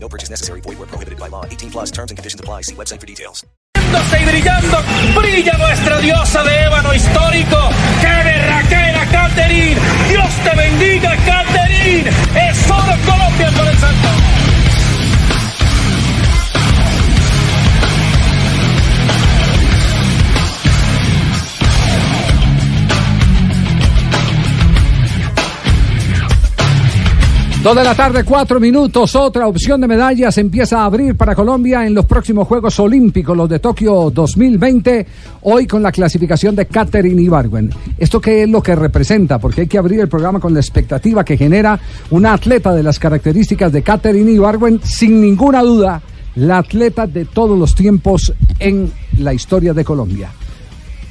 [0.00, 0.62] No purchase necessary.
[0.62, 1.44] Void where prohibited by law.
[1.44, 2.62] 18 plus terms and conditions apply.
[2.62, 3.44] See website for details.
[4.20, 4.82] y brillando,
[5.14, 7.70] brilla nuestra diosa de ébano histórico.
[8.00, 9.76] ¡Qué berraquera, Catherine!
[10.08, 12.10] ¡Dios te bendiga, Catherine!
[12.50, 14.37] ¡Es oro Colombia por el Santo!
[27.62, 29.16] Dos de la tarde, cuatro minutos.
[29.16, 33.48] Otra opción de medallas empieza a abrir para Colombia en los próximos Juegos Olímpicos, los
[33.48, 35.06] de Tokio 2020.
[35.42, 37.70] Hoy con la clasificación de Katherine Ibargüen.
[37.98, 39.40] ¿Esto qué es lo que representa?
[39.40, 41.78] Porque hay que abrir el programa con la expectativa que genera
[42.10, 46.00] una atleta de las características de Katherine Ibargüen, sin ninguna duda,
[46.36, 50.30] la atleta de todos los tiempos en la historia de Colombia.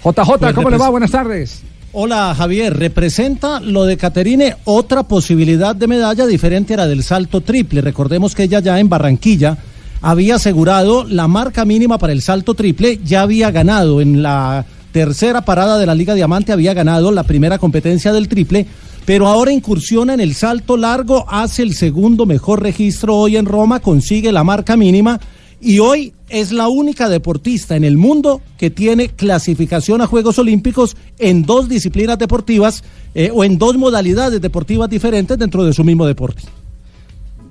[0.02, 0.90] JJ, Pues ¿cómo le va?
[0.90, 1.62] Buenas tardes.
[2.00, 7.42] Hola Javier, representa lo de Caterine otra posibilidad de medalla diferente a la del salto
[7.42, 7.82] triple.
[7.82, 9.58] Recordemos que ella ya en Barranquilla
[10.04, 15.42] había asegurado la marca mínima para el salto triple, ya había ganado en la tercera
[15.42, 18.68] parada de la Liga Diamante, había ganado la primera competencia del triple,
[19.04, 23.80] pero ahora incursiona en el salto largo, hace el segundo mejor registro hoy en Roma,
[23.80, 25.20] consigue la marca mínima
[25.60, 30.96] y hoy es la única deportista en el mundo que tiene clasificación a Juegos Olímpicos
[31.20, 32.84] en dos disciplinas deportivas
[33.16, 36.44] eh, o en dos modalidades deportivas diferentes dentro de su mismo deporte.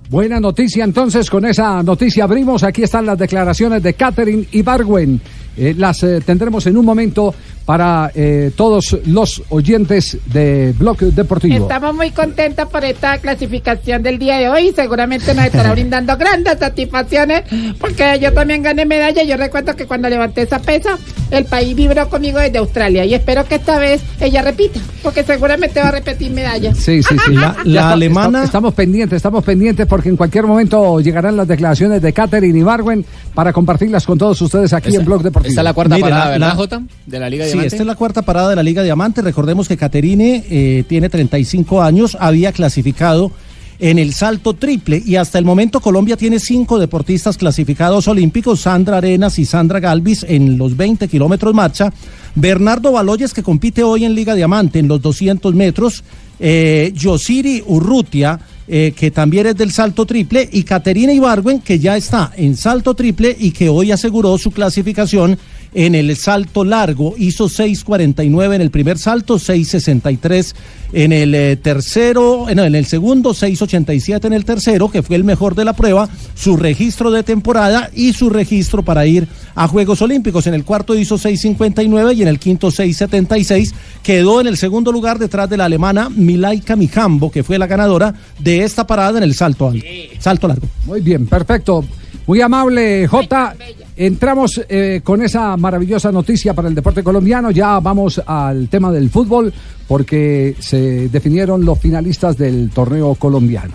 [0.09, 2.63] Buena noticia entonces, con esa noticia abrimos.
[2.63, 5.21] Aquí están las declaraciones de Catherine Ibargüen.
[5.57, 11.55] Eh, las eh, tendremos en un momento para eh, todos los oyentes de Blog Deportivo.
[11.65, 14.73] Estamos muy contentos por esta clasificación del día de hoy.
[14.77, 17.43] Seguramente nos estará brindando grandes satisfacciones
[17.81, 19.25] porque yo también gané medalla.
[19.25, 20.97] Yo recuerdo que cuando levanté esa pesa,
[21.33, 25.81] el país vibró conmigo desde Australia y espero que esta vez ella repita porque seguramente
[25.81, 26.73] va a repetir medalla.
[26.75, 27.33] Sí, sí, sí.
[27.65, 32.13] La- alemana- está- estamos pendientes, estamos pendientes porque en cualquier momento llegarán las declaraciones de
[32.13, 33.05] Catherine Ibargüen
[33.35, 35.46] para compartirlas con todos ustedes aquí en Blog Deportivo.
[35.49, 36.83] Esta es la cuarta Mire, parada, la- ¿verdad, la- Jota?
[37.07, 37.67] De la Liga Sí, Diamante.
[37.69, 39.23] esta es la cuarta parada de la Liga Diamante.
[39.23, 43.31] Recordemos que Caterine eh, tiene 35 años, había clasificado
[43.79, 48.97] en el salto triple y hasta el momento Colombia tiene cinco deportistas clasificados olímpicos, Sandra
[48.97, 51.93] Arenas y Sandra Galvis en los 20 kilómetros marcha,
[52.35, 56.05] Bernardo Baloyes que compite hoy en Liga Diamante en los 200 metros,
[56.41, 61.97] eh, Yosiri Urrutia eh, que también es del salto triple, y Caterina Ibargüen, que ya
[61.97, 65.39] está en salto triple y que hoy aseguró su clasificación
[65.73, 67.15] en el salto largo.
[67.17, 70.55] Hizo 6.49 en el primer salto, 6.63
[70.93, 75.25] en el eh, tercero, no, en el segundo, 6.87 en el tercero, que fue el
[75.25, 80.03] mejor de la prueba, su registro de temporada y su registro para ir a Juegos
[80.03, 80.47] Olímpicos.
[80.47, 83.73] En el cuarto hizo 6.59 y en el quinto 6.76.
[84.03, 88.15] Quedó en el segundo lugar detrás de la alemana Milaika Mijambo, que fue la ganadora
[88.39, 89.87] de esta parada en el salto alto,
[90.19, 90.67] salto largo.
[90.87, 91.85] Muy bien, perfecto.
[92.27, 93.55] Muy amable, J.
[93.97, 97.53] Entramos eh, con esa maravillosa noticia para el deporte colombiano.
[97.53, 99.53] Ya vamos al tema del fútbol
[99.89, 103.75] porque se definieron los finalistas del torneo colombiano.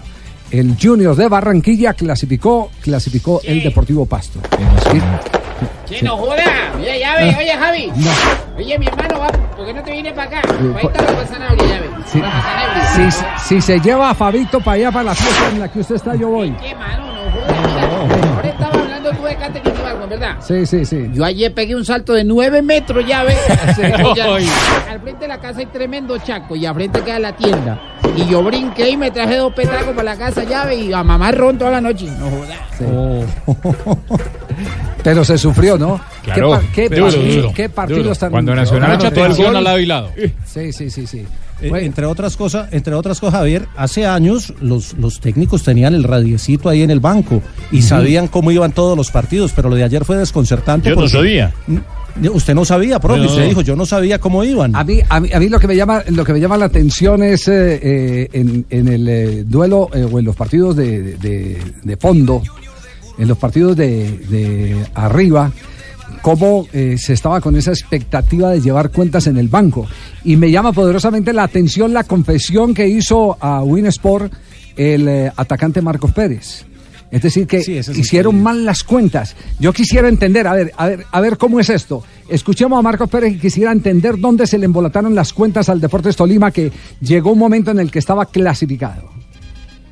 [0.51, 4.39] El Junior de Barranquilla clasificó, clasificó el Deportivo Pasto.
[5.85, 6.43] Che, no joda.
[6.77, 7.91] Oye, ya ve, oye, Javi.
[8.57, 10.41] Oye, mi hermano, va, ¿por qué no te vienes para acá?
[10.49, 11.89] Ahí está la Sanabria, ya ve.
[12.05, 12.19] Sí.
[12.19, 13.11] Sanabria.
[13.11, 15.95] Si, si se lleva a Fabito para allá, para la fiesta en la que usted
[15.95, 16.51] está, yo voy.
[16.61, 17.13] ¿Qué mano?
[17.13, 18.07] No jodas.
[18.07, 19.70] Mira, ahora estaba hablando tú de Ibargüen,
[20.11, 20.37] ¿verdad?
[20.41, 21.09] Sí, sí, sí.
[21.13, 23.37] Yo ayer pegué un salto de 9 metros, ya ves.
[24.89, 27.79] Al frente de la casa hay tremendo chaco y al frente queda la tienda.
[28.15, 31.35] Y yo brinqué y me traje dos petacos para la casa, llave, y a mamar
[31.37, 32.07] ron toda la noche.
[32.19, 32.59] No jodas.
[35.03, 35.99] Pero se sufrió, ¿no?
[36.23, 36.59] Claro.
[36.73, 38.15] ¿Qué, par- qué Duro, partido- duro, qué partidos duro.
[38.15, 40.11] tan Cuando Nacional Mucha anotó el gol al lado y lado.
[40.45, 41.25] Sí, sí, sí, sí.
[41.61, 45.93] Eh, Bueno, entre otras cosas, entre otras cosas, Javier, hace años los, los técnicos tenían
[45.93, 47.41] el radiecito ahí en el banco
[47.71, 50.89] y sabían cómo iban todos los partidos, pero lo de ayer fue desconcertante.
[50.89, 51.53] Yo no sabía.
[51.67, 51.77] Mm,
[52.33, 53.27] Usted no sabía, profe, No.
[53.27, 54.75] usted dijo, yo no sabía cómo iban.
[54.75, 56.65] A mí, a mí, a mí lo que me llama, lo que me llama la
[56.65, 61.15] atención es eh, eh, en, en el eh, duelo eh, o en los partidos de,
[61.15, 62.41] de- de fondo,
[63.17, 65.53] en los partidos de, de arriba,
[66.21, 69.87] cómo eh, se estaba con esa expectativa de llevar cuentas en el banco.
[70.23, 74.31] Y me llama poderosamente la atención la confesión que hizo a Winsport
[74.75, 76.65] el eh, atacante Marcos Pérez.
[77.11, 79.35] Es decir, que Sí, hicieron mal las cuentas.
[79.59, 82.03] Yo quisiera entender, a ver, a ver, a ver cómo es esto.
[82.29, 86.15] Escuchemos a Marcos Pérez y quisiera entender dónde se le embolataron las cuentas al Deportes
[86.15, 86.71] Tolima, que
[87.01, 89.10] llegó un momento en el que estaba clasificado.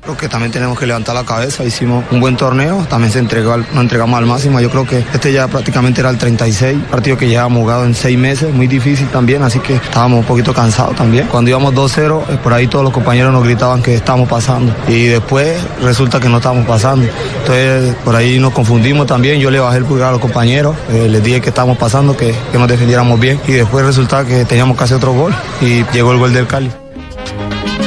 [0.02, 3.52] Creo que también tenemos que levantar la cabeza, hicimos un buen torneo, también se entregó
[3.52, 7.18] al- nos entregamos al máximo, yo creo que este ya prácticamente era el 36, partido
[7.18, 10.96] que llevábamos jugado en seis meses, muy difícil también, así que estábamos un poquito cansados
[10.96, 11.26] también.
[11.26, 15.04] Cuando íbamos 2-0, eh, por ahí todos los compañeros nos gritaban que estábamos pasando y
[15.04, 17.06] después resulta que no estábamos pasando.
[17.40, 21.08] Entonces por ahí nos confundimos también, yo le bajé el pulgar a los compañeros, eh,
[21.10, 24.80] les dije que estábamos pasando, que, que nos defendiéramos bien y después resulta que teníamos
[24.80, 26.70] hacer otro gol y llegó el gol del Cali.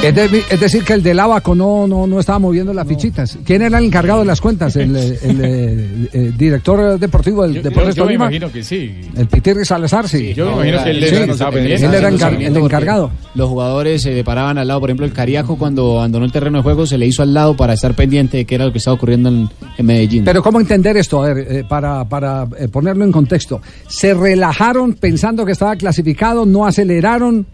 [0.08, 3.38] Es, de- es decir, que el del Abaco no, no, no estaba moviendo las fichitas.
[3.46, 4.76] ¿Quién era el encargado de las cuentas?
[4.76, 8.92] ¿El, eh, el, eh, eh, director deportivo del Yo, Deportes yo me imagino que sí.
[9.16, 10.34] El Pitirri Salazar, sí.
[10.34, 11.86] Yo me imagino que él Sí, el estaba pendiente.
[11.86, 13.12] él era encar- el encargado.
[13.36, 16.64] Los jugadores se paraban al lado, por ejemplo, el Cariaco cuando abandonó el terreno de
[16.64, 18.96] juego se le hizo al lado para estar pendiente de qué era lo que estaba
[18.96, 20.24] ocurriendo en, en Medellín.
[20.26, 21.24] Pero ¿cómo entender esto?
[21.24, 23.62] A ver, eh, para, para eh, ponerlo en contexto.
[23.88, 27.46] Se relajaron pensando que estaba clasificado, no aceleraron.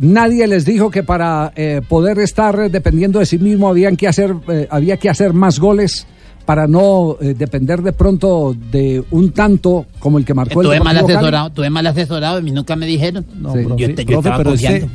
[0.00, 4.34] Nadie les dijo que para eh, poder estar dependiendo de sí mismo habían que hacer,
[4.48, 6.06] eh, había que hacer más goles
[6.46, 10.96] para no eh, depender de pronto de un tanto como el que marcó el mal
[10.98, 13.26] asesorado, tuve mal asesorado, a mí nunca me dijeron.
[13.40, 13.64] No, Sí.
[13.64, 14.86] profe, Yo te- yo profe, estaba confiando.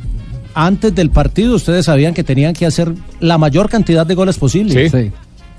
[0.54, 4.88] antes del partido ustedes sabían que tenían que hacer la mayor cantidad de goles posible.
[4.88, 4.98] Sí.
[5.04, 5.12] Sí.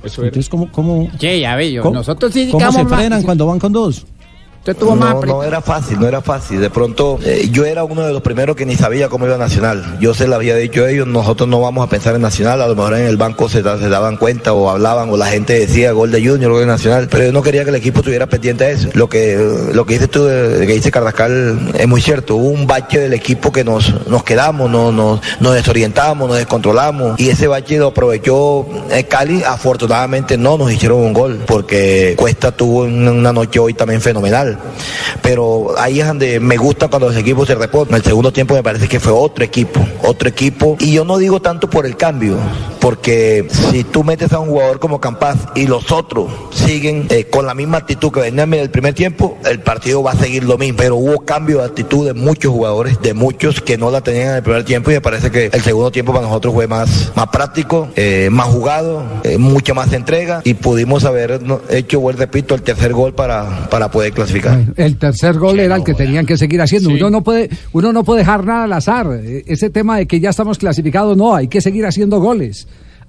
[0.03, 0.24] Eso.
[0.24, 1.81] Entonces, ¿cómo, cómo, Che, ya ve, yo.
[1.81, 4.06] cómo- Nosotros sí cómo se frenan cuando van con dos?
[4.68, 6.60] Usted tuvo más No, no era fácil, no era fácil.
[6.60, 9.98] De pronto, eh, yo era uno de los primeros que ni sabía cómo iba Nacional.
[10.02, 12.60] Yo se lo había dicho a ellos, nosotros no vamos a pensar en Nacional.
[12.64, 15.28] A lo mejor en el banco se, da- se daban cuenta o hablaban o la
[15.28, 17.08] gente decía gol de Junior, gol de Nacional.
[17.12, 18.90] Pero yo no quería que el equipo estuviera pendiente de eso.
[18.96, 19.38] Lo que,
[19.72, 22.36] lo que dices tú, de- que dice Carrascal, es muy cierto.
[22.36, 27.20] Hubo un bache del equipo que nos, nos quedamos, no, nos, nos desorientamos, nos descontrolamos.
[27.20, 29.44] Y ese bache lo aprovechó eh, Cali.
[29.44, 34.55] Afortunadamente no nos hicieron un gol porque Cuesta tuvo una noche hoy también fenomenal.
[35.22, 37.90] Pero ahí es donde me gusta cuando los equipos se reposan.
[37.90, 40.78] En el segundo tiempo me parece que fue otro equipo, otro equipo.
[40.80, 42.38] Y yo no digo tanto por el cambio,
[42.80, 47.46] porque si tú metes a un jugador como Campas y los otros siguen eh, con
[47.46, 50.57] la misma actitud que venían en el primer tiempo, el partido va a seguir lo
[50.57, 50.78] mismo.
[50.78, 54.36] Pero hubo cambio de actitud de muchos jugadores, de muchos que no la tenían en
[54.36, 57.28] el primer tiempo y me parece que el segundo tiempo para nosotros fue más, más
[57.28, 62.62] práctico, eh, más jugado, eh, mucha más entrega y pudimos haber hecho, vuelvo repito, el
[62.62, 64.44] tercer gol para, para poder clasificar.
[64.75, 66.89] El tercer gol era el que tenían que seguir haciendo.
[66.89, 66.95] Sí.
[66.95, 69.07] Uno no puede, uno no puede dejar nada al azar.
[69.21, 72.68] Eh, Ese tema de que ya estamos clasificados, no, hay que seguir haciendo goles.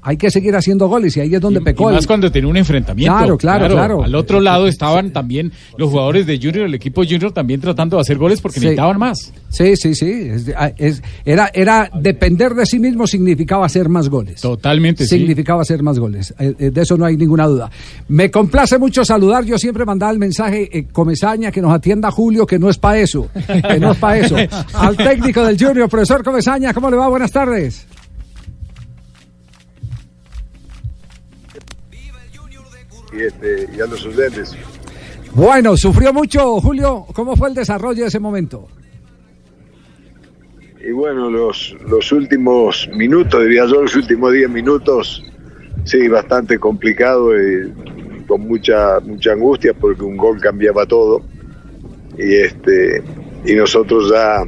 [0.09, 1.91] Hay que seguir haciendo goles y ahí es donde Y- pecó.
[1.91, 3.13] y más cuando tenía un enfrentamiento.
[3.17, 4.05] Claro, claro, claro.
[4.05, 8.03] Al otro lado estaban también los jugadores de Junior, el equipo Junior también tratando de
[8.03, 8.67] hacer goles porque Sí.
[8.67, 9.33] necesitaban más.
[9.49, 10.11] Sí, sí, sí.
[10.31, 14.41] Es- ah, es- era, era depender de sí mismo significaba hacer más goles.
[14.41, 15.19] Totalmente, sí.
[15.19, 16.33] Significaba hacer más goles.
[16.39, 17.69] Eh, eh, de eso no hay ninguna duda.
[18.07, 19.45] Me complace mucho saludar.
[19.45, 22.99] Yo siempre mandaba el mensaje, eh, Comesaña, que nos atienda Julio, que no es para
[23.01, 23.29] eso.
[23.69, 24.37] Que no es para eso.
[24.75, 27.09] Al técnico del Junior, profesor Comesaña, ¿cómo le va?
[27.09, 27.87] Buenas tardes.
[33.17, 34.55] Y, este, y a los oyentes.
[35.33, 37.07] Bueno, sufrió mucho, Julio.
[37.15, 38.69] ¿Cómo fue el desarrollo de ese momento?
[40.87, 45.25] Y bueno, los, los últimos minutos, diría yo, los últimos 10 minutos,
[45.85, 47.73] sí, bastante complicado y
[48.27, 51.23] con mucha mucha angustia porque un gol cambiaba todo.
[52.17, 53.03] Y este
[53.45, 54.45] y nosotros ya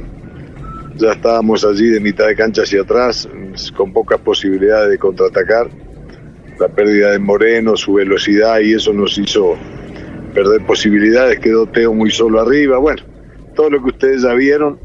[0.95, 3.27] ya estábamos allí de mitad de cancha hacia atrás,
[3.75, 5.69] con pocas posibilidades de contraatacar.
[6.59, 9.55] La pérdida de Moreno, su velocidad y eso nos hizo
[10.33, 13.01] perder posibilidades, quedó Teo muy solo arriba, bueno,
[13.55, 14.77] todo lo que ustedes ya vieron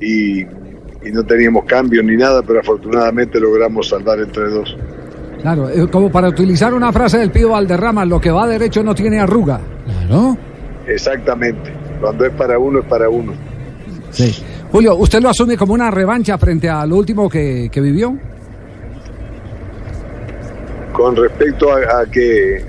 [0.00, 4.76] y, y no teníamos cambio ni nada, pero afortunadamente logramos salvar entre dos.
[5.40, 8.94] Claro, eh, como para utilizar una frase del Pío Valderrama, lo que va derecho no
[8.94, 9.60] tiene arruga.
[9.84, 10.36] Claro.
[10.86, 13.32] Exactamente, cuando es para uno es para uno.
[14.10, 14.34] Sí.
[14.72, 18.16] Julio, ¿usted lo asume como una revancha frente a lo último que, que vivió?
[20.92, 22.64] Con respecto a, a que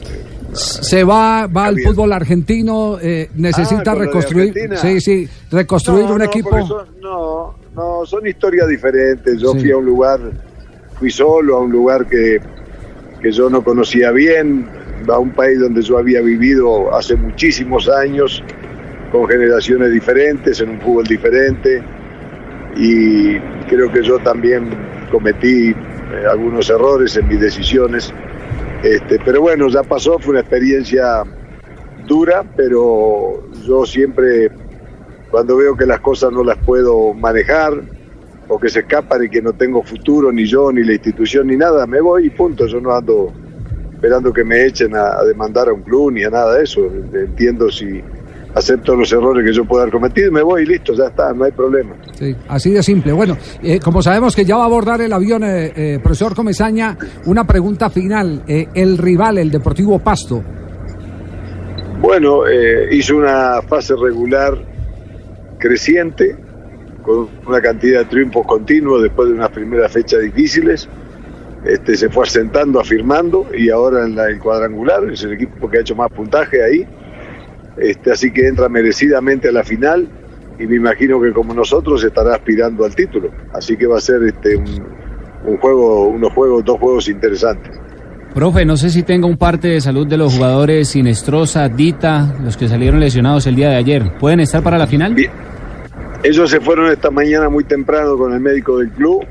[0.54, 6.18] Se va, va al fútbol argentino, eh, necesita Ah, reconstruir, sí, sí, reconstruir No, un
[6.20, 6.66] no, equipo.
[6.68, 9.40] son- no, no, son historias diferentes.
[9.40, 9.60] Yo Sí.
[9.62, 10.20] fui a un lugar,
[10.98, 12.40] fui solo a un lugar que,
[13.22, 14.68] que yo no conocía bien,
[15.08, 18.44] a un país donde yo había vivido hace muchísimos años,
[19.12, 21.82] con generaciones diferentes, en un fútbol diferente,
[22.76, 24.70] y creo que yo también
[25.12, 25.74] cometí
[26.12, 28.14] eh, algunos errores en mis decisiones.
[28.84, 31.24] Este, pero bueno, ya pasó, fue una experiencia
[32.08, 34.52] dura, pero yo siempre
[35.30, 37.74] cuando veo que las cosas no las puedo manejar
[38.48, 41.56] o que se escapan y que no tengo futuro ni yo ni la institución ni
[41.56, 43.32] nada, me voy y punto, yo no ando
[43.94, 46.86] esperando que me echen a, a demandar a un club ni a nada de eso.
[47.14, 48.02] Entiendo si
[48.56, 51.46] acepto los errores que yo pueda haber cometido, me voy y listo, ya está, no
[51.46, 51.96] hay problema.
[52.14, 53.12] Sí, así de simple.
[53.14, 56.98] Bueno, eh, como sabemos que ya va a abordar el avión, eh, eh, profesor Comesaña,
[57.26, 58.44] una pregunta final.
[58.48, 60.44] Eh, el rival, el Deportivo Pasto,
[62.02, 64.58] Bueno, eh, hizo una fase regular
[65.58, 66.36] creciente,
[67.04, 70.88] con una cantidad de triunfos continuos después de unas primeras fechas difíciles.
[71.66, 75.80] Este, se fue asentando, afirmando, y ahora en la, el cuadrangular es el equipo que
[75.80, 76.88] ha hecho más puntaje ahí.
[77.80, 80.08] Este, así que entra merecidamente a la final
[80.60, 83.32] y me imagino que como nosotros estará aspirando al título.
[83.54, 84.86] Así que va a ser este, un,
[85.46, 87.80] un juego, unos juegos, dos juegos interesantes.
[88.34, 92.58] Profe, no sé si tenga un parte de salud de los jugadores Sinestrosa, Dita, los
[92.58, 94.18] que salieron lesionados el día de ayer.
[94.20, 95.16] ¿Pueden estar para la final?
[96.22, 99.26] Ellos se fueron esta mañana muy temprano con el médico del club.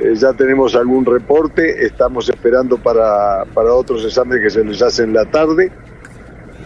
[0.00, 1.84] Eh, ya tenemos algún reporte.
[1.84, 5.72] Estamos esperando para, para otros exámenes que se les hacen en la tarde.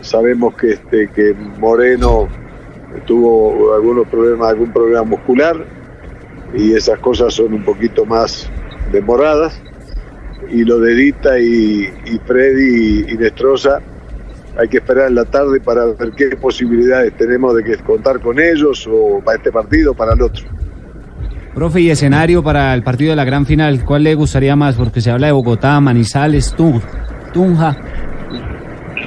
[0.09, 2.29] Sabemos que, este, que Moreno
[3.07, 5.57] tuvo algunos problemas, algún problema muscular
[6.55, 8.50] y esas cosas son un poquito más
[8.91, 9.61] demoradas.
[10.50, 13.81] Y lo de Dita y, y Freddy y Nestrosa
[14.59, 18.41] hay que esperar en la tarde para ver qué posibilidades tenemos de que contar con
[18.41, 20.47] ellos o para este partido o para el otro.
[21.55, 24.77] Profe, y escenario para el partido de la gran final, ¿cuál le gustaría más?
[24.77, 26.81] Porque se habla de Bogotá, Manizales, Tun-
[27.33, 27.77] Tunja.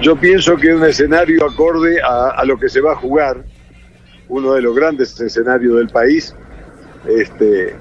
[0.02, 3.44] Yo pienso que un escenario acorde a, a lo que se va a jugar,
[4.30, 6.36] uno de los grandes escenarios del país,
[7.08, 7.76] este,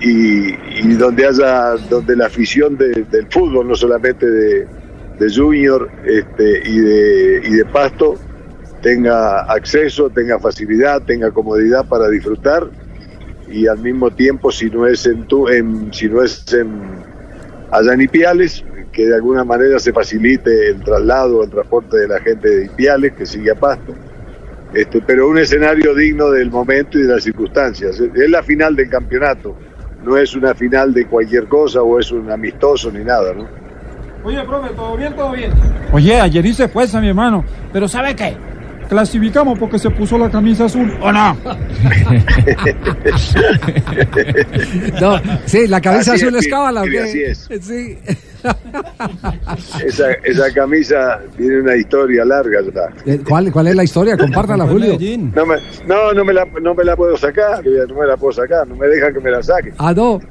[0.00, 0.52] y,
[0.96, 4.68] donde haya, donde la afición de- del fútbol, no solamente de,
[5.18, 8.16] de Junior este, y, de, y de Pasto,
[8.82, 12.70] tenga acceso, tenga facilidad, tenga comodidad para disfrutar
[13.48, 17.04] y al mismo tiempo si no es en, tu, en si no es en
[17.70, 18.64] allá en Ipiales,
[18.96, 23.12] que de alguna manera se facilite el traslado, el transporte de la gente de Ipiales
[23.12, 23.94] que sigue a Pasto.
[24.72, 28.00] Este, pero un escenario digno del momento y de las circunstancias.
[28.00, 29.54] Es la final del campeonato,
[30.02, 33.46] no es una final de cualquier cosa o es un amistoso ni nada, ¿no?
[34.24, 35.50] Oye, profe, todo bien, todo bien.
[35.92, 37.44] Oye, ayer hice fuerza, mi hermano.
[37.74, 38.34] Pero ¿sabe qué?
[38.88, 40.90] Clasificamos porque se puso la camisa azul.
[41.02, 41.36] ¿O no?
[45.00, 47.48] No, sí, la Así azul es, es cábala, así es.
[47.60, 47.98] Sí.
[49.84, 53.12] Esa, esa camisa tiene una historia larga ya.
[53.12, 54.16] Eh, ¿Cuál, ¿Cuál es la historia?
[54.16, 54.96] Compártala, Julio.
[55.34, 58.32] No, me, no, no, me la, no me la puedo sacar, no me la puedo
[58.32, 59.72] sacar, no me dejan que me la saque.
[59.78, 60.20] Ah, no.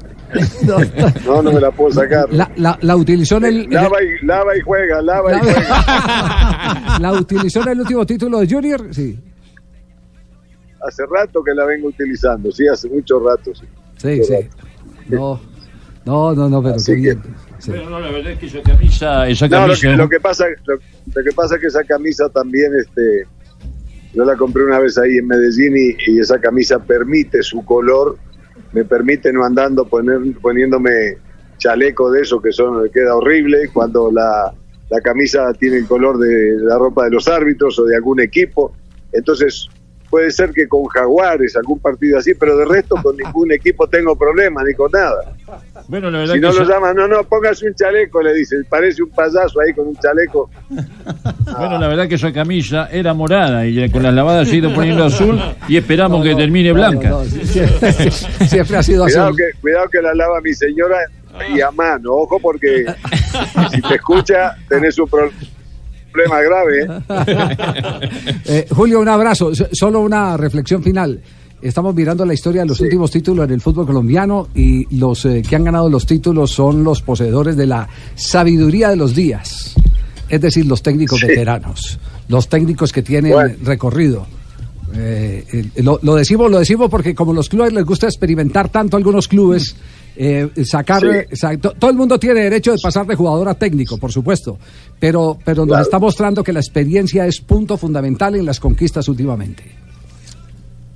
[1.25, 2.25] No, no me la puedo sacar.
[2.33, 6.97] La, la, la utilizó en el, el- Lava y, lava y juega, lava y juega.
[7.00, 9.17] la utilizó en el último título de Junior, sí.
[10.85, 13.51] Hace rato que la vengo utilizando, sí, hace mucho rato.
[13.55, 13.65] Sí,
[13.97, 14.35] Sí, sí.
[15.09, 15.39] No,
[16.05, 17.21] no, no, no, pero qué bien.
[17.59, 17.71] Sí.
[17.71, 20.45] Pero no, la verdad es que esa camisa, esa No, lo que, lo que pasa,
[20.65, 23.25] lo, lo que pasa es que esa camisa también, este,
[24.13, 28.17] yo la compré una vez ahí en Medellín y, y esa camisa permite su color,
[28.71, 31.17] me permite no andando poner, poniéndome
[31.57, 34.53] chaleco de eso que son queda horrible cuando la,
[34.89, 38.74] la camisa tiene el color de la ropa de los árbitros o de algún equipo.
[39.12, 39.67] Entonces
[40.09, 44.15] puede ser que con Jaguares, algún partido así, pero de resto con ningún equipo tengo
[44.15, 45.33] problemas ni con nada.
[45.88, 48.65] Bueno, la verdad Si que no lo llaman, no, no, póngase un chaleco, le dicen.
[48.69, 50.50] Parece un payaso ahí con un chaleco.
[51.57, 54.74] Bueno, la verdad que esa camisa era morada y con las lavadas se ha ido
[54.74, 57.24] poniendo azul y esperamos que termine blanca.
[58.47, 59.38] Siempre ha sido Cuidado azul.
[59.38, 60.97] que, cuidado que la lava mi señora
[61.53, 62.12] y a mano.
[62.13, 62.85] Ojo porque
[63.71, 65.29] si te escucha, tenés un pro-
[66.15, 66.84] problema grave.
[66.84, 68.10] ¿eh?
[68.48, 69.51] Eh, Julio, un abrazo.
[69.72, 71.19] Solo una reflexión final.
[71.62, 75.41] Estamos mirando la historia de los últimos títulos en el fútbol colombiano y los eh,
[75.48, 79.74] que han ganado los títulos son los poseedores de la sabiduría de los días,
[80.29, 81.25] es decir, los técnicos Sí.
[81.27, 83.55] veteranos, los técnicos que tienen Bueno.
[83.63, 84.27] recorrido.
[84.93, 85.43] Eh,
[85.75, 89.27] eh, lo, lo decimos, lo decimos porque como los clubes les gusta experimentar tanto algunos
[89.27, 89.75] clubes,
[90.17, 91.07] eh, sacar, Sí.
[91.07, 94.57] eh, sa- todo el mundo tiene derecho de pasar de jugador a técnico, por supuesto,
[95.00, 95.84] pero, pero nos Claro.
[95.84, 99.63] está mostrando que la experiencia es punto fundamental en las conquistas últimamente.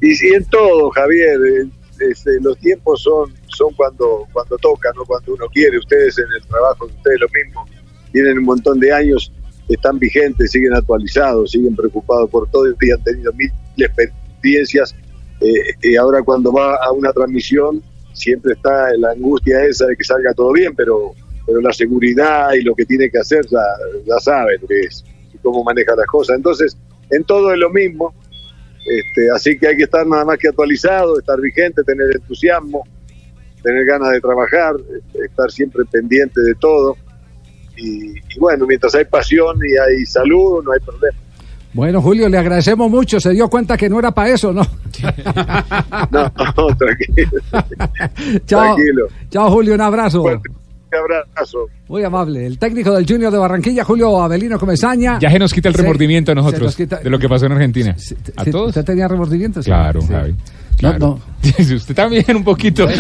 [0.02, 1.70] Y, y en todo, Javier, eh,
[2.12, 5.78] este, los tiempos son, son cuando, cuando toca, no cuando uno quiere.
[5.78, 7.66] Ustedes en el trabajo, ustedes lo mismo,
[8.14, 9.32] tienen un montón de años,
[9.68, 14.96] están vigentes, siguen actualizados, siguen preocupados por todo y han tenido mil experiencias.
[15.42, 17.82] eh, y ahora cuando va a una transmisión,
[18.20, 21.14] siempre está la angustia esa de que salga todo bien, pero,
[21.46, 25.38] pero la seguridad y lo que tiene que hacer ya, sabe lo que es y
[25.38, 26.36] cómo maneja las cosas.
[26.36, 26.78] Entonces,
[27.10, 28.14] en todo es lo mismo.
[28.86, 32.84] Este, así que hay que estar nada más que actualizado, estar vigente, tener entusiasmo,
[33.64, 36.96] tener ganas de trabajar, este, estar siempre pendiente de todo
[37.78, 41.18] y- y bueno, mientras hay pasión y hay salud, no hay problema.
[41.74, 43.20] Bueno, Julio, le agradecemos mucho.
[43.20, 44.62] Se dio cuenta que no era para eso, ¿no?
[46.12, 46.22] No,
[46.58, 47.42] no, tranquilo.
[48.46, 48.76] Chao.
[48.76, 49.08] Tranquilo.
[49.30, 50.24] Chao, Julio, un abrazo.
[50.24, 50.42] Un
[50.92, 51.68] abrazo.
[51.90, 52.46] Muy amable.
[52.46, 55.18] El técnico del Junior de Barranquilla, Julio Avelino Comesaña.
[55.20, 57.54] Ya se nos quita el remordimiento a nosotros nos quita- de lo que pasó en
[57.54, 57.96] Argentina.
[58.38, 58.68] ¿A todos?
[58.70, 59.66] ¿Usted tenía remordimientos?
[59.66, 60.08] Claro, Sí.
[60.08, 60.32] Javi.
[60.32, 60.38] No,
[60.92, 61.00] Claro.
[61.00, 61.20] no.
[61.76, 62.88] Usted también un poquito.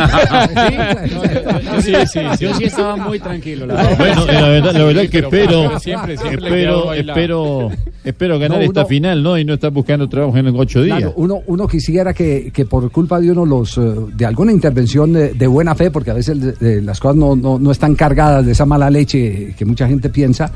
[1.82, 2.46] Sí, sí, sí.
[2.46, 3.66] Yo sí estaba muy tranquilo.
[3.66, 3.98] La verdad.
[3.98, 7.72] Bueno, la verdad, la verdad que Pero- espero, pero siempre, siempre espero, espero,
[8.04, 9.38] espero ganar No, esta uno- final, ¿no?
[9.38, 10.98] Y no estar buscando trabajo en ocho días.
[10.98, 13.82] Claro, uno, uno quisiera que, que por culpa de uno los eh,
[14.14, 17.36] de alguna intervención de, de buena fe, porque a veces de- de las cosas no,
[17.36, 20.52] no, no están cargadas de esa mala leche que mucha gente piensa,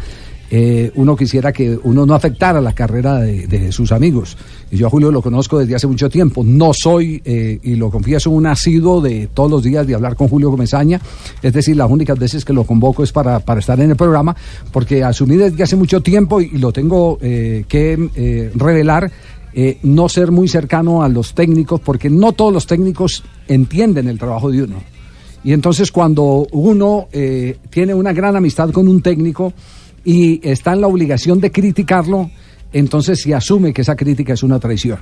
[0.56, 4.38] eh, uno quisiera que uno no afectara la carrera de, sus amigos.
[4.70, 6.44] Y yo a Julio lo conozco desde hace mucho tiempo.
[6.46, 10.28] No soy, eh, y lo confieso, un asiduo de todos los días de hablar con
[10.28, 11.02] Julio Comesaña.
[11.42, 14.36] Es decir, las únicas veces que lo convoco es para, para estar en el programa,
[14.72, 19.12] porque asumí desde hace mucho tiempo y, lo tengo eh, que revelar
[19.82, 24.52] no ser muy cercano a los técnicos, porque no todos los técnicos entienden el trabajo
[24.52, 24.93] de uno.
[25.44, 29.54] Y entonces cuando uno eh, tiene una gran amistad con un técnico
[30.06, 32.30] y está en la obligación de criticarlo,
[32.72, 35.00] entonces se asume que esa crítica es una traición.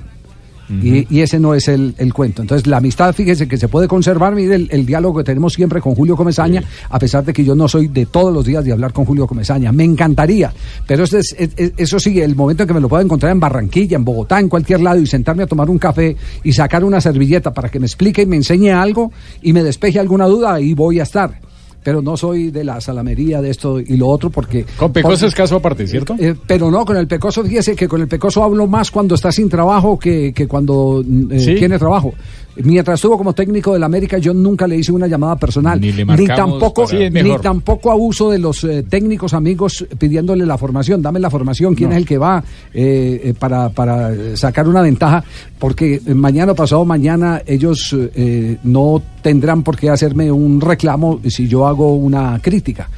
[0.70, 2.40] Y, y ese no es el, el cuento.
[2.40, 5.80] Entonces, la amistad, fíjese que se puede conservar, mire el, el diálogo que tenemos siempre
[5.80, 8.72] con Julio Comesaña, a pesar de que yo no soy de todos los días de
[8.72, 9.70] hablar con Julio Comesaña.
[9.72, 10.52] Me encantaría,
[10.86, 13.32] pero eso, es- es- es- eso sí, el momento en que me lo pueda encontrar
[13.32, 16.84] en Barranquilla, en Bogotá, en cualquier lado, y sentarme a tomar un café y sacar
[16.84, 20.54] una servilleta para que me explique y me enseñe algo y me despeje alguna duda,
[20.54, 21.38] ahí voy a estar.
[21.82, 24.64] Pero no soy de la salamería de esto y lo otro porque...
[24.76, 26.14] Con Pecoso porque- es caso aparte, ¿cierto?
[26.18, 29.32] eh, pero no, con el pecoso, fíjese que con el pecoso hablo más cuando está
[29.32, 31.54] sin trabajo que, que cuando eh, ¿Sí?
[31.56, 32.14] tiene trabajo.
[32.56, 35.80] Mientras estuvo como técnico del América, yo nunca le hice una llamada personal.
[35.80, 40.58] Ni, le marcamos tampoco, para- ni tampoco abuso de los eh, técnicos amigos pidiéndole la
[40.58, 41.00] formación.
[41.00, 41.96] Dame la formación, quién No.
[41.96, 42.44] es el que va
[42.74, 45.24] eh, eh, para, para eh, sacar una ventaja.
[45.58, 51.66] Porque mañana, pasado mañana, ellos eh, no tendrán por qué hacerme un reclamo si yo
[51.66, 52.88] hago una crítica.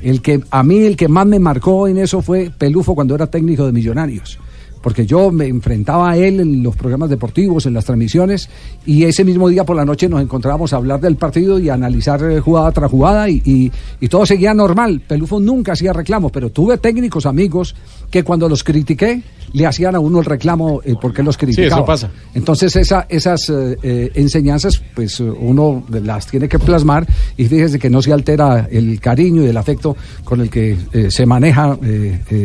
[0.00, 3.26] El que a mí el que más me marcó en eso fue Pelufo cuando era
[3.28, 4.38] técnico de Millonarios.
[4.82, 8.48] Porque yo me enfrentaba a él en los programas deportivos, en las transmisiones,
[8.84, 11.74] y ese mismo día por la noche nos encontrábamos a hablar del partido y a
[11.74, 15.00] analizar eh, jugada tras jugada, y, y- y todo seguía normal.
[15.06, 17.74] Pelufo nunca hacía reclamos, pero tuve técnicos amigos
[18.10, 19.22] que cuando los critiqué
[19.54, 21.66] le hacían a uno el reclamo eh, porque los criticaba.
[21.76, 22.10] eso pasa.
[22.34, 28.00] Entonces esa, esas eh, enseñanzas, pues uno las tiene que plasmar y fíjese que no
[28.02, 31.78] se altera el cariño y el afecto con el que eh, se maneja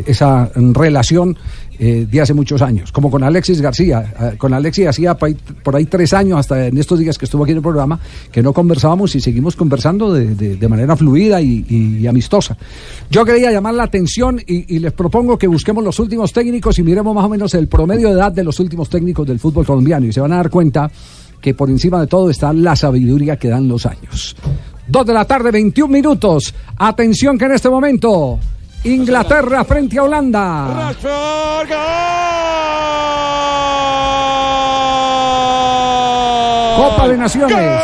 [0.06, 1.38] esa relación
[1.80, 4.13] eh, de hace muchos años, como con Alexis García.
[4.20, 7.52] Eh, con Alexis hacía por ahí, tres años, hasta en estos días que estuvo aquí
[7.52, 8.00] en el programa,
[8.32, 12.58] que no conversábamos y seguimos conversando de, de- manera fluida y amistosa.
[13.10, 16.84] Yo quería llamar la atención y, y les propongo que busquemos los últimos técnicos y
[16.84, 20.06] miremos más o menos el promedio de edad de los últimos técnicos del fútbol colombiano
[20.08, 20.92] y se van a dar cuenta
[21.40, 24.36] que por encima de todo está la sabiduría que dan los años.
[24.88, 26.54] Dos de la tarde, 21 minutos.
[26.78, 28.40] Atención que en este momento
[28.84, 30.94] Inglaterra frente a Holanda.
[36.78, 37.84] Copa de Naciones.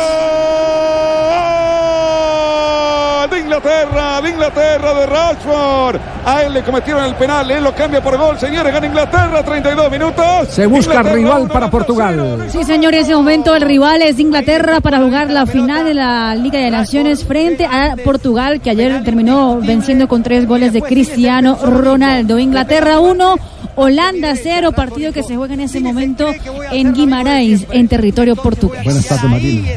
[3.64, 6.00] Inglaterra, de Inglaterra, de Rashford.
[6.26, 8.38] A él le cometieron el penal, él lo cambia por gol.
[8.38, 10.48] Señores, gana Inglaterra, 32 minutos.
[10.50, 12.46] Se busca Inglaterra, rival uno, para Portugal.
[12.50, 16.34] Sí, señor, en ese momento el rival es Inglaterra para jugar la final de la
[16.34, 21.58] Liga de Naciones frente a Portugal, que ayer terminó venciendo con tres goles de Cristiano
[21.62, 22.38] Ronaldo.
[22.38, 23.36] Inglaterra 1,
[23.76, 26.30] Holanda 0, partido que se juega en ese momento
[26.70, 28.84] en Guimarães, en territorio portugués.
[28.84, 29.68] Buenas tardes, Marina.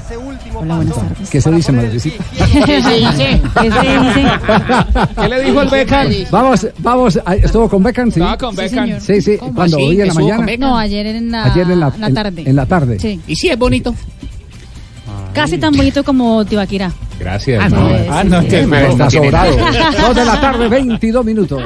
[0.60, 1.30] Hola, buenas tardes.
[1.30, 2.24] ¿Qué se dice, madrecita?
[2.66, 3.42] ¿Qué se dice?
[3.62, 4.28] ¿Qué se dice?
[5.22, 6.08] ¿Qué le dijo el Beckham?
[6.32, 8.20] Vamos, vamos, ah, estuvo con Beckham, sí.
[8.20, 9.00] Estaba con Beckham.
[9.00, 10.68] Sí, sí, ¿Cómo cuando hoy en la ¿Estuvo con mañana.
[10.68, 12.44] No, ayer en la, Ayer en la, la en- tarde.
[12.46, 13.00] En, la tarde.
[13.00, 13.20] Sí.
[13.28, 13.94] ¿Y si es bonito?
[15.34, 16.92] Casi tan bonito como Tibaquira.
[17.20, 17.64] Gracias.
[17.64, 18.48] Ah, no, Ah, sí, no, sí.
[18.48, 19.58] te- Está tiene- sobrado.
[20.08, 21.64] Dos de la tarde, 22 minutos.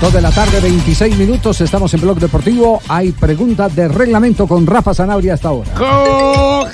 [0.00, 1.60] Dos de la tarde, 26 minutos.
[1.60, 2.80] Estamos en Blog Deportivo.
[2.88, 5.70] Hay preguntas de reglamento con Rafa Sanabria hasta ahora.
[5.74, 6.68] Cójame.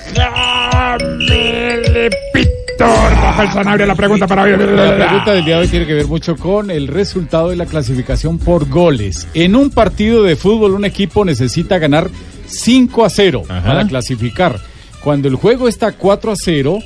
[2.79, 4.51] Rafael Sanabria, la pregunta para hoy.
[4.51, 7.65] La pregunta del día de hoy tiene que ver mucho con el resultado de la
[7.65, 9.27] clasificación por goles.
[9.33, 12.11] En un partido de fútbol, un equipo necesita ganar
[12.47, 14.61] 5 a 0 para clasificar.
[15.03, 16.79] cuando el juego está 4 a 0,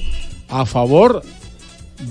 [0.49, 1.23] a favor,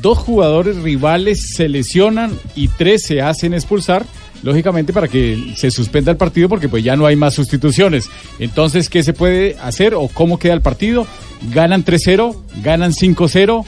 [0.02, 4.06] dos jugadores rivales se lesionan y tres se hacen expulsar.
[4.44, 8.08] Lógicamente para que se suspenda el partido porque pues ya no hay más sustituciones.
[8.38, 11.08] Entonces, ¿qué se puede hacer o cómo queda el partido?
[11.52, 13.66] Ganan 3-0, ganan 5-0,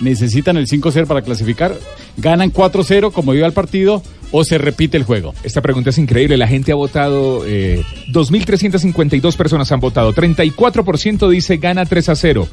[0.00, 1.74] necesitan el 5-0 para clasificar,
[2.18, 5.34] ganan 4-0 como iba el partido o se repite el juego.
[5.44, 6.36] Esta pregunta es increíble.
[6.36, 10.12] La gente ha votado, eh, 2.352 personas han votado.
[10.12, 12.48] 34% dice gana 3 a 0.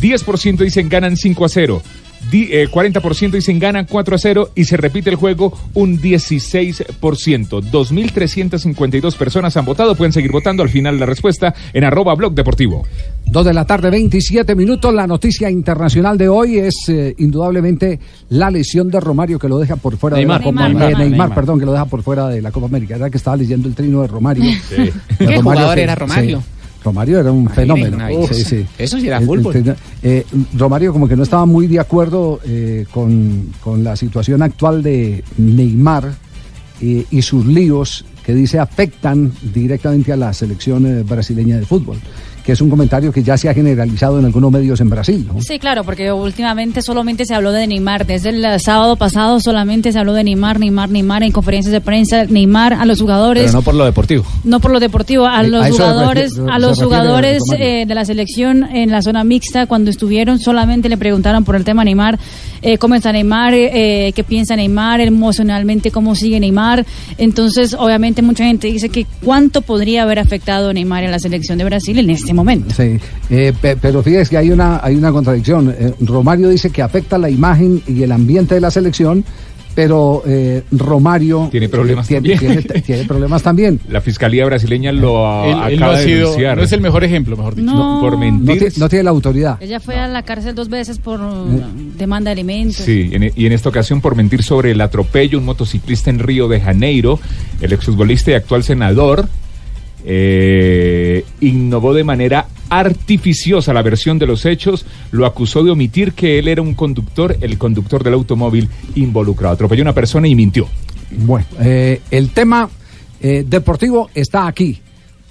[0.00, 1.82] 10% dicen ganan 5 a 0.
[2.30, 7.60] Di- eh, 40% dicen ganan 4 a 0 y se repite el juego un 16%.
[7.60, 9.94] 2.352 personas han votado.
[9.94, 12.86] Pueden seguir votando al final la respuesta en arroba blog deportivo.
[13.26, 14.92] Dos de la tarde, 27 minutos.
[14.94, 17.98] La noticia internacional de hoy es eh, indudablemente
[18.30, 20.40] la lesión de Romario que lo deja por fuera Neymar.
[20.40, 21.08] de la Copa Neymar, eh, Neymar.
[21.10, 22.96] Neymar, perdón, que lo deja por fuera de la Copa América.
[22.96, 24.44] Era que estaba leyendo el trino de Romario.
[24.68, 24.76] Sí.
[24.76, 26.40] De ¿Qué jugador que- era Romario?
[26.40, 26.46] sí.
[26.84, 27.96] Romario era un fenómeno.
[28.00, 28.66] Ay, Sí, sí.
[28.78, 29.76] Eso sí era El- fútbol.
[30.02, 30.24] eh,
[30.56, 35.24] Romario como que no estaba muy de acuerdo eh, con, con la situación actual de
[35.38, 36.12] Neymar
[36.80, 41.98] eh, y sus líos que dice afectan directamente a la selección eh, brasileña de fútbol,
[42.44, 45.26] que es un comentario que ya se ha generalizado en algunos medios en Brasil.
[45.26, 45.40] ¿no?
[45.40, 48.06] Sí, claro, porque últimamente solamente se habló de Neymar.
[48.06, 52.24] Desde el sábado pasado solamente se habló de Neymar, Neymar, Neymar en conferencias de prensa,
[52.26, 53.44] Neymar a los jugadores.
[53.44, 54.24] Pero no por lo deportivo.
[54.44, 57.94] No por lo deportivo, a Eh, los a jugadores, refiere- a los jugadores eh, de
[57.94, 62.18] la selección en la zona mixta cuando estuvieron solamente le preguntaron por el tema Neymar,
[62.60, 66.84] eh, cómo está Neymar, eh, qué piensa Neymar, emocionalmente cómo sigue Neymar.
[67.16, 71.64] Entonces, obviamente mucha gente dice que cuánto podría haber afectado Neymar en la selección de
[71.64, 72.74] Brasil en este momento.
[72.74, 72.98] Sí,
[73.30, 75.74] eh, pe- pero fíjese que hay una, hay una contradicción.
[75.78, 79.24] Eh, Romario dice que afecta la imagen y el ambiente de la selección,
[79.74, 82.62] pero eh, Romario Tiene problemas eh, tiene, también.
[82.62, 83.80] tiene- tiene problemas también.
[83.88, 86.56] La Fiscalía brasileña lo a- Él- él acaba no ha de sido- denunciar.
[86.58, 87.72] no es el mejor ejemplo, mejor dicho.
[87.74, 87.98] No.
[88.00, 88.72] por mentir.
[88.72, 89.60] ti- no tiene la autoridad.
[89.60, 91.18] Ella fue a la cárcel dos veces por
[91.98, 92.76] demanda de alimentos.
[92.76, 96.46] Sí, en- y en esta ocasión por mentir sobre el atropello, un motociclista en Río
[96.46, 97.18] de Janeiro,
[97.60, 99.28] el exfutbolista y actual senador,
[100.04, 106.38] eh, innovó de manera artificiosa la versión de los hechos, lo acusó de omitir que
[106.38, 109.54] él era un conductor, el conductor del automóvil involucrado.
[109.54, 110.68] Atropelló a una persona y mintió.
[111.10, 112.68] Bueno, eh, el tema
[113.20, 114.80] eh, deportivo está aquí,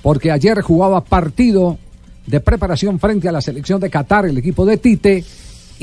[0.02, 1.78] porque ayer jugaba partido
[2.26, 5.24] de preparación frente a la selección de Qatar, el equipo de Tite,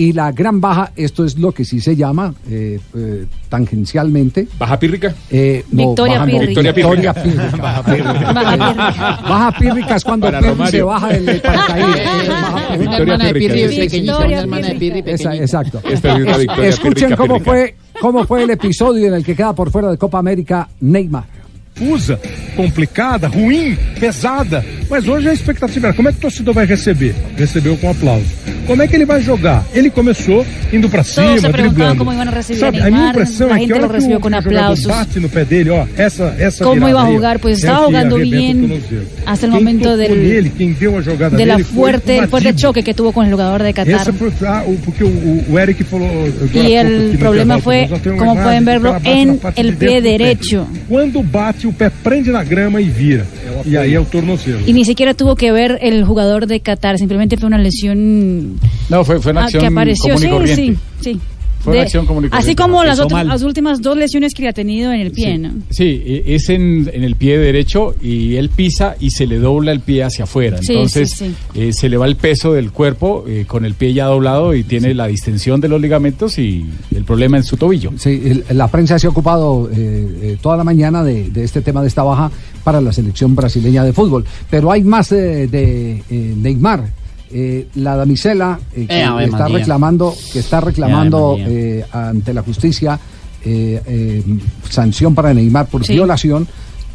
[0.01, 4.49] y la gran baja, esto es lo que sí se llama eh, eh, tangencialmente.
[4.59, 5.15] ¿Baja pírrica?
[5.31, 6.47] Eh, no, Victoria baja no, pírrica.
[6.47, 7.57] Victoria Victoria pírrica.
[7.61, 8.33] Baja pírrica.
[8.33, 9.29] Baja pírrica.
[9.29, 12.29] Baja pírrica es cuando Pirri se baja del paracaídas.
[12.29, 12.97] Baja Una pírrica.
[12.97, 13.77] hermana de Pirri Pírrica, sí.
[13.81, 15.05] pequeñita, Victoria una hermana de Pirri Pírrica.
[15.19, 15.31] pequeñita.
[15.35, 15.83] Esa- exacto.
[15.91, 19.53] Esta es una victoria Escuchen cómo fue, cómo fue el episodio en el que queda
[19.55, 21.40] por fuera de Copa América Neymar.
[21.81, 22.21] Confusa,
[22.57, 24.65] complicada, ruim, pesada.
[24.89, 27.15] Mas hoje a expectativa era como é que o torcedor vai receber?
[27.37, 28.27] Recebeu com aplauso.
[28.67, 29.65] Como é que ele vai jogar?
[29.75, 31.99] Ele começou indo pra cima, Todos se preguntaban driblando.
[32.05, 33.77] cómo iban a recibir Sabe, a a minha Neymar, impressão la é que gente a
[33.77, 34.87] lo hora que o, recibió con que o jogador aplausos.
[34.87, 37.39] bate no pé dele, ó, essa, essa ¿Cómo virada iba a aí, ó, jugar?
[37.41, 39.07] Pues é estaba o que jugando arrebenta o bien tornozelo.
[39.27, 41.75] hasta el Quem momento tocou del- nele, quem deu a jogada De la dele foi
[41.75, 42.61] fuerte, o el fuerte Madiba.
[42.69, 43.95] choque que tuvo con el jugador de Qatar.
[44.01, 46.07] Essa foi, ah, o- porque o, o- o Eric falou.
[46.09, 48.45] agora há Y pouco aqui el no problema intervalo, fue, nós temos uma como imagem
[48.45, 50.19] pueden que o verlo, cara bate na en parte el de pie dentro do pé.
[50.19, 50.67] derecho.
[50.89, 53.27] Quando bate, o pé prende na grama e vira.
[53.65, 54.61] E aí é o tornozelo.
[54.67, 59.05] Y ni siquiera tuvo que ver el jugador de Qatar, simplemente fue una lesión No,
[59.05, 61.21] fue, fue una ah, acción que y Sí, sí, sí.
[61.61, 64.49] Fue una acción común y así como las, otras, las últimas dos lesiones que le
[64.49, 65.53] ha tenido en el pie, ¿no?
[65.71, 69.71] Sí, e- es en, en el pie derecho y él pisa y se le dobla
[69.73, 70.59] el pie hacia afuera.
[70.63, 73.93] Sí, Entonces sí, eh, se le va el peso del cuerpo eh, con el pie
[73.93, 77.93] ya doblado y tiene la distensión de los ligamentos y el problema en su tobillo.
[77.97, 79.77] Sí, el- la prensa se ha ocupado eh,
[80.23, 82.31] eh, toda la mañana de, de este tema de esta baja
[82.65, 84.25] para la selección brasileña de fútbol.
[84.51, 86.85] Pero hay más de, de, Neymar.
[87.33, 89.59] Eh, la damisela eh, que Eh, Ave está María.
[89.59, 92.99] reclamando, que está reclamando eh, ante la justicia
[93.45, 94.23] eh, eh,
[94.69, 95.93] sanción para Neymar por Sí.
[95.95, 96.49] violación,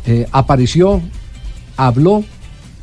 [0.06, 1.02] eh, apareció,
[1.78, 2.24] habló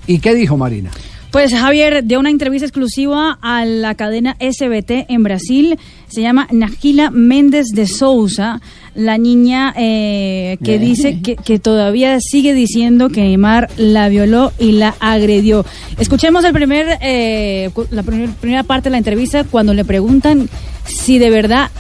[0.07, 0.91] y ¿qué dijo Marina?
[1.33, 5.79] Pues Javier dio una entrevista exclusiva a la cadena SBT en Brasil.
[6.07, 8.61] Se llama Nagila Méndez de Souza,
[8.95, 14.73] la niña eh, que dice que, que todavía sigue diciendo que Neymar la violó y
[14.73, 15.65] la agredió.
[15.99, 20.51] Escuchemos el primer, eh, la primer- primera parte de la entrevista cuando le preguntan
[20.85, 21.71] si de verdad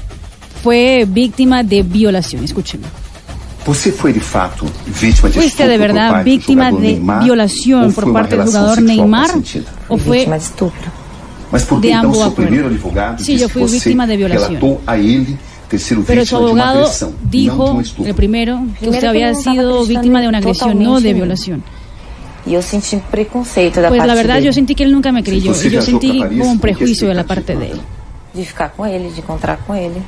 [0.62, 2.42] fue víctima de violación.
[2.42, 2.88] Escúchenlo.
[3.64, 8.60] ¿Fuiste de por verdad parte do víctima jogador de Neymar, violación por parte del relação
[8.60, 9.30] jugador sexual Neymar
[9.88, 10.26] o fue
[11.52, 13.74] Mas por que de então ambos seu primeiro advogado Sí, disse yo fui que você
[13.76, 14.56] víctima de violación.
[14.56, 15.36] relatou a ele
[15.68, 18.08] ter sido Pero su vítima de uma não de dijo, um estupro?
[18.08, 21.62] el primero, que usted que había sido víctima de una agresión, no de violación.
[22.46, 25.22] E eu senti preconceito da Pues parte la verdad yo sentí que él nunca me
[25.22, 27.80] creyó y yo sentí como un ¿con prejuicio de la parte de él.
[28.34, 30.02] De ficar com ele, de encontrar com ele.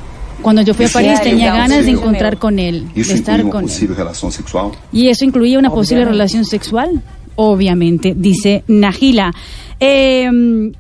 [0.45, 3.71] Cuando yo fui a París tenía ganas de encontrar con él, de estar con él.
[4.93, 7.03] ¿Y eso incluía una posible relación sexual?
[7.35, 9.33] Obviamente, dice Najila.
[9.81, 10.31] Eh,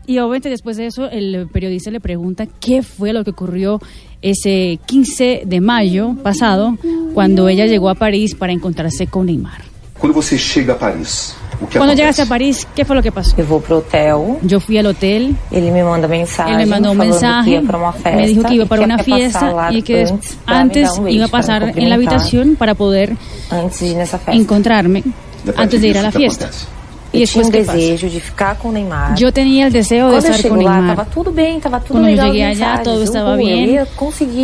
[0.07, 3.81] y obviamente después de eso el periodista le pregunta qué fue lo que ocurrió
[4.23, 6.77] ese 15 de mayo pasado
[7.15, 9.74] cuando ella llegó a París para encontrarse con Neymar.
[9.99, 11.97] Quando você chega a Paris, o que Cuando acontece?
[11.97, 13.35] llegaste a París, ¿qué fue lo que pasó?
[13.39, 14.39] Eu vou pro hotel.
[14.43, 15.35] Yo fui al hotel.
[15.53, 16.53] Ele me manda mensagem.
[16.53, 18.99] Él me mandó un mensaje, ia pra uma festa, me dijo que iba para una
[18.99, 23.17] fiesta y que antes antes um iba a pasar en la habitación para poder
[23.51, 25.05] Antes encontrarme
[25.57, 26.47] antes de ir a la fiesta.
[26.47, 26.67] acontece?
[27.15, 27.75] Y ¿qué pasa?
[27.75, 29.15] desejo de ficar com o Neymar.
[29.17, 30.97] Yo tenía el deseo de estar con Neymar.
[30.97, 32.33] tava tudo bem, tava tudo Cuando legal.
[32.33, 33.79] llegué allá, todo estaba bien.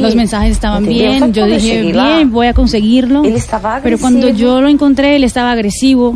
[0.03, 1.33] Los mensajes estaban bien.
[1.33, 3.25] Yo dije, bien, voy a conseguirlo.
[3.25, 6.15] Ele estaba Pero cuando yo lo encontré, él estaba agresivo,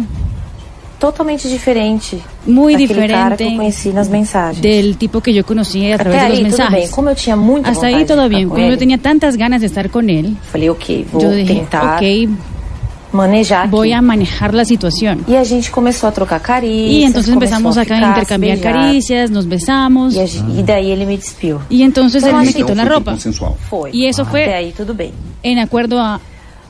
[0.99, 2.19] totalmente diferente.
[2.47, 4.63] muy diferente conheci nas mensagens.
[4.63, 6.91] del tipo que yo conocía a través Até de los mensajes.
[6.91, 8.49] Como muita Hasta ahí todo bien.
[8.49, 11.55] com Como yo tenía tantas ganas de estar con él, falei, ok, vou yo dije,
[11.55, 12.31] tentar ok,
[13.15, 15.25] manejar voy a manejar la situación.
[15.29, 16.91] E a gente começou a trocar carícias.
[16.93, 20.15] Y entonces empezamos acá a ficar, intercambiar caricias, nos besamos.
[20.15, 21.61] E, a gente- e daí ele me despiu.
[21.71, 23.17] Y entonces Então, él me quitó la ropa.
[23.71, 23.91] Foi.
[23.93, 25.13] Y eso Até fue aí tudo bem.
[25.43, 26.21] en acuerdo a,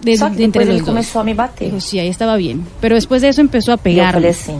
[0.02, 0.88] de, Só que de entre los dos.
[0.88, 1.68] começou a me bater.
[1.68, 2.64] Dijo, sí, ahí estaba bien.
[2.80, 4.28] Pero después de eso empezó a E eu falei pegarme.
[4.28, 4.58] assim,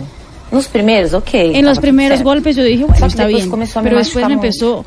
[0.51, 1.35] nos primeiros, ok.
[1.35, 3.51] En los primeros golpes yo dije, bueno, está depois bien.
[3.51, 4.85] começou a me Pero después me empezó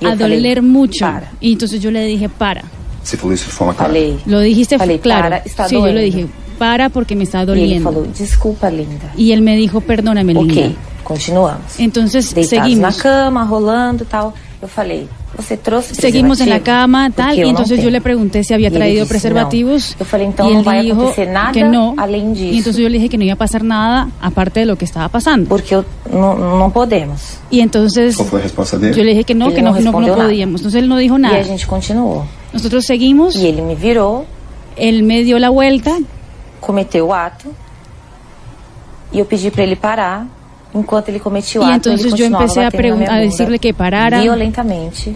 [0.00, 1.06] Y a doler mucho.
[1.40, 2.62] Y entonces yo le dije, para.
[3.02, 3.88] Você falou isso de forma clara.
[3.92, 4.18] Falei.
[4.26, 5.22] Lo dijiste Falei, claro.
[5.22, 6.26] para, está sí, yo le dije,
[6.58, 7.90] para porque me está E ele doliendo.
[7.90, 9.12] falou, desculpa, linda.
[9.16, 10.76] Y él me dijo, perdóname, Ok, linda.
[11.02, 11.78] continuamos.
[11.78, 12.96] Entonces Deitados seguimos.
[12.96, 14.32] na cama, rolando e tal.
[14.62, 17.90] Eu falei, você trouxe Seguimos en la cama, tal, y entonces yo tenho.
[17.90, 19.96] le pregunté si había Y traído preservativos.
[19.98, 21.94] Eu falei, então y não él vai dijo acontecer nada que no.
[21.98, 22.54] além disso.
[22.54, 24.84] Y entonces yo le dije que no iba a pasar nada aparte de lo que
[24.84, 25.48] estaba pasando.
[25.48, 27.38] Porque eu, não, não podemos.
[27.50, 28.94] Y entonces dele?
[28.94, 30.60] yo le dije que no, Ele que no, não no, no podíamos.
[30.60, 31.38] Entonces él no dijo E nada.
[31.38, 32.22] a gente continuou.
[32.52, 33.34] Nosotros seguimos.
[33.36, 34.26] E ele me virou,
[34.76, 35.98] Él me dio la vuelta.
[36.60, 37.48] cometeu o ato.
[39.12, 40.26] E eu pedi pra ele parar.
[40.74, 44.22] Enquanto ele cometia o Y entonces yo empecé a, a decirle que parara.
[44.22, 45.14] Violentamente.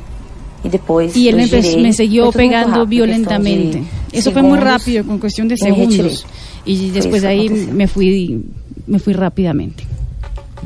[0.65, 1.83] E depois Y él me, girei.
[1.83, 3.85] me siguió pegando rápido, questão de violentamente.
[4.13, 6.27] Eso fue muy segundos, rápido, con cuestión de y segundos.
[6.65, 8.45] Y después de ahí me fui,
[8.87, 9.85] me fui rápidamente.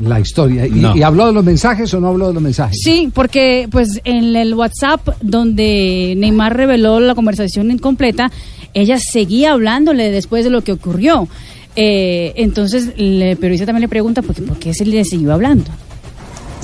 [0.01, 0.65] La historia.
[0.65, 0.95] ¿Y, No.
[0.95, 2.77] y habló de los mensajes o no habló de los mensajes?
[2.83, 8.31] Sí, porque pues en el WhatsApp donde Neymar reveló la conversación incompleta,
[8.73, 11.27] ella seguía hablándole después de lo que ocurrió.
[11.75, 15.71] Eh, entonces el periodista también le pregunta ¿por qué, por qué se le siguió hablando.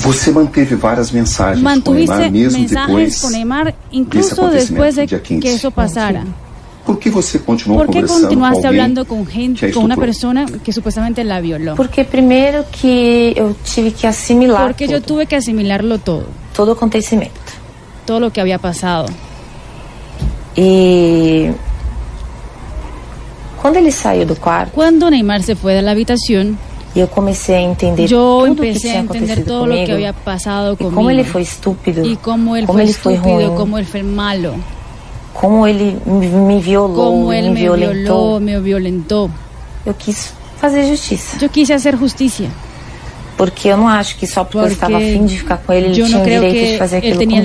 [0.03, 5.03] Você manteve várias mensagens com Mantuviste Neymar mesmo mensajes depois con Neymar incluso después de
[5.03, 5.39] do dia 15.
[5.41, 6.23] que eso pasara.
[6.87, 9.97] Por que você continuou ¿Por qué conversando com continuaste alguém hablando con gente, con una
[9.97, 11.75] persona que supuestamente la violó?
[11.75, 16.75] Porque primeiro que eu tive que assimilar Porque yo tuve que asimilarlo todo, todo o
[16.75, 17.35] acontecimento.
[18.05, 19.07] todo lo que había pasado.
[20.55, 21.51] E
[23.61, 26.57] quando ele saiu do quarto, Cuando Neymar se fue de la habitación,
[26.95, 29.73] eu comecei a entender yo tudo o que empecé a tinha entender acontecido todo lo
[29.73, 30.95] que comigo, había pasado conmigo.
[30.95, 33.85] como ele foi estúpido, y cómo él como fue ele foi estúpido, ruim, cómo él
[33.85, 34.55] fue malo,
[35.39, 36.63] como ele me
[36.95, 38.39] cómo él me me violentou.
[38.39, 39.29] violó, me violentó.
[39.85, 41.37] Eu quis fazer justiça.
[41.39, 42.49] Yo quise hacer justicia.
[43.37, 45.87] Porque eu não acho que só porque, eu estava Porque afim de ficar com ele,
[45.87, 47.35] ele tinha o direito de fazer él aquilo comigo.
[47.35, 47.41] de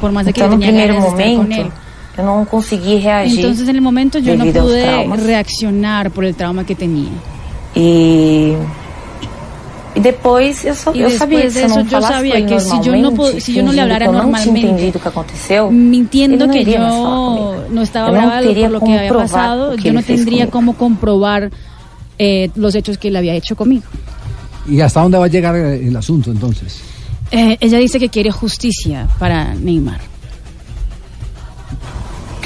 [0.00, 1.00] por que de estar él.
[1.00, 1.72] momento,
[2.18, 3.38] eu não consegui reagir.
[3.38, 7.12] Entonces en el momento yo no pude reaccionar por el trauma que tenía.
[7.76, 8.85] E, e
[10.00, 12.46] depois eu, só, E eu sabia que después se eu não falasse com sabía ele
[12.46, 15.00] que si yo no, po- normalmente, si yo no que eu não tinha entendido o
[15.00, 16.78] que aconteceu, mintiendo que yo
[17.70, 20.02] no estaba Eu não brava teria por lo que como había provar pasado, yo no
[20.02, 20.50] tendría comigo.
[20.50, 21.50] cómo comprobar
[22.18, 23.84] eh, los hechos que él había hecho conmigo.
[24.68, 26.80] ¿Y hasta dónde va a llegar eh, el asunto entonces?
[27.30, 30.00] Eh, ella dice que quiere justicia para Neymar.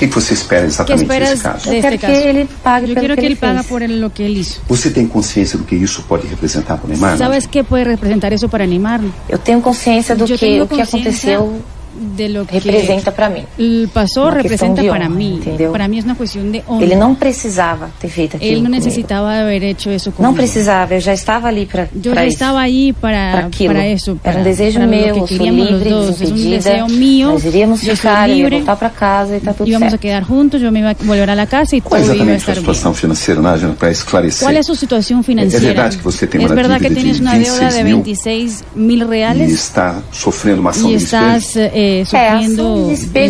[0.00, 1.70] O que que você espera ¿Qué exatamente nesse caso?
[1.74, 3.66] este quero que ele pague Yo pelo quiero que que ele paga fez.
[3.68, 4.60] por lo que él hizo.
[4.66, 7.18] Você tem consciência do que isso pode representar para o Neymar?
[7.18, 9.02] ¿Sabes qué puede representar eso para Neymar?
[9.28, 11.60] Eu tenho consciência do que o que aconteceu
[12.00, 13.44] de lo que representa para mim.
[13.58, 15.34] el pasó Una representa cuestión de para honra, mí.
[15.36, 15.72] entendeu?
[15.72, 16.84] Para mí es una cuestión de honra.
[16.84, 18.52] Ele não precisava ter feito aquilo.
[18.52, 18.84] Él no comigo.
[18.84, 20.22] necesitaba haber hecho eso conmigo.
[20.22, 23.74] Não precisava, eu já estava ali para Yo ya estaba ahí para, para aquilo.
[23.74, 24.16] para eso.
[24.16, 26.20] Para, Era um desejo para meu, lo eu que sou queríamos livre, los dos.
[26.22, 26.56] Es un desimpedida.
[26.56, 27.28] deseo mío.
[27.32, 28.56] Nós iríamos yo ficar, soy eu ia libre.
[28.56, 30.02] voltar para casa e tá tudo Íbamos a certo.
[30.02, 32.14] quedar juntos, yo me iba a volver a la casa y todo Qual iba a
[32.14, 32.64] exatamente estar a bien.
[32.64, 34.42] situação financeira, Nájila, para esclarecer?
[34.46, 35.64] ¿Cuál es su situación financiera?
[35.64, 37.74] É verdade que você tem es uma verdad que dívida de tienes una deuda 26
[37.76, 41.24] de mil 26 mil e reales está sofrendo uma ação y de despejo?
[41.24, 42.62] estás eh, eh, É, sufriendo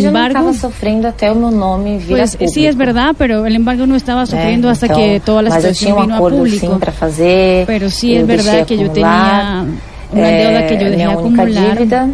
[0.03, 0.27] não embargo.
[0.39, 4.25] estava sofrendo até o meu nome Pues sí, es verdad, pero el embargo no estaba
[4.25, 6.65] sufriendo hasta então, que toda la mas eu tinha situación um vino a acordo público.
[6.73, 7.65] sim para fazer.
[7.65, 9.65] Pero sí eu es verdad que yo tenía
[10.13, 11.77] una deuda que yo é, dejé acumular.
[11.77, 12.09] dívida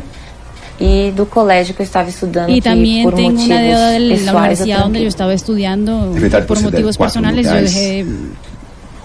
[0.79, 4.31] e do colégio que eu estava estudando Y también por tengo una deuda de la
[4.37, 7.45] universidad donde yo estaba estudiando É por motivos personales.
[7.47, 8.05] Yo dejé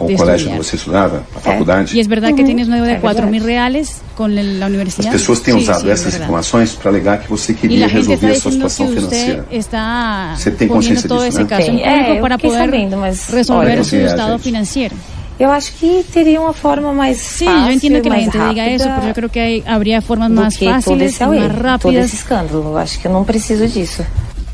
[0.02, 0.58] Com de o colégio estudiar.
[0.58, 1.96] onde você estudava, a faculdade.
[1.96, 3.32] Y es verdad que Ujú, tienes una deuda de es cuatro verdad.
[3.32, 5.12] mil reales con el- la As universidad.
[5.12, 6.20] pessoas têm Sí, usado sí, es essas verdad.
[6.26, 8.86] informações para alegar que você Y queria la gente está resolver a sua diciendo situação
[8.86, 9.46] que usted financeira.
[9.50, 11.48] está Você tem poniendo consciência todo disso, ese né?
[11.48, 14.04] caso en Sim, público é, eu para fiquei poder sabendo, mas resolver olha, su é,
[14.04, 14.42] estado gente.
[14.42, 14.96] financiero.
[15.40, 18.38] Eu acho que teria uma forma mais Sí, fácil, yo entiendo que la mais gente
[18.48, 21.14] diga eso, rápida pero yo creo que hay- habría formas do más que todo fáciles,
[21.14, 22.62] esse más auê, todo esse rápidas, escândalo.
[22.70, 24.04] Eu acho que eu não preciso disso.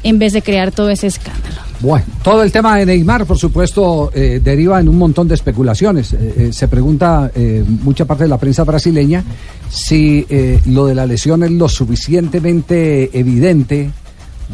[0.05, 1.68] en vez de crear todo ese escándalo.
[1.81, 6.13] Bueno, todo el tema de Neymar, por supuesto, eh, deriva en un montón de especulaciones.
[6.13, 9.23] Eh, eh, se pregunta eh, mucha parte de la prensa brasileña
[9.71, 10.27] si
[10.67, 13.91] lo de la lesión es lo suficientemente evidente.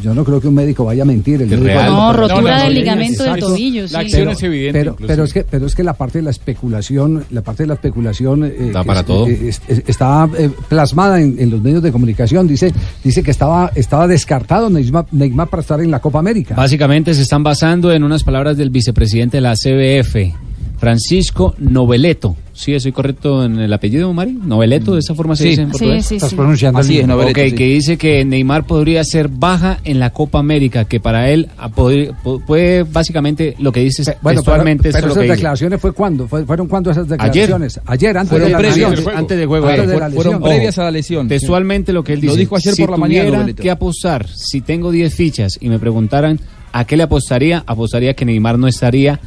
[0.02, 1.40] Yo no creo que un médico vaya a mentir.
[1.40, 1.87] El médico real.
[1.92, 3.92] No, rotura no, no, del no, ligamento del tobillo, sí.
[3.92, 4.92] La acción Pero, es evidente.
[5.07, 7.74] pero, es que pero es que la parte de la especulación la parte de la
[7.74, 9.28] especulación eh, para es- todo.
[9.28, 12.72] eh, es- es- está eh, plasmada en, en los medios de comunicación dice
[13.04, 17.22] dice que estaba estaba descartado Neymar, Neymar para estar en la Copa América Básicamente se
[17.22, 20.35] están basando en unas palabras del vicepresidente de la CBF,
[20.78, 22.37] Francisco Noveleto.
[22.57, 24.31] ¿Sí estoy correcto en el apellido, Mari?
[24.33, 24.95] ¿Noveleto?
[24.95, 25.49] ¿De esa forma se Sí.
[25.51, 26.07] dice en Sí, portugués?
[26.07, 26.37] sí, estás sí.
[26.37, 27.53] pronunciando Así el- es, Noveleto, ok, sí.
[27.57, 31.69] que dice que Neymar podría ser baja en la Copa América, que para él a
[31.69, 35.17] poder- po- puede básicamente lo que dice es Bueno, textualmente pero, pero es lo esas
[35.19, 35.35] que dice.
[35.37, 36.29] declaraciones fue cuándo?
[36.29, 37.81] Fue- ¿Fueron cuándo esas declaraciones?
[37.87, 39.05] Ayer, antes Fueron de la previas, lesión.
[39.05, 39.19] juego.
[39.19, 39.67] Antes del juego.
[39.67, 40.43] Antes eh, de la Fueron lesión.
[40.43, 41.29] previas a la lesión.
[41.29, 42.38] Textualmente lo que él Lo dice.
[42.38, 45.81] dijo ayer si por la mañana, tuviera que apostar, si tengo 10 fichas y me
[45.81, 46.38] preguntaran
[46.73, 49.19] a qué le apostaría, apostaría que Neymar no estaría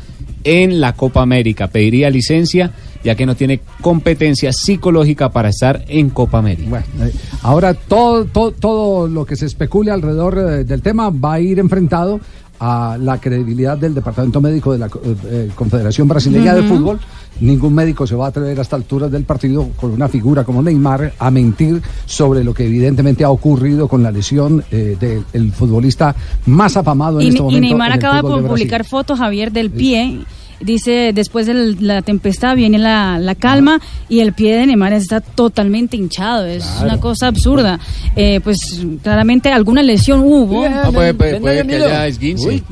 [0.46, 1.68] en la Copa América.
[1.68, 2.72] Pediría licencia
[3.08, 6.70] ya que no tiene competencia psicológica para estar en Copa América.
[6.70, 11.34] Bueno, eh, ahora todo, todo, todo lo que se especule alrededor eh, del tema va
[11.36, 12.20] a ir enfrentado
[12.60, 16.64] a la credibilidad del Departamento Médico de la co- eh, Confederación Brasileña de.
[16.64, 17.00] Fútbol.
[17.40, 20.64] Ningún médico se va a atrever a esta altura del partido con una figura como
[20.64, 26.16] Neymar a mentir sobre lo que evidentemente ha ocurrido con la lesión eh, del futbolista
[26.48, 27.62] más afamado en Y, este y momento.
[27.62, 30.22] Neymar en el acaba de publicar fotos, Javier, del pie.
[30.60, 35.22] Dice, después de la tempestad viene la, la calma y el pie de Neymar está
[35.22, 36.46] totalmente hinchado.
[36.46, 37.80] Es una cosa absurda.
[38.16, 38.58] Eh, pues
[39.04, 40.68] claramente alguna lesión hubo.
[40.68, 42.64] No, puede, puede- puede que haya esguince.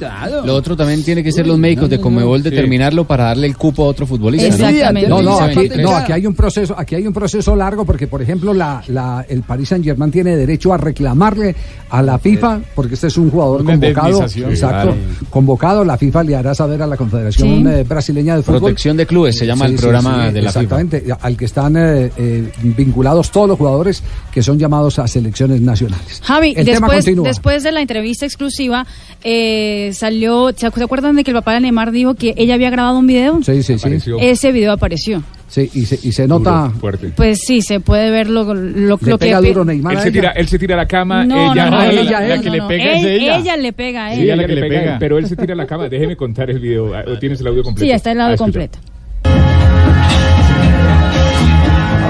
[0.46, 3.84] Lo otro también tiene que ser los médicos de Comebol determinarlo para darle el cupo
[3.84, 4.48] a otro futbolista.
[4.50, 4.56] ¿no?
[4.56, 5.10] Exactamente.
[5.10, 5.86] No, no, aquí, 23.
[5.86, 9.26] no, aquí hay un proceso, aquí hay un proceso largo porque, por ejemplo, la, la-
[9.30, 11.56] el Paris Saint Germain tiene derecho a reclamarle
[11.90, 14.96] a la FIFA, porque este es un jugador Una convocado, exacto,
[15.30, 17.64] convocado, la FIFA le hará saber a la Confederación Sí.
[17.80, 18.62] Eh, Brasileña de Fútbol.
[18.62, 20.60] Protección de clubes se llama Sí, el sí, programa sí, de la FIFA.
[20.62, 25.62] Exactamente, al que están eh, eh, vinculados todos los jugadores que son llamados a selecciones
[25.62, 26.22] nacionales.
[26.24, 27.28] Javi, el tema después, continúa.
[27.28, 28.86] después de la entrevista exclusiva,
[29.24, 32.54] eh, salió, ¿se acu- se acuerdan de que el papá de Neymar dijo que ella
[32.56, 33.40] había grabado un video?
[33.44, 33.90] Sí, sí, sí.
[34.20, 35.24] Ese video apareció.
[35.56, 36.64] Sí, y se, y se nota.
[36.68, 37.12] Duro, fuerte.
[37.16, 39.18] Pues sí, se puede ver lo, lo, Le lo que...
[39.18, 40.14] pega pe- duro Neymar Él a se, ella.
[40.20, 42.46] tira, él se tira a la cama, No, ella, no, no, la, la- la que
[42.48, 42.68] no, le no.
[42.68, 43.38] pega es ella.
[43.38, 44.30] ella le pega a Sí, él.
[44.32, 45.88] ella que le pega, pero él se tira a la cama.
[45.88, 46.94] Déjeme contar el video.
[46.94, 47.86] Ah, ¿o ¿Tienes el audio completo?
[47.86, 48.44] Sí, está el Ah, lado escucha.
[48.46, 48.80] completo.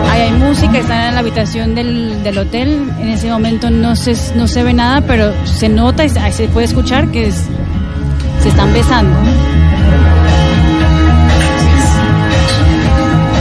[0.10, 2.80] Ahí hay música, están en la habitación del, del hotel.
[3.00, 6.66] En ese momento no se, no se ve nada, pero se nota y se, puede
[6.66, 7.46] escuchar que es-
[8.42, 9.16] se están besando.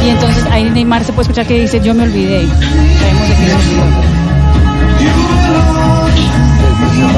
[0.04, 2.46] Y entonces ahí Neymar se puede escuchar que dice, yo me olvidé.
[2.46, 3.54] Sabemos de qué se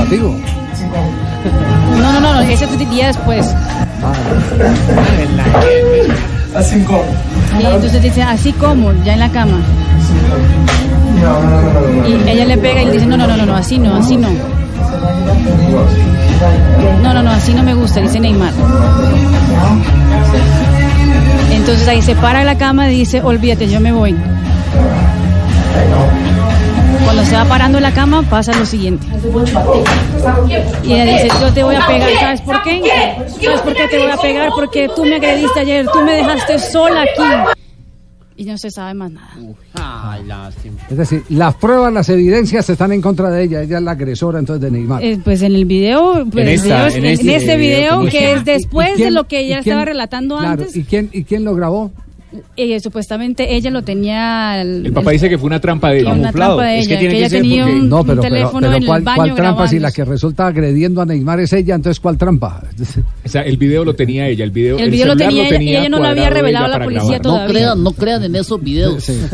[0.01, 0.37] olvidó.
[2.01, 3.55] No, no, no, no, ese día después.
[6.55, 7.05] Assim como?
[7.61, 9.59] Y entonces dice, así como, ya en la cama.
[12.07, 14.17] Y ella le pega y le dice, no, no, no, no, no, así no, así
[14.17, 14.29] no.
[17.03, 18.53] No, no, no, así no me gusta, dice Neymar.
[21.51, 24.17] Entonces ahí se para la cama y dice, olvídate, yo me voy.
[27.05, 29.07] Cuando se va parando la cama pasa lo siguiente.
[30.83, 32.83] Y ella dice, yo te voy a pegar, ¿sabes por qué?
[33.43, 34.51] ¿Sabes por qué te voy a pegar?
[34.55, 37.57] Porque tú me agrediste ayer, tú me dejaste sola aquí.
[38.39, 39.31] Y no se sabe más nada.
[39.75, 40.77] Ay, lástima.
[40.91, 43.63] Es decir, las pruebas, las evidencias están en contra de ella.
[43.63, 45.03] Ella es la agresora entonces de Neymar.
[45.03, 47.57] Eh, pues en el video, pues, En el esta- video es- en en, este este
[47.57, 50.51] video video que es después ¿Y quién- de lo que ella quién- estaba relatando Claro,
[50.63, 51.91] antes, ¿y quién, ¿Y quién lo grabó?
[52.57, 54.61] Eh, supuestamente ella lo tenía.
[54.63, 56.13] El papá dice que fue una trampa de ella.
[56.13, 58.01] Una trampa de Es que ella, tiene que que ella ser tenía porque- un, No,
[58.01, 59.69] un pero, pero, teléfono pero en el ¿cuál, baño cuál trampa?
[59.69, 62.63] Si la que resulta agrediendo a Neymar es ella, entonces ¿cuál trampa?
[63.27, 65.63] O sea, el video lo tenía ella, el video, El video lo celular tenía ella
[65.63, 67.23] y ella no lo había revelado ella a la policía grabar.
[67.23, 67.47] todavía.
[67.47, 69.09] No crean, no crean en esos videos.
[69.09, 69.31] Esos,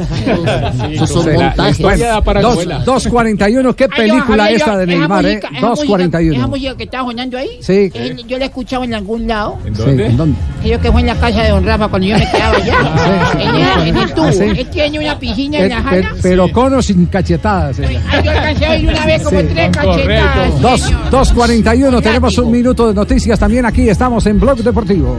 [0.93, 1.73] esos son La- la montajes.
[1.79, 2.85] historia da para Dos- novela.
[2.85, 5.29] 2.41, qué Ay, yo, película esta yo- de esa Neymar, ¿eh?
[5.35, 6.77] música- esa música- 2.41.
[6.77, 7.91] que estaba sonando ahí, Sí.
[8.27, 9.59] yo la he escuchado en algún lado.
[9.67, 10.07] ¿En Sí, dónde?
[10.07, 10.39] ¿en dónde?
[10.63, 12.77] Creo que fue en la casa de Don Rafa cuando yo me quedaba allá.
[12.97, 13.43] sí.
[13.43, 14.25] en, el, en el tubo.
[14.27, 14.43] Ah, sí.
[14.45, 16.17] Él tiene una piscina en Eh, la pe- jala.
[16.23, 17.79] pero con o sin cachetadas.
[17.81, 18.01] eh.
[18.11, 20.61] Ay, yo alcancé a ir una vez como tres cachetadas.
[20.61, 21.11] Dos, señor.
[21.11, 25.17] 2.41, Con tenemos un minuto de noticias también aquí, estamos en Blog Deportivo.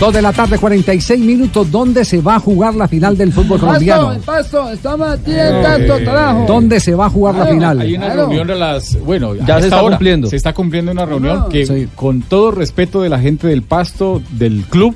[0.00, 3.58] Dos de la tarde, 46 minutos, ¿dónde se va a jugar la final del fútbol
[3.58, 4.16] colombiano?
[4.24, 6.44] pasto, estamos aquí en tanto trabajo.
[6.46, 7.80] ¿Dónde se va a jugar la final?
[7.80, 8.20] Hay una Claro.
[8.28, 8.96] reunión a las.
[9.04, 10.28] Bueno, Ya se está hora cumpliendo.
[10.28, 11.48] Se está cumpliendo una reunión No.
[11.48, 11.88] que, Sí.
[11.96, 14.94] con todo respeto de la gente del Pasto, del club,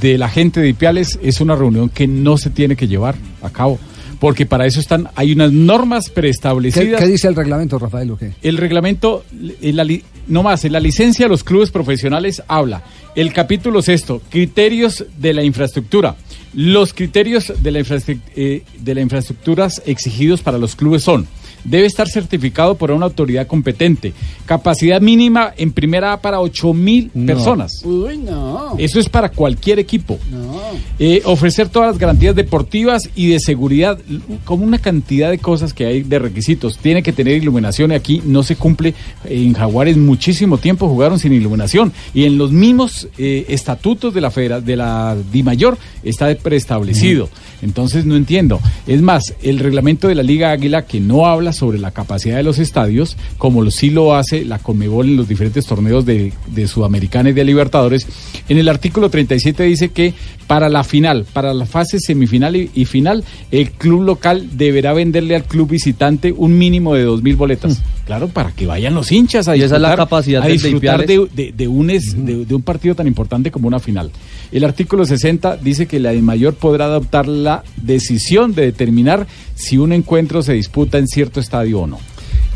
[0.00, 3.50] de la gente de Ipiales, es una reunión que no se tiene que llevar a
[3.50, 3.80] cabo.
[4.24, 6.98] Porque para eso están, hay unas normas ¿Qué, preestablecidas.
[6.98, 8.10] qué dice el reglamento, Rafael?
[8.10, 8.32] o qué?
[8.40, 9.22] El reglamento,
[9.60, 9.86] en la
[10.28, 12.82] no más, en la licencia de los clubes profesionales habla.
[13.14, 16.16] El capítulo sexto, criterios de la infraestructura.
[16.54, 21.26] Los criterios de la, infraestru- eh, de la infraestructuras exigidos para los clubes son,
[21.64, 24.12] debe estar certificado por una autoridad competente,
[24.46, 27.82] capacidad mínima en primera A para 8 mil personas.
[27.84, 28.74] Uy, no.
[28.78, 30.18] Eso es para cualquier equipo.
[30.30, 30.60] No.
[30.98, 33.98] Eh, ofrecer todas las garantías deportivas y de seguridad,
[34.44, 36.78] como una cantidad de cosas que hay de requisitos.
[36.78, 38.94] Tiene que tener iluminación y aquí no se cumple.
[39.24, 44.30] En Jaguares muchísimo tiempo jugaron sin iluminación y en los mismos eh, estatutos de la
[44.30, 47.28] federa, de la DIMAYOR está preestablecido.
[47.62, 48.60] Entonces no entiendo.
[48.86, 52.42] Es más, el reglamento de la Liga Águila que no habla sobre la capacidad de
[52.42, 56.32] los estadios, como sí lo hace la Comebol en los diferentes torneos de,
[56.66, 58.06] Sudamericana y de Libertadores,
[58.48, 60.14] en el artículo 37 dice que
[60.46, 65.44] para la final, para la fase semifinal y, final, el club local deberá venderle al
[65.44, 67.82] club visitante un mínimo de 2.000 boletas.
[68.06, 70.52] Claro, para que vayan los hinchas a Y esa es la disfrutar, capacidad a de
[70.52, 74.10] disfrutar de, de- de un es- de- de un partido tan importante como una final.
[74.52, 79.92] El artículo 60 dice que la mayor podrá adoptar la decisión de determinar si un
[79.92, 81.98] encuentro se disputa en cierto estadio o no.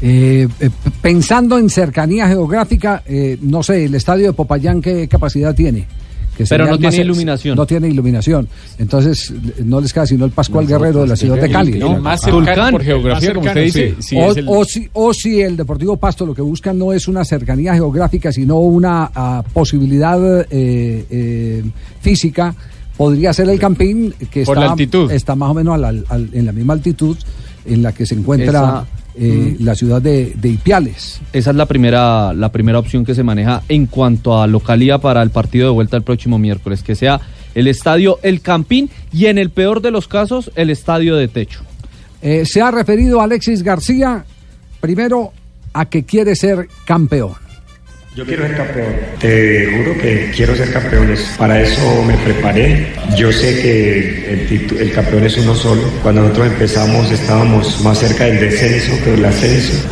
[0.02, 0.70] Eh, eh,
[1.02, 5.86] pensando en cercanía geográfica, eh, no sé, el estadio de Popayán, ¿qué capacidad tiene?
[6.38, 7.56] Que Pero no tiene más- iluminación.
[7.56, 8.48] No tiene iluminación.
[8.78, 9.34] Entonces,
[9.64, 11.98] no les queda sino el Pascual Guerrero de la ciudad de Cali, ¿no?
[11.98, 15.40] más cercano por geografía, como usted dice, sí, o, es el- o si, o si
[15.40, 20.42] el Deportivo Pasto lo que busca no es una cercanía geográfica, sino una ah, posibilidad
[20.42, 20.46] eh,
[21.10, 21.64] eh,
[22.00, 22.54] física,
[22.96, 25.10] podría ser el Campín, que Por está, la altitud.
[25.10, 27.16] está más o menos al- en la misma altitud
[27.66, 28.86] en la que se encuentra Esa-
[29.20, 31.20] eh, la ciudad de, de Ipiales.
[31.32, 35.22] Esa es la primera, la primera opción que se maneja en cuanto a localía para
[35.22, 37.20] el partido de vuelta el próximo miércoles, que sea
[37.54, 41.60] el estadio El Campín y en el peor de los casos el estadio de techo.
[42.22, 44.24] Eh, se ha referido Alexis García
[44.80, 45.32] primero
[45.72, 47.47] a que quiere ser campeón.
[48.14, 48.94] Yo quiero ser campeón.
[49.20, 51.20] Te juro que quiero ser campeones.
[51.38, 52.88] Para eso me preparé.
[53.16, 54.48] Yo sé que
[54.80, 55.82] el, campeón es uno solo.
[56.02, 59.88] Cuando nosotros empezamos estábamos más cerca del descenso que del ascenso.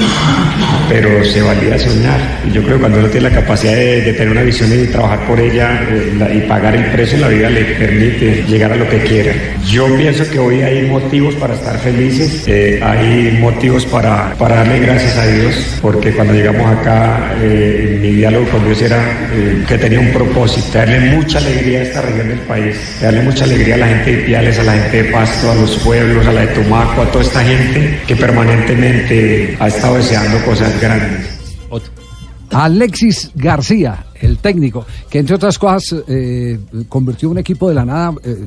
[0.88, 2.20] Pero se valía soñar.
[2.52, 5.38] Yo creo que cuando uno tiene la capacidad de, tener una visión y trabajar por
[5.38, 9.32] ella eh, y pagar el precio, la vida le permite llegar a lo que quiera.
[9.66, 12.44] Yo pienso que hoy hay motivos para estar felices.
[12.46, 15.78] eh, hay motivos para, para darle gracias a Dios.
[15.82, 20.78] Porque cuando llegamos acá, eh, mi diálogo con Dios era eh, que tenía un propósito,
[20.78, 24.22] darle mucha alegría a esta región del país, darle mucha alegría a la gente de
[24.22, 27.24] Ipiales, a la gente de Pasto, a los pueblos, a la de Tumaco, a toda
[27.24, 31.26] esta gente que permanentemente ha estado deseando cosas grandes.
[32.50, 36.58] Alexis García, el técnico, que entre otras cosas eh,
[36.88, 38.46] convirtió un equipo de la nada, eh,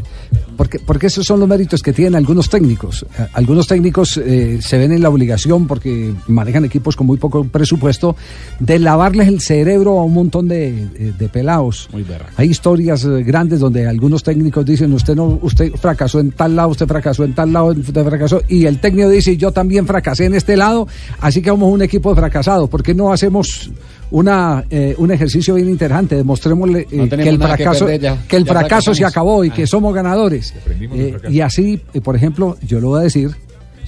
[0.58, 3.06] porque, porque esos son los méritos que tienen algunos técnicos.
[3.18, 7.44] Eh, algunos técnicos eh, se ven en la obligación, porque manejan equipos con muy poco
[7.44, 8.16] presupuesto,
[8.60, 11.90] de lavarles el cerebro a un montón de, de pelados.
[12.36, 16.88] Hay historias grandes donde algunos técnicos dicen, usted no, usted fracasó en tal lado, usted
[16.88, 20.58] fracasó en tal lado, usted fracasó, y el técnico dice, yo también fracasé en este
[20.58, 20.88] lado,
[21.20, 22.70] así que somos un equipo de fracasados.
[22.70, 23.72] ¿Por qué no hacemos
[24.12, 26.16] una, eh, un ejercicio bien interesante?
[26.16, 28.18] Demostrémosle eh, No que el que fracaso, ya.
[28.28, 29.54] que el fracaso se acabó y Ah.
[29.54, 30.54] que somos ganadores.
[30.94, 33.32] Eh, y así, eh, por ejemplo, yo lo voy a decir,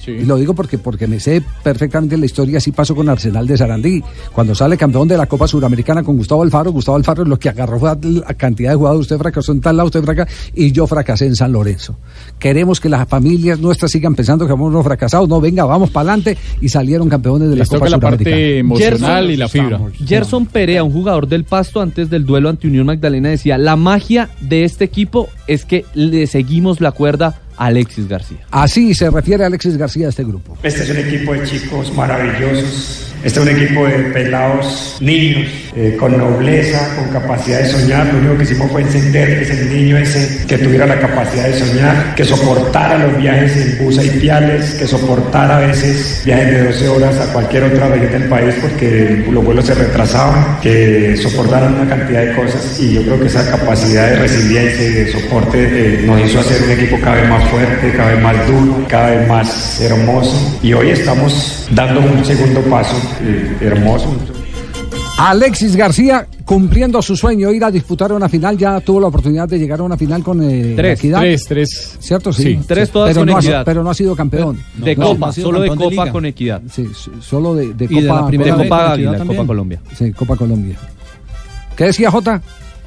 [0.06, 3.56] Y lo digo porque, porque me sé perfectamente la historia, así pasó con Arsenal de
[3.56, 4.02] Sarandí.
[4.32, 7.78] Cuando sale campeón de la Copa Suramericana con Gustavo Alfaro, Gustavo Alfaro lo que agarró
[7.78, 11.26] fue la cantidad de jugadores, usted fracasó en tal lado, usted fracasó, y yo fracasé
[11.26, 11.96] en San Lorenzo.
[12.38, 16.36] Queremos que las familias nuestras sigan pensando que unos fracasados, no, venga, vamos para adelante,
[16.60, 18.58] y salieron campeones de la Les Copa toca la parte Suramericana.
[18.58, 19.80] emocional y la fibra.
[20.04, 24.30] Gerson Perea, un jugador del Pasto antes del duelo ante Unión Magdalena, decía, la magia
[24.40, 28.38] de este equipo es que le seguimos la cuerda Alexis García.
[28.50, 30.56] Así se refiere Alexis García a este grupo.
[30.62, 33.12] Este es un equipo de chicos maravillosos.
[33.22, 38.06] Este es un equipo de pelados niños, eh, con nobleza, con capacidad de soñar.
[38.12, 42.14] Lo único que hicimos fue encender ese niño ese que tuviera la capacidad de soñar,
[42.14, 46.88] que soportara los viajes en bus y piales, que soportara a veces viajes de 12
[46.88, 51.88] horas a cualquier otra región del país porque los vuelos se retrasaban, que soportaran una
[51.88, 52.78] cantidad de cosas.
[52.78, 56.62] Y yo creo que esa capacidad de resiliencia y de soporte eh, nos hizo hacer
[56.62, 60.58] un equipo cada vez más fuerte, cada vez más duro, cada vez más hermoso.
[60.62, 64.41] Y hoy estamos dando un segundo paso eh, hermoso.
[65.30, 69.58] Alexis García cumpliendo su sueño, ir a disputar una final, ya tuvo la oportunidad de
[69.58, 71.20] llegar a una final con eh, Tres, Equidad.
[71.20, 71.96] Tres, tres.
[72.00, 72.32] ¿Cierto?
[72.32, 72.42] Sí.
[72.42, 73.64] Sí, tres todas pero con no ha- Equidad.
[73.64, 74.58] pero no ha sido campeón.
[74.76, 76.60] De No, Copa, no ha solo de Copa con Equidad.
[76.70, 76.86] Sí,
[77.20, 79.36] solo de, de Y de Copa, la primera Copa- Copa Equidad también.
[79.38, 79.80] Copa Colombia.
[79.96, 80.76] Sí, Copa Colombia.
[81.76, 82.42] ¿Qué decía Jota?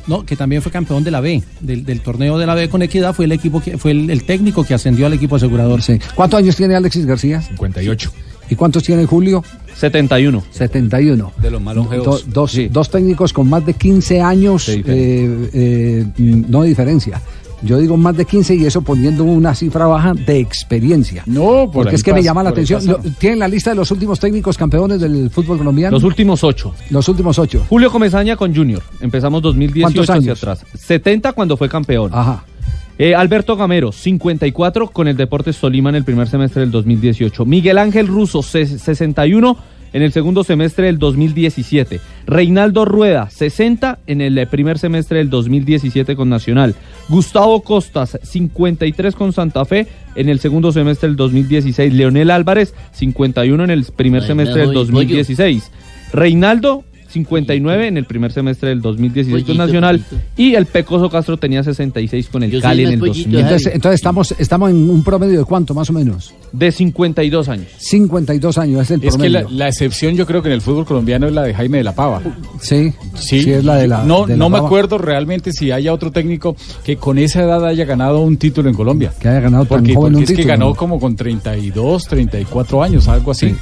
[0.07, 2.81] No, que también fue campeón de la B, del, del torneo de la B con
[2.83, 5.81] Equidad, fue el equipo que fue el, el técnico que ascendió al equipo asegurador.
[5.81, 5.99] Sí.
[6.13, 7.41] ¿Cuántos años tiene Alexis García?
[7.41, 8.11] 58.
[8.47, 9.43] ¿Y cuántos tiene Julio?
[9.75, 10.43] 71.
[10.51, 11.31] 71.
[11.41, 12.25] De los más longevos.
[12.25, 17.21] Do- dos, dos técnicos con más de 15 años, eh, eh, mm, no de diferencia.
[17.61, 21.23] Yo digo más de 15 y eso poniendo una cifra baja de experiencia.
[21.25, 22.81] No, por Porque es que me llama la atención.
[23.17, 25.95] ¿Tienen la lista de los últimos técnicos campeones del fútbol colombiano?
[25.95, 26.75] Los últimos ocho.
[26.91, 27.65] Los últimos ocho.
[27.67, 28.83] Julio Comesaña con Junior.
[28.99, 30.37] Empezamos 2018 ¿Cuántos hacia años?
[30.43, 30.65] atrás.
[30.77, 32.11] 70 cuando fue campeón.
[32.13, 32.43] Ajá.
[32.97, 37.45] Eh, Alberto Gamero, 54 con el Deportes Tolima en el primer semestre del 2018.
[37.45, 39.57] Miguel Ángel Russo, se- 61
[39.91, 41.99] en el segundo semestre del 2017.
[42.25, 46.73] Reinaldo Rueda, 60 en el eh, primer semestre del 2017 con Nacional.
[47.09, 51.93] Gustavo Costas, 53 con Santa Fe en el segundo semestre del 2016.
[51.93, 54.97] Leonel Álvarez, 51 en el primer semestre me del jodí, pollo.
[54.99, 55.71] 2016.
[56.13, 56.85] Reinaldo,
[57.19, 59.99] 59 en el primer semestre del 2016 con Pollito, Nacional.
[59.99, 60.25] pollito.
[60.37, 63.39] Y el Pecoso Castro tenía 66 con el Yo Cali en el pollito, 2000.
[63.39, 66.33] Entonces, entonces estamos, estamos en un promedio de cuánto, más o menos.
[66.51, 67.67] De 52 años.
[67.77, 69.49] 52 años es el Es que promedio.
[69.49, 71.83] la, la excepción yo creo que en el fútbol colombiano es la de Jaime de
[71.85, 72.21] la Pava.
[72.61, 74.03] Sí, Sí, sí, es la de la.
[74.03, 77.65] No, de la no me acuerdo realmente si haya otro técnico que con esa edad
[77.65, 79.13] haya ganado un título en Colombia.
[79.19, 80.75] Que haya ganado tan Porque, joven porque un es que título, ganó ¿no?
[80.75, 83.55] como con 32, 34 años, algo así.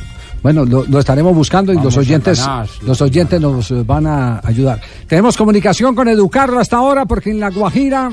[0.44, 2.68] Bueno, lo, lo estaremos buscando y Vamos los oyentes, ganar.
[2.82, 4.80] los oyentes nos eh, van a ayudar.
[5.08, 8.12] Tenemos comunicación con Educardo hasta ahora porque en La Guajira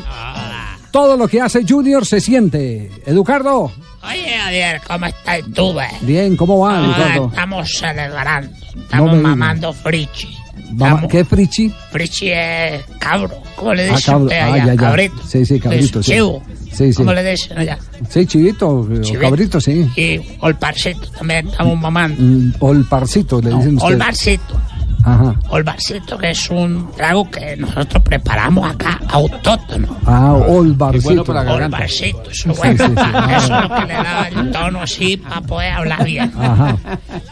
[0.92, 2.90] todo lo que hace Junior se siente.
[3.04, 3.72] Educardo,
[4.02, 5.84] Oye, Javier, ¿cómo estás tú, ve?
[6.02, 7.26] bien, ¿cómo va, Ah, Educardo?
[7.28, 9.28] estamos celebrando, estamos diga.
[9.28, 10.36] mamando frichi.
[10.72, 11.74] Vamos, Estamos- ¿Qué Frichi?
[11.90, 14.24] Frichi es cabro, ¿cómo le Ah, dicen cabro.
[14.26, 14.56] usted Ah, allá?
[14.66, 14.76] ya, ya.
[14.76, 15.22] Cabrito.
[15.26, 16.12] Sí, sí, cabrito, sí.
[16.12, 16.42] Chivo.
[16.72, 16.96] Sí, sí.
[16.98, 17.78] ¿Cómo le dicen allá?
[18.08, 19.20] Sí, chivito, eh, o Chivito.
[19.22, 19.88] cabrito, sí.
[19.96, 22.22] Y olparcito también estamos mamando.
[22.22, 23.94] Mm, Olparcito, le dicen ustedes.
[23.94, 24.60] Olvarcito.
[25.02, 25.34] Ajá.
[25.48, 29.96] Olvarcito, que es un trago que nosotros preparamos acá, autóctono.
[30.04, 31.22] Ah, olbarcito.
[31.32, 32.84] Olvarcito, eso Sí, es bueno.
[32.86, 32.94] sí, sí.
[32.98, 33.36] Ah.
[33.38, 36.30] Eso es lo que le da el tono así para poder hablar bien.
[36.38, 36.76] Ajá.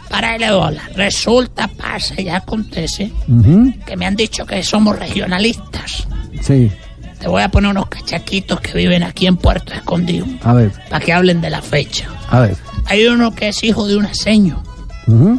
[0.09, 0.81] Para él bola.
[0.95, 6.07] Resulta, pasa y acontece Ujú, que me han dicho que somos regionalistas.
[6.41, 6.71] Sí,
[7.19, 11.03] Te voy a poner unos cachaquitos que viven aquí en Puerto Escondido a ver, para
[11.03, 12.07] que hablen de la fecha.
[12.29, 12.57] a ver.
[12.85, 14.63] Hay uno que es hijo de una seño.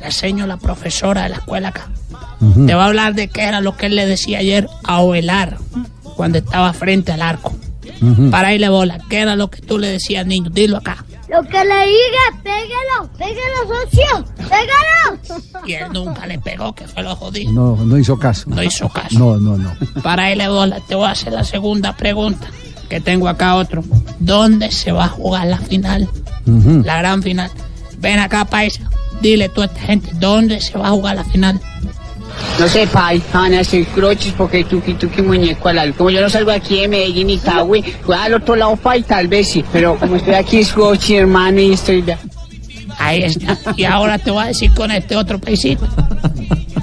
[0.03, 1.89] La seño, la profesora de la escuela acá.
[2.67, 5.59] Te va a hablar de qué era lo que él le decía ayer a Ovelar
[6.17, 7.55] cuando estaba frente al arco.
[8.31, 10.51] Para irle bola, ¿qué era lo que tú le decías, niño?
[10.51, 11.05] Dilo acá.
[11.29, 15.67] Lo que le diga, pégalo, pégalo, socio, pégalo.
[15.67, 17.53] Y él nunca le pegó, que fue lo jodido.
[17.53, 18.51] No, no hizo caso.
[18.51, 19.19] No hizo caso.
[19.19, 19.73] No, no, no.
[20.03, 22.49] Para irle bola, te voy a hacer la segunda pregunta,
[22.89, 23.85] que tengo acá otro.
[24.19, 26.09] ¿Dónde se va a jugar la final?
[26.47, 27.51] La gran final.
[27.99, 28.91] Ven acá, paisa.
[29.21, 31.61] Dile tú a esta gente, ¿dónde se va a jugar la final?
[32.59, 35.95] No sé, pai, van a hacer croches porque tuki tuki muñeco al lado.
[35.97, 39.29] Como yo no salgo aquí de Medellín y Itagüí, voy al otro lado, pai, tal
[39.29, 39.65] vez sí.
[39.73, 42.17] Pero como estoy aquí es coche, hermano, y estoy de...
[42.99, 43.57] Ahí está.
[43.77, 45.89] Y ahora te voy a decir con este otro paisito.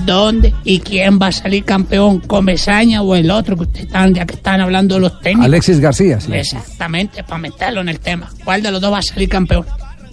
[0.05, 2.22] ¿Dónde y quién va a salir campeón?
[2.22, 5.45] ¿Comesaña o el otro que ustedes están, ya que están hablando de los técnicos?
[5.45, 6.32] Alexis García, sí.
[6.34, 8.32] Exactamente, para meterlo en el tema.
[8.43, 9.66] ¿Cuál de los dos va a salir campeón?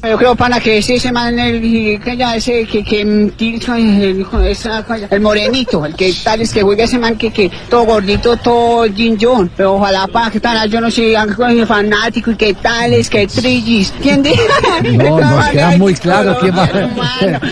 [0.08, 3.32] Yo creo para que ese, ese man, el, que ya ese, que, que, el,
[5.10, 8.84] el morenito, el que tal es que juega ese man que, que todo gordito, todo
[8.84, 12.92] Jin John, pero ojalá para que tal, yo no sé, algo fanático y que tal
[12.92, 14.34] es que trillis, ¿entiendes?
[14.84, 16.68] No, nos queda muy claro quién va.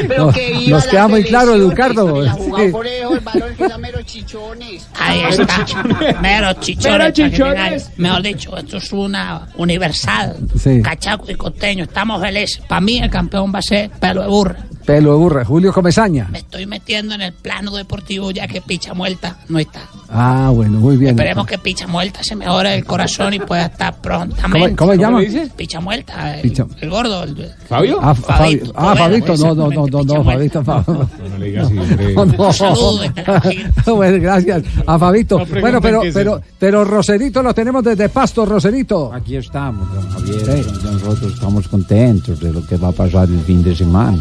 [0.08, 2.06] pero Nos, que nos queda muy claro, Eduardo.
[2.36, 2.72] Jugado Sí.
[2.72, 4.88] por eso, el balón que da meros chichones.
[4.98, 5.66] Ahí está.
[6.20, 6.90] Meros chichones.
[6.98, 7.90] Meros chichones.
[7.96, 10.36] Mejor dicho, esto es una universal.
[10.62, 10.82] Sí.
[10.82, 11.84] Cachaco y costeño.
[11.84, 12.41] Estamos felices.
[12.68, 14.56] Para mí el campeón va a ser pelo de burra.
[14.84, 16.28] Pelo de burra, Julio Comesaña.
[16.30, 19.80] Me estoy metiendo en el plano deportivo ya que Picha Muerta no está.
[20.10, 21.10] Ah, bueno, muy bien.
[21.12, 24.76] Esperemos que Picha Muerta se mejore el corazón y pueda estar prontamente.
[24.76, 25.20] ¿Cómo- cómo se llama?
[25.56, 27.22] Picha Muerta, el, Picha- el gordo.
[27.24, 27.98] el- ¿Fabio?
[28.02, 28.72] Ah, Fa- Fabio.
[28.74, 31.08] Ah, Fabito, no, no, no, no, no, Fabito, Fabio.
[31.30, 31.70] No le digas.
[31.70, 32.52] No, no.
[32.52, 33.00] Saludos
[33.86, 35.44] bueno, gracias a Fabito.
[35.60, 39.12] Bueno, pero, pero, pero Roserito lo tenemos desde Pasto, Roserito.
[39.12, 40.66] Aquí estamos, don Javier.
[40.84, 44.18] Nosotros estamos contentos de lo que va a pasar el fin de semana.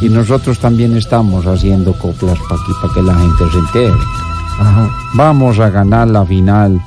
[0.00, 3.94] Y nosotros también estamos haciendo coplas para que, pa' que la gente se entere.
[5.14, 6.80] Vamos a ganar la final,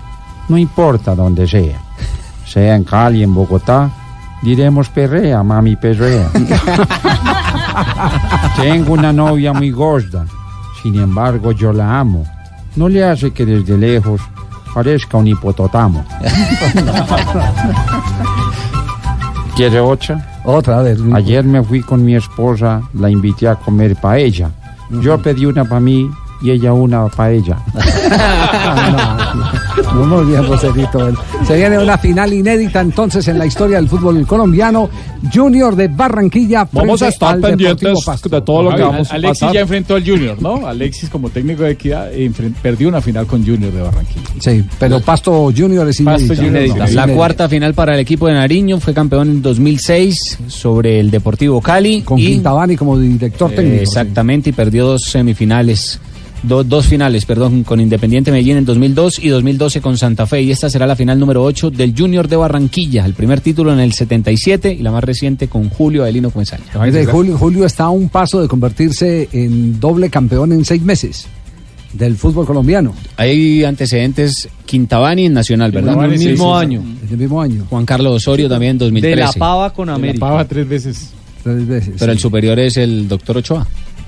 [0.48, 1.80] no importa dónde sea.
[2.46, 3.90] Sea en Cali, en Bogotá,
[4.42, 6.30] diremos perrea, mami perrea.
[8.62, 10.26] Tengo una novia muy gorda,
[10.82, 12.26] sin embargo yo la amo.
[12.76, 14.22] No le hace que desde lejos
[14.74, 16.04] parezca un hipototamo.
[19.56, 20.42] ¿Quiere otra?
[20.46, 21.00] Otra vez.
[21.14, 24.50] Ayer me fui con mi esposa, la invité a comer paella.
[24.90, 26.10] Yo pedí una para mí
[26.44, 27.58] y ella una para ella.
[29.94, 30.44] No, muy bien.
[31.48, 34.90] Se viene una final inédita entonces en la historia del fútbol colombiano.
[35.34, 36.68] Junior de Barranquilla.
[36.72, 37.98] Vamos a estar pendientes
[38.30, 40.68] de todo lo que vamos a Alexis ya enfrentó al Junior, ¿no?
[40.68, 42.10] Alexis como técnico de equidad
[42.62, 44.30] perdió una final con Junior de Barranquilla.
[44.40, 46.34] Sí, pero Pasto Junior es inédita.
[46.34, 46.88] Inédita.
[46.88, 51.62] La cuarta final para el equipo de Nariño fue campeón en 2006 sobre el Deportivo
[51.62, 52.02] Cali.
[52.02, 53.84] Con y, Quintabani como director eh, técnico.
[53.84, 56.00] exactamente, y perdió dos semifinales.
[56.44, 60.42] Do- dos finales, perdón, con Independiente Medellín en 2002 y 2012 con Santa Fe.
[60.42, 63.06] Y esta será la final número 8 del Junior de Barranquilla.
[63.06, 66.64] El primer título en el 77 y la más reciente con Julio Adelino Comesaña.
[67.12, 71.28] Julio, Julio está a un paso de convertirse en doble campeón en seis meses
[71.94, 72.94] del fútbol colombiano.
[73.18, 75.94] Hay antecedentes Quintabani en Nacional, ¿verdad?
[76.06, 76.80] En el mismo año.
[76.82, 77.66] En el mismo año.
[77.70, 79.16] Juan Carlos Osorio también en 2013.
[79.16, 80.20] De la Pava con De la América.
[80.26, 81.12] Pava tres veces.
[81.44, 81.96] Tres veces.
[82.00, 83.68] Pero el superior es el doctor Ochoa.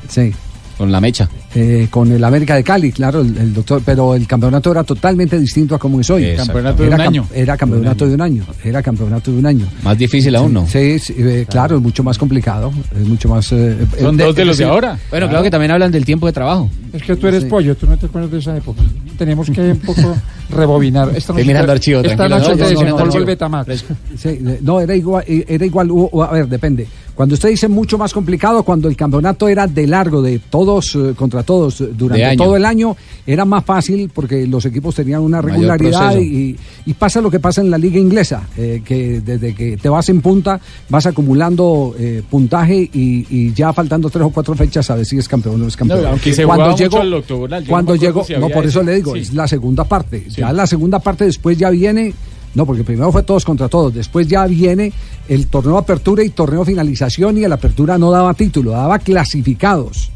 [0.09, 0.31] Sí.
[0.77, 1.29] Con la mecha.
[1.57, 5.39] Eh, con el América de Cali, claro, el, el doctor, pero el campeonato era totalmente
[5.39, 6.35] distinto a como es hoy.
[6.35, 7.27] Campeonato de era un cam- año.
[7.33, 8.43] Era campeonato de un año.
[8.61, 9.65] Era campeonato de un año.
[9.81, 10.67] Más difícil aún, ¿no?
[10.67, 12.73] Sí, sí, eh, claro, es mucho más complicado.
[12.93, 13.49] Es mucho más.
[13.53, 14.99] eh, Son eh, dos de los de ahora.
[15.09, 16.69] Bueno, claro que también hablan del tiempo de trabajo.
[16.91, 17.49] Es que tú eres Sí.
[17.49, 18.81] pollo, tú no te acuerdas de esa época.
[19.17, 20.13] Tenemos que un poco
[20.49, 21.07] rebobinar.
[21.15, 23.25] Esta Estoy mirando archivo, esta noche No, te no, no, desenvuelvo no, el no.
[23.25, 23.85] Betamax.
[24.17, 25.89] Sí, no, era igual, era igual,
[26.21, 26.85] a ver, depende.
[27.15, 31.13] Cuando usted dice mucho más complicado, cuando el campeonato era de largo, de todos eh,
[31.15, 35.41] contra todos, eh, durante todo el año, era más fácil porque los equipos tenían una
[35.41, 39.77] regularidad y, y pasa lo que pasa en la liga inglesa, eh, que desde que
[39.77, 44.55] te vas en punta, vas acumulando eh, puntaje y, y ya faltando tres o cuatro
[44.55, 46.01] fechas sabes si es campeón o no es campeón.
[46.03, 48.81] No, aunque se jugaba mucho al octogonal, yo no cuando llegó, si no por eso
[48.81, 48.89] ese.
[48.89, 49.19] le digo, Sí.
[49.19, 50.25] es la segunda parte.
[50.29, 52.13] Ya la segunda parte después ya viene,
[52.55, 54.91] no, porque primero fue todos contra todos, después ya viene
[55.27, 60.11] el torneo apertura y torneo finalización y el apertura no daba título, daba clasificados.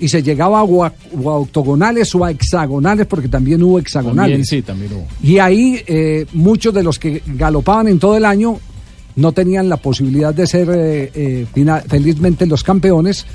[0.00, 0.92] Y se llegaba a, o
[1.24, 4.32] octogonales o a hexagonales, porque también hubo hexagonales.
[4.32, 5.06] También sí, también hubo.
[5.22, 8.58] Y ahí eh, muchos de los que galopaban en todo el año
[9.16, 13.26] no tenían la posibilidad de ser eh, eh, felizmente los campeones,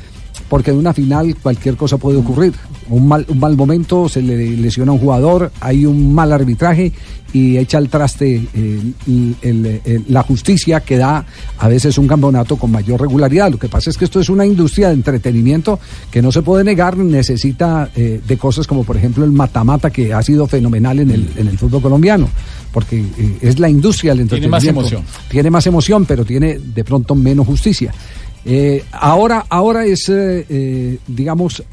[0.49, 2.53] porque en una final cualquier cosa puede ocurrir.
[2.89, 6.91] Un mal, un mal momento, se le lesiona a un jugador, hay un mal arbitraje
[7.31, 11.23] y echa al traste eh, el- el- el- la justicia que da
[11.59, 13.51] a veces un campeonato con mayor regularidad.
[13.51, 16.63] Lo que pasa es que esto es una industria de entretenimiento que no se puede
[16.63, 21.11] negar, necesita eh, de cosas como por ejemplo el matamata que ha sido fenomenal en
[21.11, 22.27] el, en el fútbol colombiano,
[22.71, 24.97] porque eh, es la industria del Tiene más entretenimiento.
[24.97, 25.27] emoción.
[25.29, 27.93] Tiene más emoción, pero tiene de pronto menos justicia.
[28.45, 31.63] Eh, ahora, ahora es, eh, eh, digamos,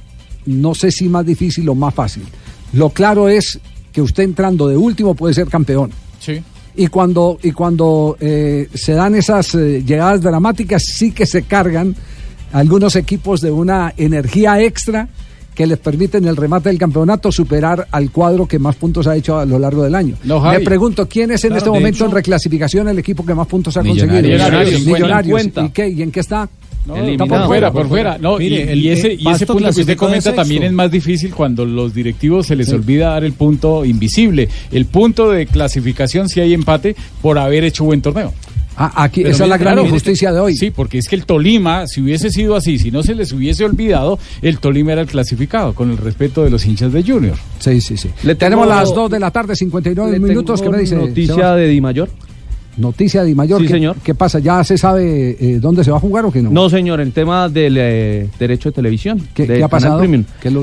[0.47, 2.25] no sé si más difícil o más fácil.
[2.73, 3.59] Lo claro es
[3.93, 5.91] que usted entrando de último puede ser campeón.
[6.21, 6.43] Sí.
[6.77, 11.97] Y cuando, y cuando eh, se dan esas eh, llegadas dramáticas, sí que se cargan
[12.53, 15.09] algunos equipos de una energía extra
[15.57, 19.17] que les permite en el remate del campeonato superar al cuadro que más puntos ha
[19.17, 20.15] hecho a lo largo del año.
[20.23, 20.59] No, Javi.
[20.59, 23.47] Me pregunto, ¿quién es en Claro, este momento hecho- en reclasificación el equipo que más
[23.49, 24.13] puntos ha Millonarios.
[24.13, 24.39] conseguido?
[24.47, 25.41] Millonarios, Millonarios.
[25.43, 25.65] 50.
[25.65, 25.89] ¿Y, qué?
[25.89, 26.49] ¿Y en qué está?
[26.87, 28.17] No, está por fuera, por fuera.
[28.19, 30.89] No, y, Mire, el- y ese, y ese punto que usted comenta también es más
[30.91, 34.49] difícil cuando los directivos se les olvida dar el punto invisible.
[34.71, 38.33] El punto de clasificación si hay empate por haber hecho buen torneo.
[38.77, 40.55] Ah, aquí, Pero esa es la gran claro, injusticia de hoy.
[40.55, 43.64] Sí, porque es que el Tolima, si hubiese sido así, si no se les hubiese
[43.64, 47.37] olvidado, el Tolima era el clasificado, con el respeto de los hinchas de Junior.
[47.59, 48.11] Sí, sí, sí.
[48.22, 50.61] Le Tenemos tengo- las 2 de la tarde, 59 Le minutos.
[50.61, 50.95] ¿Qué me dice?
[50.97, 51.57] Noticia Sebas?
[51.57, 52.09] de Di Mayor.
[52.77, 53.61] Noticia de Mayor.
[53.61, 53.97] Sí, ¿Qué, señor.
[54.03, 54.39] ¿Qué pasa?
[54.39, 56.51] ¿Ya se sabe eh, dónde se va a jugar o qué no?
[56.51, 59.20] No, señor, el tema del eh, derecho de televisión.
[59.35, 60.03] ¿Qué- ha pasado?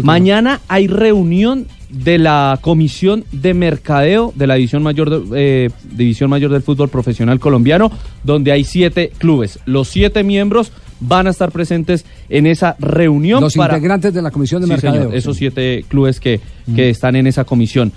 [0.03, 6.29] Mañana hay reunión de la Comisión de Mercadeo de la División Mayor, de- eh, División
[6.29, 7.91] Mayor del Fútbol Profesional Colombiano,
[8.23, 9.59] donde hay siete clubes.
[9.65, 13.41] Los siete miembros van a estar presentes en esa reunión.
[13.41, 13.75] Los para...
[13.75, 15.01] integrantes de la Comisión de Sí, Mercadeo.
[15.03, 16.39] señor, esos siete clubes que,
[16.75, 17.91] que están en esa comisión.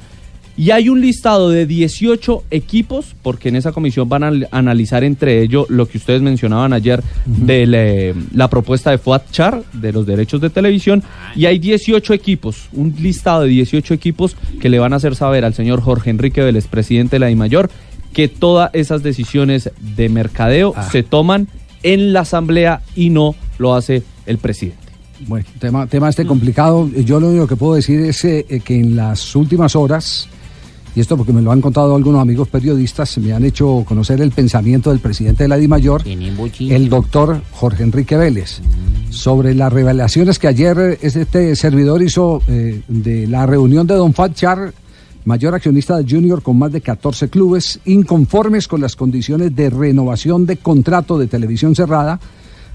[0.59, 5.05] Y hay un listado de 18 equipos, porque en esa comisión van a al- analizar
[5.05, 9.93] entre ellos lo que ustedes mencionaban ayer de la, la propuesta de Fuad Char, de
[9.93, 11.03] los derechos de televisión,
[11.35, 15.45] y hay 18 equipos, un listado de 18 equipos que le van a hacer saber
[15.45, 17.69] al señor Jorge Enrique Vélez, presidente de la DIMAYOR,
[18.15, 20.89] que todas esas decisiones de mercadeo Ah.
[20.91, 21.49] se toman
[21.83, 24.79] en la asamblea y no lo hace el presidente.
[25.27, 26.91] Bueno, tema, tema este complicado.
[27.05, 30.29] Yo lo único que puedo decir es eh, eh, que en las últimas horas,
[30.97, 34.31] y esto porque me lo han contado algunos amigos periodistas, me han hecho conocer el
[34.31, 38.63] pensamiento del presidente de la DIMAYOR, el doctor Jorge Enrique Vélez,
[39.11, 44.15] sobre las revelaciones que ayer eh, este servidor hizo eh, de la reunión de Don
[44.15, 44.73] Fat Char,
[45.27, 50.47] mayor accionista de Junior con más de 14 clubes, inconformes con las condiciones de renovación
[50.47, 52.19] de contrato de televisión cerrada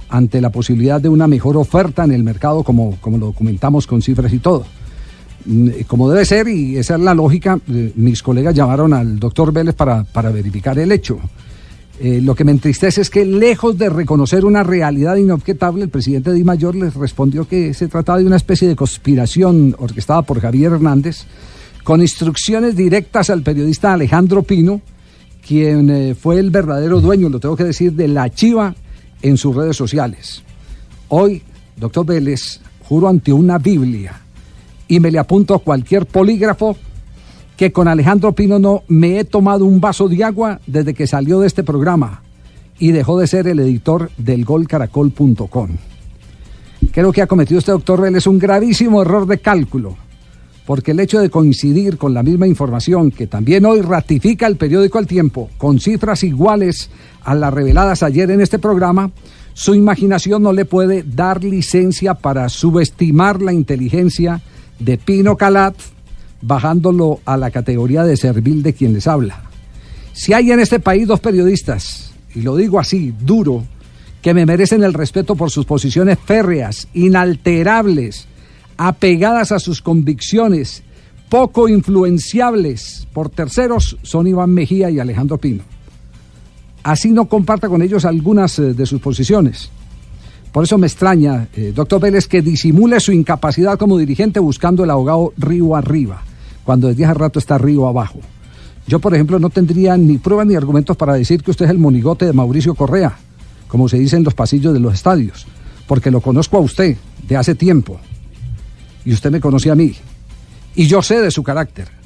[0.10, 4.04] ante la posibilidad de una mejor oferta en el mercado, como, como lo documentamos con
[4.04, 4.64] cifras y todo.
[5.88, 9.76] Como debe ser, y esa es la lógica, eh, mis colegas llamaron al doctor Vélez
[9.76, 11.20] para, para verificar el hecho.
[12.04, 16.34] Eh, lo que me entristece es que lejos de reconocer una realidad inobjetable, el presidente
[16.34, 20.72] Di Mayor les respondió que se trataba de una especie de conspiración orquestada por Javier
[20.72, 21.26] Hernández,
[21.84, 24.82] con instrucciones directas al periodista Alejandro Pino,
[25.46, 28.76] quien eh, fue el verdadero dueño, lo tengo que decir, de la chiva
[29.22, 30.42] en sus redes sociales.
[31.10, 31.44] Hoy,
[31.78, 34.22] doctor Vélez, juro ante una Biblia
[34.92, 36.76] y me le apunto a cualquier polígrafo
[37.56, 41.40] que con Alejandro Pino no me he tomado un vaso de agua desde que salió
[41.40, 42.24] de este programa
[42.78, 45.70] y dejó de ser el editor del golcaracol.com.
[46.92, 49.96] Creo que ha cometido este doctor Vélez un gravísimo error de cálculo,
[50.66, 55.00] porque el hecho de coincidir con la misma información que también hoy ratifica el periódico
[55.00, 56.90] El Tiempo, con cifras iguales
[57.24, 59.10] a las reveladas ayer en este programa,
[59.54, 64.42] su imaginación no le puede dar licencia para subestimar la inteligencia
[64.82, 65.76] de Pino Calat,
[66.42, 69.44] bajándolo a la categoría de servil de quien les habla.
[70.14, 73.64] Si hay en este país dos periodistas, y lo digo así, duro,
[74.22, 78.28] que me merecen el respeto por sus posiciones férreas, inalterables,
[78.78, 80.84] apegadas a sus convicciones,
[81.30, 85.64] poco influenciables por terceros, son Iván Mejía y Alejandro Pino.
[86.84, 89.70] Así no comparta con ellos algunas eh, de sus posiciones.
[90.52, 94.90] Por eso me extraña, eh, doctor Vélez, que disimule su incapacidad como dirigente buscando el
[94.90, 96.22] abogado río arriba,
[96.64, 98.20] cuando desde hace rato está río abajo.
[98.88, 101.78] Yo, por ejemplo, no tendría ni pruebas ni argumentos para decir que usted es el
[101.78, 103.18] monigote de Mauricio Correa,
[103.68, 105.46] como se dice en los pasillos de los estadios,
[105.88, 106.98] porque lo conozco a usted
[107.28, 108.00] de hace tiempo
[109.06, 109.94] y usted me conoce a mí
[110.76, 112.01] y yo sé de su carácter.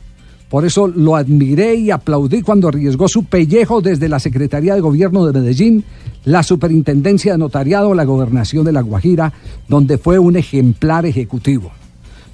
[0.55, 5.25] Por eso lo admiré y aplaudí cuando arriesgó su pellejo desde la Secretaría de Gobierno
[5.25, 5.83] de Medellín,
[6.23, 9.33] la Superintendencia de Notariado, la Gobernación de La Guajira,
[9.67, 11.73] donde fue un ejemplar ejecutivo.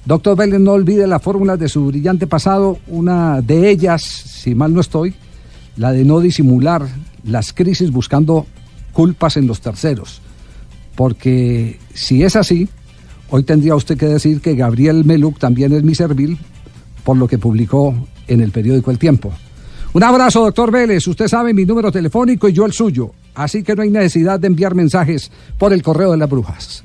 [0.04, 4.72] Doctor Vélez, no olvide las fórmulas de su brillante pasado, una de ellas, si mal
[4.72, 5.14] no estoy,
[5.76, 6.86] la de no disimular
[7.24, 8.46] las crisis buscando
[8.92, 10.20] culpas en los terceros.
[10.94, 12.68] Porque si es así,
[13.30, 16.38] hoy tendría usted que decir que Gabriel Meluc también es mi servil
[17.04, 17.94] por lo que publicó
[18.26, 19.32] en el periódico El Tiempo.
[19.92, 21.06] Un abrazo, doctor Vélez.
[21.06, 23.12] Usted sabe mi número telefónico y yo el suyo.
[23.34, 26.82] Así que no hay necesidad de enviar mensajes por el correo de las brujas.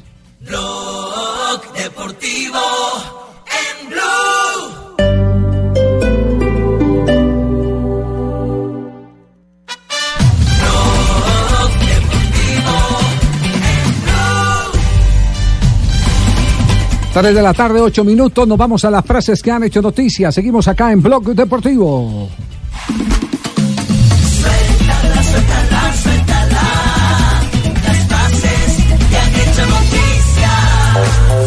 [17.19, 18.47] 3 de la tarde, 8 minutos.
[18.47, 20.31] Nos vamos a las frases que han hecho noticia.
[20.31, 22.29] Seguimos acá en Blog Deportivo.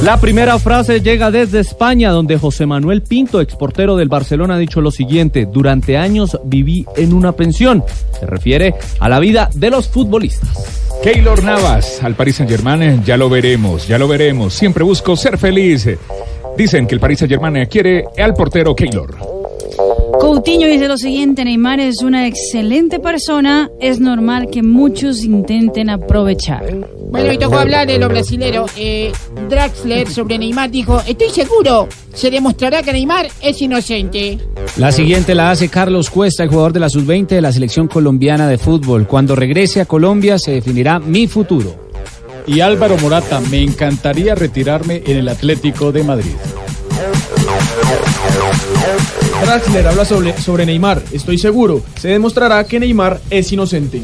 [0.02, 4.80] La primera frase llega desde España, donde José Manuel Pinto, exportero del Barcelona, ha dicho
[4.80, 7.84] lo siguiente, durante años viví en una pensión.
[8.18, 10.88] Se refiere a la vida de los futbolistas.
[11.02, 14.54] Keylor Navas al Paris Saint Germain, ya lo veremos, ya lo veremos.
[14.54, 15.86] Siempre busco ser feliz.
[16.56, 19.39] Dicen que el Paris Saint Germain quiere al portero Keylor.
[20.30, 26.62] Cutiño dice lo siguiente, Neymar es una excelente persona, es normal que muchos intenten aprovechar.
[27.10, 28.66] Bueno, y tocó hablar de lo brasilero.
[28.76, 29.10] Eh,
[29.48, 34.38] Draxler sobre Neymar dijo, estoy seguro, se demostrará que Neymar es inocente.
[34.76, 38.46] La siguiente la hace Carlos Cuesta, el jugador de la sub-20 de la selección colombiana
[38.46, 39.08] de fútbol.
[39.08, 41.74] Cuando regrese a Colombia se definirá mi futuro.
[42.46, 46.36] Y Álvaro Morata, me encantaría retirarme en el Atlético de Madrid.
[49.42, 51.02] Draxler habla sobre, sobre Neymar.
[51.12, 54.02] Estoy seguro, se demostrará que Neymar es inocente.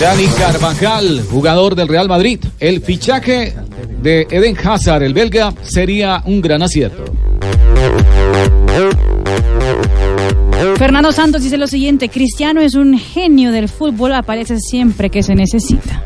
[0.00, 2.40] Dani Carvajal, jugador del Real Madrid.
[2.58, 3.54] El fichaje
[4.02, 7.04] de Eden Hazard, el belga, sería un gran acierto.
[10.76, 15.34] Fernando Santos dice lo siguiente, Cristiano es un genio del fútbol, aparece siempre que se
[15.34, 16.04] necesita.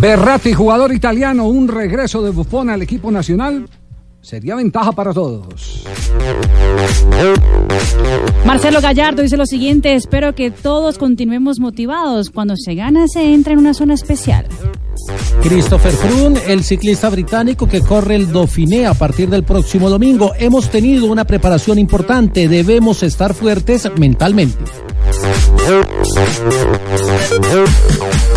[0.00, 3.68] Berratti, jugador italiano, un regreso de Buffon al equipo nacional.
[4.24, 5.84] Sería ventaja para todos.
[8.46, 12.30] Marcelo Gallardo dice lo siguiente, espero que todos continuemos motivados.
[12.30, 14.46] Cuando se gana se entra en una zona especial.
[15.42, 20.32] Christopher Froome, el ciclista británico que corre el Dauphiné a partir del próximo domingo.
[20.38, 24.64] Hemos tenido una preparación importante, debemos estar fuertes mentalmente.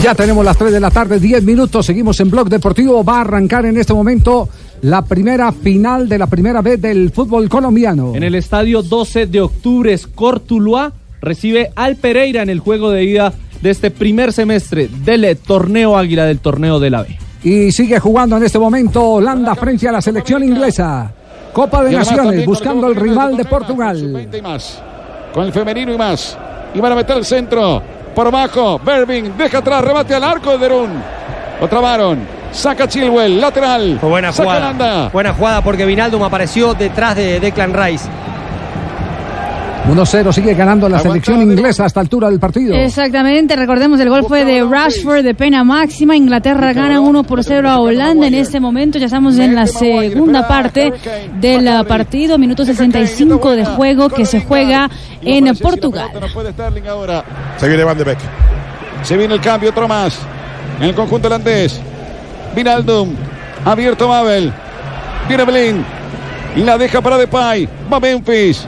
[0.03, 3.05] Ya tenemos las 3 de la tarde, 10 minutos, seguimos en Blog Deportivo.
[3.05, 4.49] Va a arrancar en este momento
[4.81, 8.15] la primera final de la primera vez del fútbol colombiano.
[8.15, 13.33] En el estadio 12 de octubre, Cortuluá recibe al Pereira en el juego de ida
[13.61, 17.17] de este primer semestre del eh, torneo Águila del torneo de la B.
[17.43, 21.11] Y sigue jugando en este momento Holanda frente a la selección inglesa.
[21.53, 23.97] Copa de Naciones, buscando el rival de Portugal.
[23.97, 24.81] sub-20 y más.
[25.33, 26.37] Con el femenino y más.
[26.73, 27.81] Y van a meter el centro.
[28.13, 28.79] Por abajo.
[28.79, 29.83] Berbing deja atrás.
[29.83, 30.89] Remate al arco de Derún.
[31.59, 32.36] Lo trabaron.
[32.57, 33.39] Saca Chilwell.
[33.39, 33.99] Lateral.
[34.01, 35.09] Buena Saca jugada.
[35.09, 38.09] Buena jugada porque Vinaldum apareció detrás de Declan Rice.
[39.87, 42.75] 1-0 sigue ganando la selección inglesa a esta altura del partido.
[42.75, 46.13] Exactamente, recordemos el gol fue de Rashford de pena máxima.
[46.13, 48.97] Inglaterra gana 1 por 0 a Holanda en este momento.
[48.97, 50.91] Ya estamos en la segunda parte
[51.39, 54.89] del partido, minuto 65 de juego que se juega
[55.21, 56.09] en Portugal.
[57.57, 58.19] Se viene Van de Beek.
[59.03, 60.19] Se viene el cambio, otro más.
[60.79, 61.79] En el conjunto holandés.
[62.57, 63.15] Vinaldum.
[63.65, 64.51] Abierto Mabel.
[65.27, 65.85] Viene Belín.
[66.55, 67.69] La deja para Depay.
[67.91, 68.67] Va Memphis.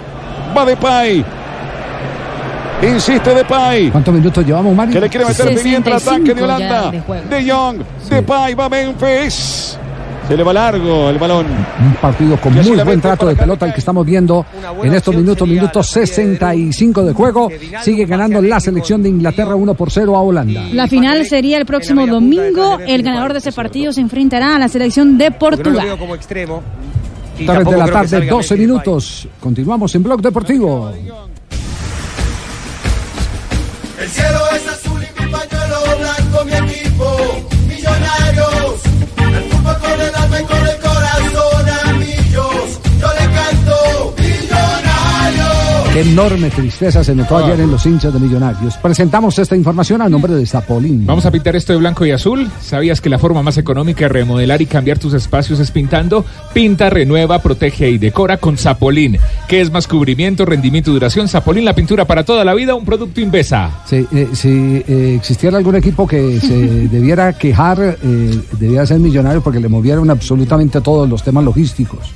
[0.56, 1.26] Va Depay.
[2.84, 3.90] Insiste Depay.
[3.90, 4.94] ¿Cuántos minutos llevamos, Mario?
[4.94, 6.92] Que le quiere meter pimienta al ataque de 65 Holanda.
[6.92, 7.42] de.
[7.42, 7.78] De Jong.
[8.10, 8.54] Depay.
[8.54, 9.80] Va Memphis.
[10.30, 11.48] Se le va largo el balón.
[11.48, 14.46] Un partido con muy buen trato de pelota el que estamos viendo
[14.84, 17.50] en estos minutos, minutos 65 de juego.
[17.82, 20.66] Sigue ganando la selección de Inglaterra 1 por 0 a Holanda.
[20.72, 22.78] La final sería el próximo domingo.
[22.86, 25.98] El ganador de ese partido se enfrentará a la selección de Portugal.
[25.98, 26.62] como extremo.
[27.38, 29.28] 3 Y de la tarde, salga 12 Memphis minutos.
[29.40, 30.92] Continuamos en Blog Deportivo.
[34.00, 37.18] El cielo es azul y mi pañuelo blanco, mi equipo,
[37.68, 38.89] millonarios.
[46.00, 48.78] Qué enorme tristeza se notó ayer en los hinchas de Millonarios.
[48.78, 51.06] Presentamos esta información a nombre de Zapolín.
[51.06, 52.50] Vamos a pintar esto de blanco y azul.
[52.62, 56.24] ¿Sabías que la forma más económica de remodelar y cambiar tus espacios es pintando?
[56.54, 59.18] Pinta, renueva, protege y decora con Zapolín.
[59.50, 61.28] ¿Qué es más cubrimiento, rendimiento y duración?
[61.28, 63.82] Zapolín, la pintura para toda la vida, un producto Invesa.
[63.86, 66.56] Sí, eh, si eh, existiera algún equipo que se
[66.88, 72.14] debiera quejar, eh, debiera ser millonario porque le movieron absolutamente todos los temas logísticos.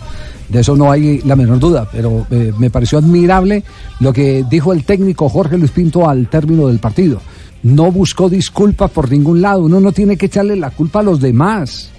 [0.50, 3.64] De eso no hay la menor duda, pero eh, me pareció admirable
[4.00, 7.22] lo que dijo el técnico Jorge Luis Pinto al término del partido.
[7.64, 11.20] No buscó disculpas por ningún lado, uno no tiene que echarle la culpa a los
[11.20, 11.90] demás.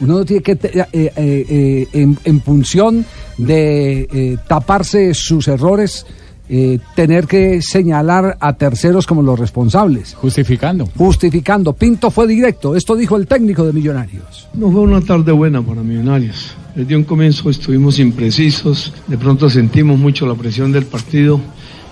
[0.00, 3.04] Uno no tiene que, eh, eh, eh, en, en función
[3.38, 6.04] de eh, taparse sus errores,
[6.48, 10.14] eh, tener que señalar a terceros como los responsables.
[10.14, 10.88] Justificando.
[10.96, 11.72] Justificando.
[11.72, 12.74] Pinto fue directo.
[12.74, 14.48] Esto dijo el técnico de Millonarios.
[14.54, 16.56] No fue una tarde buena para Millonarios.
[16.74, 21.38] Desde un comienzo estuvimos imprecisos, de pronto sentimos mucho la presión del partido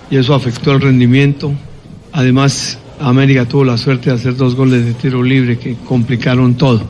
[0.09, 1.53] y eso afectó el rendimiento.
[2.11, 6.81] Además, América tuvo la suerte de hacer dos goles de tiro libre que complicaron todo.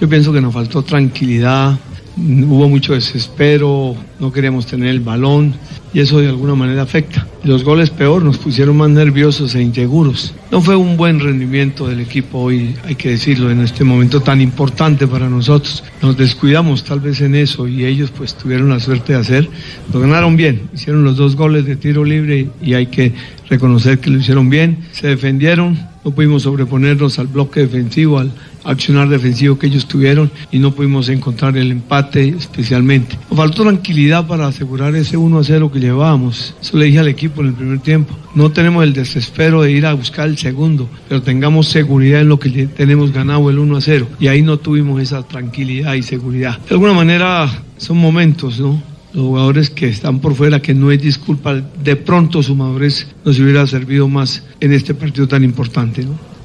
[0.00, 1.78] Yo pienso que nos faltó tranquilidad,
[2.16, 5.54] hubo mucho desespero, no queríamos tener el balón
[5.92, 7.26] y eso de alguna manera afecta.
[7.44, 10.34] Los goles peor nos pusieron más nerviosos e inseguros.
[10.50, 14.40] No fue un buen rendimiento del equipo hoy, hay que decirlo, en este momento tan
[14.40, 15.84] importante para nosotros.
[16.02, 19.48] Nos descuidamos tal vez en eso y ellos pues tuvieron la suerte de hacer.
[19.92, 23.12] Lo ganaron bien, hicieron los dos goles de tiro libre y hay que
[23.48, 24.78] reconocer que lo hicieron bien.
[24.92, 28.32] Se defendieron, no pudimos sobreponernos al bloque defensivo, al,
[28.66, 33.16] accionar defensivo que ellos tuvieron y no pudimos encontrar el empate especialmente.
[33.30, 36.54] Nos faltó tranquilidad para asegurar ese 1 a 0 que llevábamos.
[36.60, 38.14] Eso le dije al equipo en el primer tiempo.
[38.34, 42.38] No tenemos el desespero de ir a buscar el segundo, pero tengamos seguridad en lo
[42.38, 44.08] que tenemos ganado el 1 a 0.
[44.20, 46.58] Y ahí no tuvimos esa tranquilidad y seguridad.
[46.68, 48.82] De alguna manera son momentos, ¿no?
[49.12, 53.38] Los jugadores que están por fuera, que no es disculpa, de pronto su madurez nos
[53.38, 56.35] hubiera servido más en este partido tan importante, ¿no?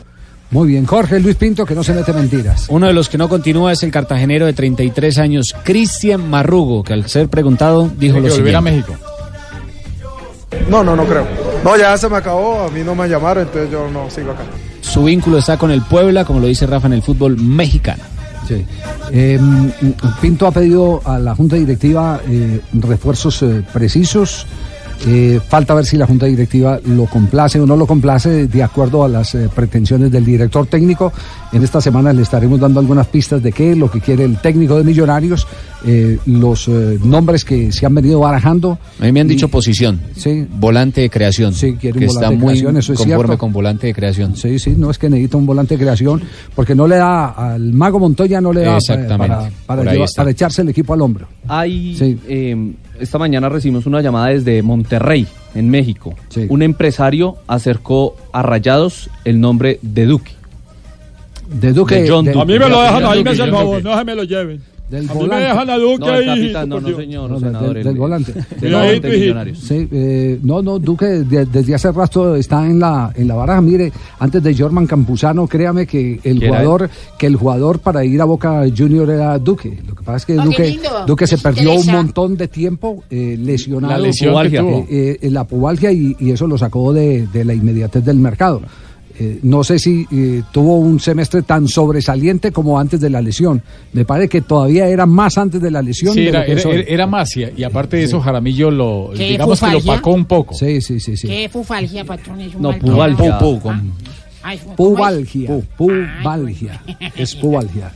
[0.51, 2.65] Muy bien, Jorge Luis Pinto, que no se mete mentiras.
[2.67, 6.91] Uno de los que no continúa es el cartagenero de 33 años, Cristian Marrugo, que
[6.91, 8.91] al ser preguntado dijo lo que volver a siguiente.
[8.91, 9.11] México.
[10.69, 11.25] No, no, no creo.
[11.63, 14.43] No, ya se me acabó, a mí no me llamaron, entonces yo no sigo acá.
[14.81, 18.03] Su vínculo está con el Puebla, como lo dice Rafa, en el fútbol mexicano.
[18.45, 18.65] Sí.
[19.13, 19.39] Eh,
[20.19, 24.45] Pinto ha pedido a la Junta Directiva eh, refuerzos eh, precisos.
[25.07, 29.03] Eh, falta ver si la Junta Directiva lo complace o no lo complace de acuerdo
[29.03, 31.11] a las eh, pretensiones del director técnico.
[31.51, 34.37] En esta semana le estaremos dando algunas pistas de qué es lo que quiere el
[34.39, 35.47] técnico de Millonarios,
[35.85, 38.77] eh, los eh, nombres que se han venido barajando.
[38.99, 39.99] A mí me han dicho posición.
[40.15, 40.45] Sí.
[40.59, 41.53] Volante de creación.
[41.55, 43.37] Sí, quiere un que volante está de muy creación, eso es conforme cierto.
[43.39, 44.35] con volante de creación.
[44.35, 46.21] Sí, sí, no es que necesita un volante de creación,
[46.55, 49.35] porque no le da al mago Montoya, no le da Exactamente.
[49.65, 51.27] para, llevar- para echarse el equipo al hombro.
[51.47, 52.19] Hay, Sí.
[53.01, 56.13] Esta mañana recibimos una llamada desde Monterrey, en México.
[56.49, 60.31] Un empresario acercó a Rayados el nombre de Duque.
[61.49, 62.01] De Duque.
[62.01, 62.41] De John de- Duque.
[62.41, 64.61] A mí me lo De dejan ahí, me hacen favor, no se me lo lleven.
[64.91, 65.45] Del a mí me volante.
[65.45, 66.41] dejan a Duque No, el ahí.
[66.41, 67.73] capitán, no, no, señor, No, del- senador.
[67.75, 68.33] del, el- volante.
[68.33, 69.19] del Cuidadito, volante de hijito.
[69.23, 69.57] Millonarios.
[69.59, 73.61] Sí, eh, no, no, Duque de- desde hace rato está en la en la baraja.
[73.61, 78.03] Mire, antes de Jorman Campuzano, créame que el ¿Quién era jugador que el jugador para
[78.03, 79.79] ir a Boca Junior era Duque.
[79.87, 80.79] Lo que pasa es que Oh, qué Duque.
[81.07, 83.93] Duque se perdió un montón de tiempo eh, lesionado.
[83.93, 84.35] La lesión.
[84.89, 88.61] Eh, eh, la pubalgia y, y eso lo sacó de, de la inmediatez del mercado.
[89.23, 93.61] Eh, no sé si eh, tuvo un semestre tan sobresaliente como antes de la lesión.
[93.93, 96.13] Me parece que todavía era más antes de la lesión.
[96.15, 98.71] Sí, de era, lo que es era, era más, y, y aparte de eso, Jaramillo
[98.71, 100.55] lo, ¿Qué, digamos que lo pacó un poco.
[100.55, 101.27] Sí, sí, sí, sí.
[101.27, 102.41] ¿Qué fufalgia, patrón?
[102.41, 103.37] Es un No, mal pubalgia.
[103.37, 103.57] trago.
[103.57, 103.91] Pu- con-
[104.43, 104.75] Ay, ¿cómo es?
[104.77, 105.49] Pubalgia.
[105.77, 106.81] Pubalgia.
[107.15, 107.91] Es pubalgia.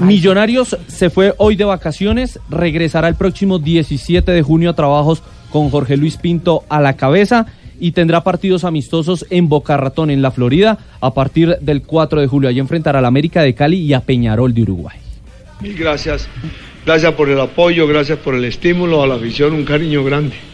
[0.00, 5.70] Millonarios se fue hoy de vacaciones, regresará el próximo 17 de junio a trabajos con
[5.70, 7.46] Jorge Luis Pinto a la cabeza
[7.80, 12.26] y tendrá partidos amistosos en Boca Ratón, en la Florida, a partir del 4 de
[12.26, 12.48] julio.
[12.48, 14.98] Allí enfrentará al América de Cali y a Peñarol de Uruguay.
[15.60, 16.28] Mil gracias.
[16.86, 20.49] Gracias por el apoyo, gracias por el estímulo a la afición, un cariño grande.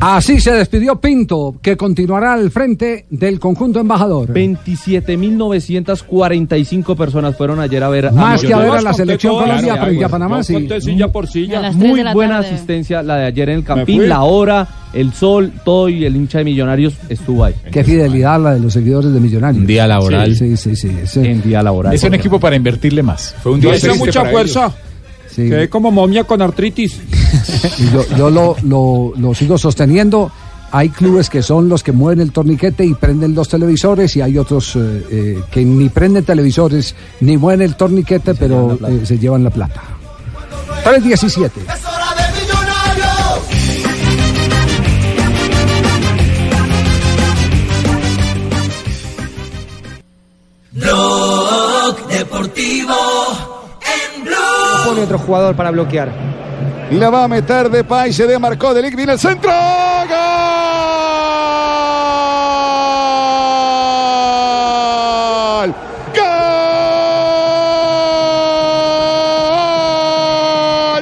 [0.00, 4.32] Así se despidió Pinto, que continuará al frente del conjunto embajador.
[4.32, 9.48] 27.945 personas fueron ayer a ver a Más que a ver a la selección Claro,
[9.48, 10.68] Colombia claro, frente a pues, Panamá, sí.
[10.80, 11.72] silla por silla.
[11.72, 12.54] Muy buena tarde.
[12.54, 16.38] asistencia la de ayer en el Campín, la hora, el sol, todo y el hincha
[16.38, 17.54] de Millonarios estuvo ahí.
[17.70, 19.66] Qué fidelidad la de los seguidores de Millonarios.
[19.66, 20.36] Día laboral.
[20.36, 20.92] Sí, sí, sí.
[21.06, 21.18] sí.
[21.20, 21.92] En día laboral.
[21.92, 23.34] Es un equipo para invertirle más.
[23.42, 24.66] Fue un día triste mucha fuerza.
[24.66, 24.74] ellos.
[25.30, 25.48] Sí.
[25.48, 27.00] Quedé como momia con artritis.
[27.92, 30.30] Yo yo lo, lo- lo sigo sosteniendo.
[30.70, 34.36] Hay clubes que son los que mueven el torniquete y prenden los televisores y hay
[34.36, 39.44] otros eh, eh, que ni prenden televisores ni mueven el torniquete, pero eh, se llevan
[39.44, 39.82] la plata.
[40.84, 41.60] 317.
[41.60, 44.48] Es hora de millonarios.
[50.72, 52.97] Blog Deportivo.
[54.88, 56.08] Pone otro jugador para bloquear.
[56.92, 59.50] La va a meter de Pay, se demarcó de viene el centro.
[59.50, 60.08] ¡Gol!
[65.58, 66.24] ¡Gol!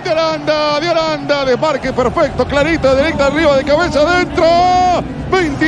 [0.02, 4.44] De Aranda, de Aranda, de marque perfecto, clarito, directa arriba, de cabeza adentro.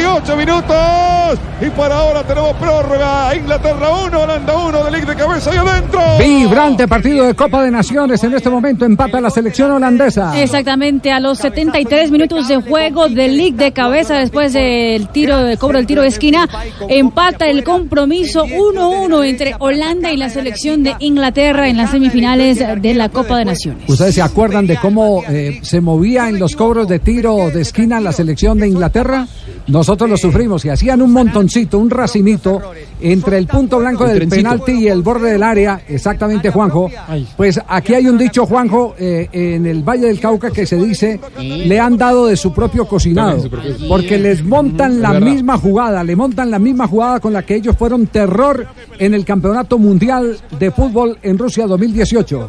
[0.09, 1.39] 28 minutos.
[1.61, 3.35] Y para ahora tenemos prórroga.
[3.35, 6.01] Inglaterra 1, Holanda 1, de Ligue de cabeza y adentro.
[6.19, 8.23] Vibrante partido de Copa de Naciones.
[8.23, 10.41] En este momento empata la selección holandesa.
[10.41, 15.79] Exactamente, a los 73 minutos de juego League de cabeza después del tiro de cobro
[15.79, 16.49] del tiro de esquina,
[16.89, 22.95] empata el compromiso 1-1 entre Holanda y la selección de Inglaterra en las semifinales de
[22.95, 23.89] la Copa de Naciones.
[23.89, 28.01] ¿Ustedes se acuerdan de cómo eh, se movía en los cobros de tiro de esquina
[28.01, 29.27] la selección de Inglaterra?
[29.67, 32.61] Nosotros lo sufrimos y hacían un montoncito, un racimito
[33.01, 36.91] entre el punto blanco El del penalti y el borde del área, exactamente Juanjo.
[37.37, 41.21] Pues aquí hay un dicho, Juanjo, eh, en el Valle del Cauca que se dice,
[41.39, 43.45] le han dado de su propio cocinado,
[43.89, 47.77] porque les montan la misma jugada, le montan la misma jugada con la que ellos
[47.77, 48.67] fueron terror
[48.99, 52.49] en el Campeonato Mundial de Fútbol en Rusia 2018.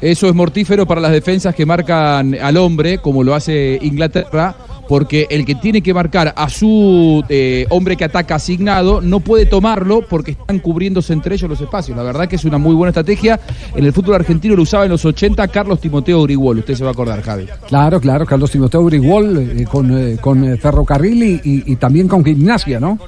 [0.00, 4.56] Eso es mortífero para las defensas que marcan al hombre, como lo hace Inglaterra,
[4.92, 9.46] porque el que tiene que marcar a su eh, hombre que ataca asignado no puede
[9.46, 11.96] tomarlo porque están cubriéndose entre ellos los espacios.
[11.96, 13.40] La verdad que es una muy buena estrategia.
[13.74, 16.58] En el fútbol argentino lo usaba en los 80 Carlos Timoteo Grigol.
[16.58, 17.46] Usted se va a acordar, Javi.
[17.68, 22.22] Claro, claro, Carlos Timoteo Briguol eh, con, eh, con eh, Ferrocarril y- y también con
[22.22, 22.98] Gimnasia, ¿no?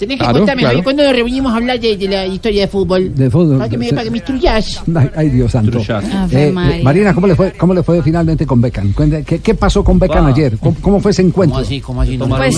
[0.00, 0.82] Tenés que Claro, contarme, claro.
[0.82, 3.14] Cuando nos reunimos a hablar de, de la historia de fútbol.
[3.14, 3.58] De fútbol.
[3.58, 4.82] Para que me, para que me instruyas.
[4.96, 5.78] Ay, ay, Dios santo.
[5.88, 6.82] Ave Eh, María.
[6.82, 8.92] Marina, ¿cómo le, fue, ¿cómo le fue finalmente con Beckham?
[9.26, 10.34] ¿Qué, qué pasó con Beckham Wow.
[10.34, 10.58] ayer?
[10.58, 11.54] ¿Cómo, cómo fue ese encuentro?
[11.84, 12.16] ¿Cómo así?
[12.18, 12.56] Pues,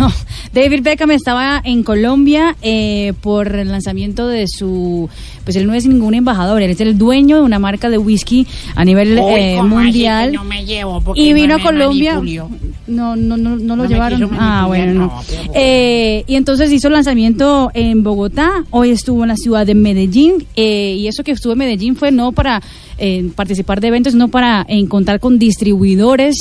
[0.00, 0.10] no,
[0.54, 5.08] David Beckham estaba en Colombia eh, por el lanzamiento de su,
[5.44, 8.46] pues él no es ningún embajador, él es el dueño de una marca de whisky
[8.74, 10.32] a nivel Uy, eh, ¿cómo así mundial.
[10.32, 11.02] no me llevo?
[11.14, 12.14] Y vino no a Colombia.
[12.14, 12.48] manipulio.
[12.86, 14.30] No, no, no, no lo No llevaron.
[14.38, 15.06] Ah, bueno, no.
[15.06, 15.22] no,
[15.54, 18.64] Eh, y entonces hizo el lanzamiento en Bogotá.
[18.70, 20.46] Hoy estuvo en la ciudad de Medellín.
[20.54, 22.62] eh, y eso que estuvo en Medellín fue no para
[22.98, 26.36] eh, participar de eventos, sino para encontrar con distribuidores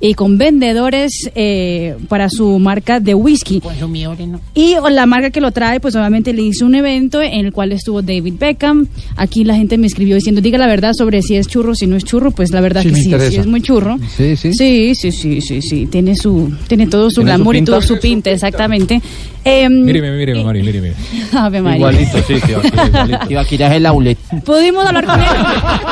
[0.00, 3.60] y con vendedores eh, para su marca de whisky.
[3.60, 4.40] Consumidores, ¿no?
[4.54, 7.70] Y la marca que lo trae, pues obviamente le hizo un evento en el cual
[7.70, 8.88] estuvo David Beckham.
[9.16, 11.96] Aquí la gente me escribió diciendo, diga la verdad sobre si es churro, si no
[11.96, 12.32] es churro.
[12.32, 13.30] Pues la verdad Sí, que sí, interesa.
[13.30, 13.96] sí es muy churro.
[14.16, 14.52] Sí, sí.
[14.54, 15.86] Sí, sí, sí, sí, sí.
[15.86, 19.00] Tiene su, tiene todo su ¿Tiene su glamour y todo su pinta, exactamente.
[19.44, 20.92] Em, Míreme, míreme, Mari, míreme.
[21.32, 21.76] Ave María.
[21.78, 23.30] Igualito, sí, sí, igualito.
[23.30, 24.18] Ibaquira es el outlet.
[24.44, 25.26] Pudimos hablar con él.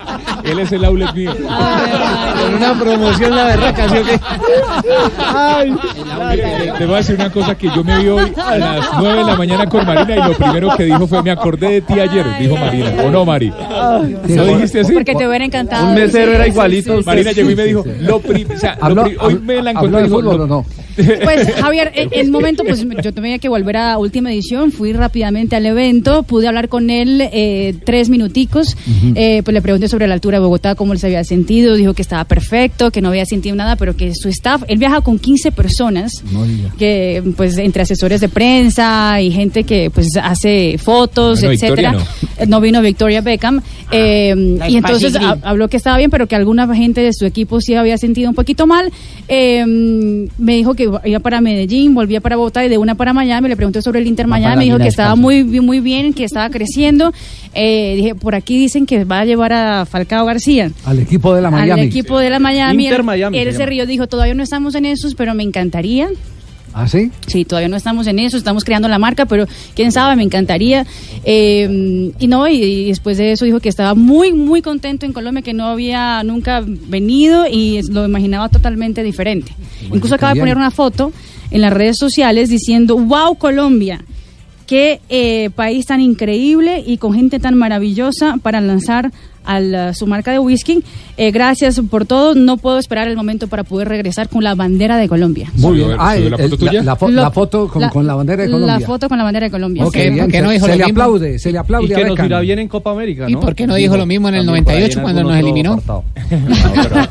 [0.51, 1.31] Él es el outlet mío.
[2.41, 4.19] Con una promoción la berraca, ¿sí o qué?
[6.35, 9.17] Te, te voy a decir una cosa que yo me vi hoy a las 9
[9.19, 11.93] de la mañana con Marina y lo primero que dijo fue me acordé de ti
[11.99, 12.91] ayer, dijo Marina.
[13.03, 13.51] ¿O no, Mari?
[14.29, 14.93] ¿No dijiste así?
[14.93, 15.87] Porque te hubiera encantado.
[15.87, 16.93] Un mesero era igualito.
[16.97, 17.35] sí, sí, Marina sí.
[17.35, 19.87] llegó y me dijo, lo pri- o sea, lo Habló- pri- hoy me la encontré.
[19.87, 20.65] ¿Habló de dijo, fútbol lo- o no?
[21.23, 25.55] Pues Javier, en el momento, pues yo tenía que volver a última edición, fui rápidamente
[25.55, 28.75] al evento, pude hablar con él eh, tres minuticos,
[29.15, 32.01] eh, pues le pregunté sobre la altura Bogotá, cómo él se había sentido, dijo que
[32.01, 35.51] estaba perfecto, que no había sentido nada, pero que su staff, él viaja con 15
[35.51, 36.23] personas,
[36.77, 41.93] que pues entre asesores de prensa y gente que pues hace fotos, Bueno, etcétera.
[42.47, 42.61] No.
[42.61, 43.61] Vino Victoria Beckham
[43.91, 47.25] eh, la y entonces ha- habló que estaba bien pero que alguna gente de su
[47.25, 48.91] equipo sí había sentido un poquito mal.
[49.27, 53.47] Eh, me dijo que iba para Medellín volvía para Bogotá y de una para Miami
[53.49, 56.49] le pregunté sobre el Inter Miami me dijo que estaba muy muy bien que estaba
[56.49, 57.11] creciendo.
[57.53, 61.41] Eh, dije por aquí dicen que va a llevar a Falcao García Al equipo de
[61.41, 61.71] la Miami.
[61.81, 64.85] al equipo de la Miami Inter Miami él se rió dijo todavía no estamos en
[64.85, 66.09] esos pero me encantaría
[66.73, 67.11] ¿Ah, sí?
[67.27, 70.85] Sí, todavía no estamos en eso, estamos creando la marca, pero quién sabe, me encantaría.
[71.25, 75.11] Eh, y no, y, y después de eso dijo que estaba muy, muy contento en
[75.11, 79.51] Colombia, que no había nunca venido y lo imaginaba totalmente diferente.
[79.91, 81.11] Incluso acaba de poner una foto
[81.49, 84.05] en las redes sociales diciendo, wow, Colombia,
[84.65, 89.11] qué eh, país tan increíble y con gente tan maravillosa para lanzar
[89.45, 90.83] a la- su marca de whisky.
[91.17, 92.35] Eh, gracias por todo.
[92.35, 95.51] No puedo esperar el momento para poder regresar con la bandera de Colombia.
[95.55, 95.91] Muy bien.
[95.99, 96.83] Ah, el- la foto tuya.
[96.83, 98.79] La, fo- Lo- la foto con, con la bandera de Colombia.
[98.79, 99.85] La foto con la bandera de Colombia.
[99.85, 100.09] Ok, Sí.
[100.09, 101.01] bien, por qué no se- dijo se lo le mismo?
[101.01, 103.55] aplaude, se le aplaude Y que a nos irá bien en Copa América, ¿Y por
[103.55, 105.81] qué no dijo lo mismo en el También por ahí 98 en cuando nos eliminó?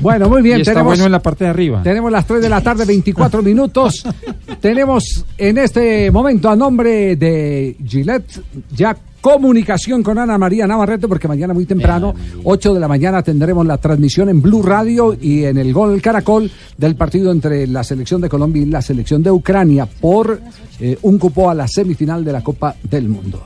[0.00, 0.58] Bueno, muy bien.
[0.58, 1.82] Y está tenemos, bueno en la parte de arriba.
[1.82, 4.04] tenemos las 3 de la tarde, 24 minutos.
[4.60, 8.40] tenemos en este momento a nombre de Gillette
[8.74, 12.14] ya comunicación con Ana María Navarrete porque mañana muy temprano,
[12.44, 16.50] 8 de la mañana tendremos la transmisión en Blue Radio y en el Gol Caracol
[16.76, 20.40] del partido entre la selección de Colombia y la selección de Ucrania por
[20.80, 23.42] eh, un cupo a la semifinal de la Copa del Mundo.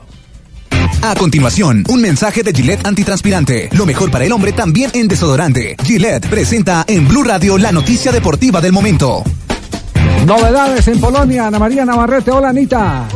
[1.01, 3.69] A continuación, un mensaje de Gillette antitranspirante.
[3.73, 5.75] Lo mejor para el hombre también en desodorante.
[5.83, 9.23] Gillette presenta en Blue Radio la noticia deportiva del momento.
[10.25, 12.31] Novedades en Polonia, Ana María Navarrete.
[12.31, 13.07] Hola, Anita.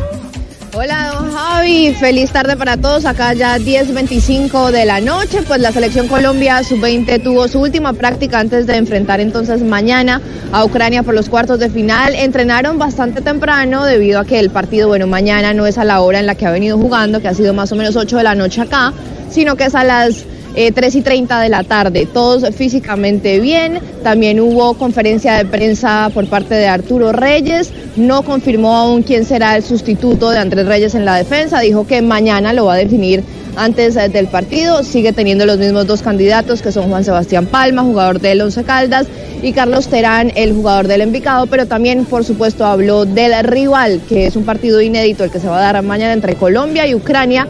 [0.71, 1.93] Hola, don Javi.
[1.93, 3.05] Feliz tarde para todos.
[3.05, 5.41] Acá ya 10.25 de la noche.
[5.41, 10.63] Pues la selección Colombia sub-20 tuvo su última práctica antes de enfrentar entonces mañana a
[10.63, 12.13] Ucrania por los cuartos de final.
[12.13, 16.19] Entrenaron bastante temprano debido a que el partido, bueno, mañana no es a la hora
[16.19, 18.35] en la que ha venido jugando, que ha sido más o menos 8 de la
[18.35, 18.93] noche acá,
[19.31, 22.07] sino que es a las eh, 3 y 30 de la tarde.
[22.11, 23.79] Todos físicamente bien.
[24.03, 27.71] También hubo conferencia de prensa por parte de Arturo Reyes.
[27.95, 31.59] No confirmó aún quién será el sustituto de Andrés Reyes en la defensa.
[31.59, 33.23] Dijo que mañana lo va a definir
[33.55, 34.83] antes eh, del partido.
[34.83, 39.07] Sigue teniendo los mismos dos candidatos que son Juan Sebastián Palma, jugador del Once Caldas,
[39.41, 41.47] y Carlos Terán, el jugador del Envigado.
[41.47, 45.47] Pero también, por supuesto, habló del rival, que es un partido inédito el que se
[45.47, 47.47] va a dar mañana entre Colombia y Ucrania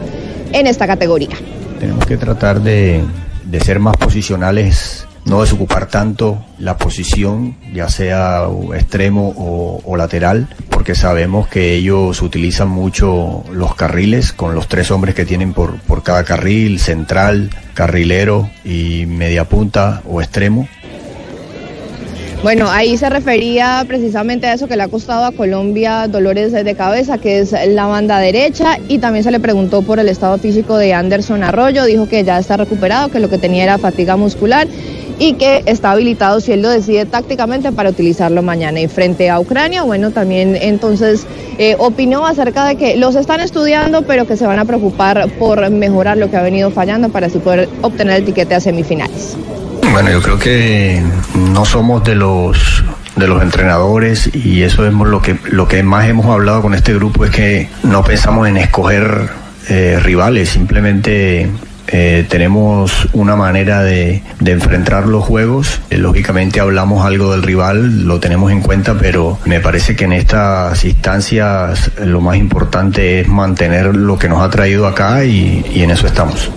[0.52, 1.36] en esta categoría.
[1.80, 3.02] Tenemos que tratar de,
[3.62, 8.44] ser más posicionales no desocupar tanto la posición, ya sea
[8.74, 15.14] extremo o, lateral, porque sabemos que ellos utilizan mucho los carriles con los tres hombres
[15.14, 20.68] que tienen por cada carril, central, carrilero y media punta o extremo.
[22.42, 26.74] Bueno, ahí se refería precisamente a eso que le ha costado a Colombia dolores de
[26.74, 30.78] cabeza, que es la banda derecha, y también se le preguntó por el estado físico
[30.78, 34.66] de Anderson Arroyo, dijo que ya está recuperado, que lo que tenía era fatiga muscular
[35.18, 38.80] y que está habilitado si él lo decide tácticamente para utilizarlo mañana.
[38.80, 41.26] Y frente a Ucrania, bueno, también entonces
[41.58, 45.68] eh, opinó acerca de que los están estudiando, pero que se van a preocupar por
[45.68, 49.36] mejorar lo que ha venido fallando para así poder obtener el tiquete a semifinales.
[49.92, 51.02] Bueno, yo creo que
[51.34, 52.84] no somos de los
[53.16, 56.94] de los entrenadores y eso es lo que lo que más hemos hablado con este
[56.94, 59.28] grupo es que no pensamos en escoger
[59.68, 61.50] eh, rivales, simplemente
[61.88, 65.80] eh, tenemos una manera de, enfrentar los juegos.
[65.90, 70.12] Eh, lógicamente hablamos algo del rival, lo tenemos en cuenta, pero me parece que en
[70.12, 75.90] estas instancias lo más importante es mantener lo que nos ha traído acá y en
[75.90, 76.50] eso estamos.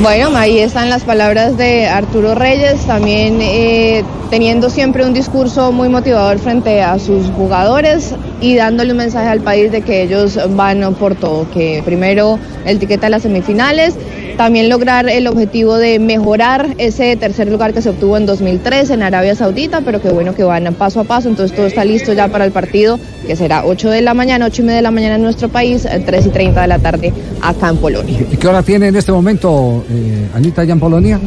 [0.00, 5.88] Bueno, ahí están las palabras de Arturo Reyes, también eh, teniendo siempre un discurso muy
[5.88, 10.94] motivador frente a sus jugadores y dándole un mensaje al país de que ellos van
[10.94, 13.94] por todo, que primero el tiquete a las semifinales,
[14.36, 19.02] también lograr el objetivo de mejorar ese tercer lugar que se obtuvo en 2003 en
[19.02, 22.28] Arabia Saudita, pero que bueno que van paso a paso, entonces todo está listo ya
[22.28, 25.14] para el partido, que será 8 de la mañana, 8 y media de la mañana
[25.14, 28.18] en nuestro país, 3 y 30 de la tarde acá en Polonia.
[28.30, 31.20] ¿Y qué hora tiene en este momento eh, Anita allá en Polonia?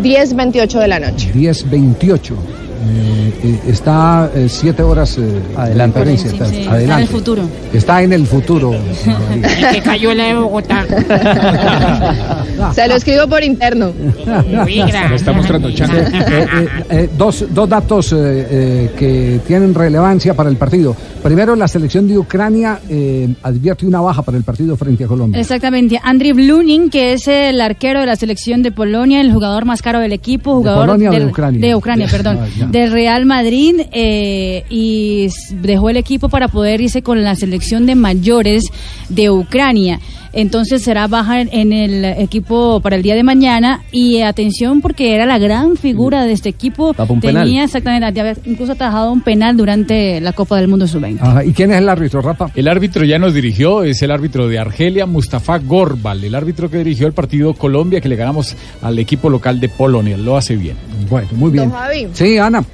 [0.00, 1.32] 10.28 de la noche.
[1.34, 2.61] 10.28.
[2.84, 6.04] Eh, eh, está eh, siete horas eh, Adelante.
[6.04, 6.94] de está, Sí, sí, está adelante.
[6.94, 7.42] en el futuro.
[7.72, 8.72] Está en el futuro.
[9.32, 10.84] El que cayó la de Bogotá.
[12.74, 13.92] Se lo escribo por interno.
[14.64, 15.08] Muy grande.
[15.10, 15.68] Lo está mostrando.
[15.68, 18.16] Eh, eh, eh, dos, dos datos eh,
[18.50, 20.94] eh, que tienen relevancia para el partido.
[21.22, 25.40] Primero, la selección de Ucrania eh, advierte una baja para el partido frente a Colombia.
[25.40, 26.00] Exactamente.
[26.02, 30.00] Andriy Blunin, que es el arquero de la selección de Polonia, el jugador más caro
[30.00, 31.60] del equipo, jugador Polonia o de del- Ucrania?
[31.60, 32.46] de Ucrania, perdón, Ah.
[32.72, 37.94] Del Real Madrid eh, y dejó el equipo para poder irse con la selección de
[37.94, 38.64] mayores
[39.10, 40.00] de Ucrania.
[40.32, 45.14] Entonces será baja en- en el equipo para el día de mañana y atención porque
[45.14, 46.94] era la gran figura de este equipo.
[46.94, 47.48] Tenía penal.
[47.64, 51.18] exactamente, había incluso atajado un penal durante la Copa del Mundo Sub-20.
[51.20, 52.46] Ajá, ¿Y quién es el árbitro, Rafa?
[52.54, 56.78] El árbitro ya nos dirigió, es el árbitro de Argelia, Mustafa Gorbal, el árbitro que
[56.78, 60.16] dirigió el partido Colombia, que le ganamos al equipo local de Polonia.
[60.16, 60.76] Lo hace bien.
[61.10, 61.68] Bueno, muy bien.
[61.68, 62.08] Don Javi.
[62.14, 62.64] Sí, Ana.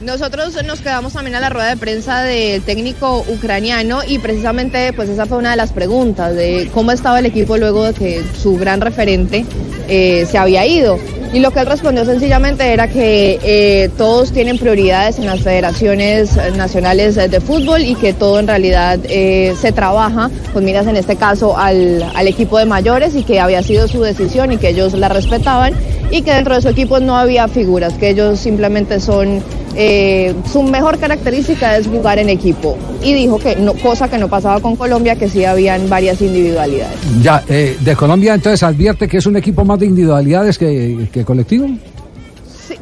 [0.00, 5.08] Nosotros nos quedamos también a la rueda de prensa del técnico ucraniano y precisamente pues
[5.08, 8.56] esa fue una de las preguntas de cómo estaba el equipo luego de que su
[8.56, 9.44] gran referente
[9.88, 11.00] eh, se había ido.
[11.32, 16.36] Y lo que él respondió sencillamente era que eh, todos tienen prioridades en las federaciones
[16.56, 21.16] nacionales de fútbol y que todo en realidad eh, se trabaja, pues miras en este
[21.16, 24.94] caso al, al equipo de mayores y que había sido su decisión y que ellos
[24.94, 25.74] la respetaban
[26.10, 29.42] y que dentro de su equipo no había figuras, que ellos simplemente son,
[29.80, 32.76] eh, su mejor característica es jugar en equipo.
[33.00, 36.98] Y dijo que no, cosa que no pasaba con Colombia, que sí habían varias individualidades.
[37.22, 41.24] Ya, eh, de Colombia entonces advierte que es un equipo más de individualidades que, que
[41.24, 41.68] colectivo.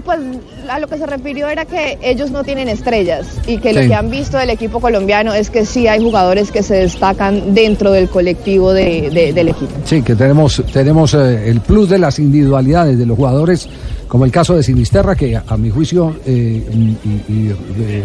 [0.06, 0.18] Pues
[0.70, 3.74] a lo que se refirió era que ellos no tienen estrellas y que Sí.
[3.74, 7.54] lo que han visto del equipo colombiano es que sí hay jugadores que se destacan
[7.54, 9.72] dentro del colectivo de- de- del equipo.
[9.84, 13.68] Sí, que tenemos, tenemos eh, el plus de las individualidades de los jugadores,
[14.08, 17.50] como el caso de Sinisterra, que a, mi juicio, eh, y, y,
[17.80, 18.02] eh,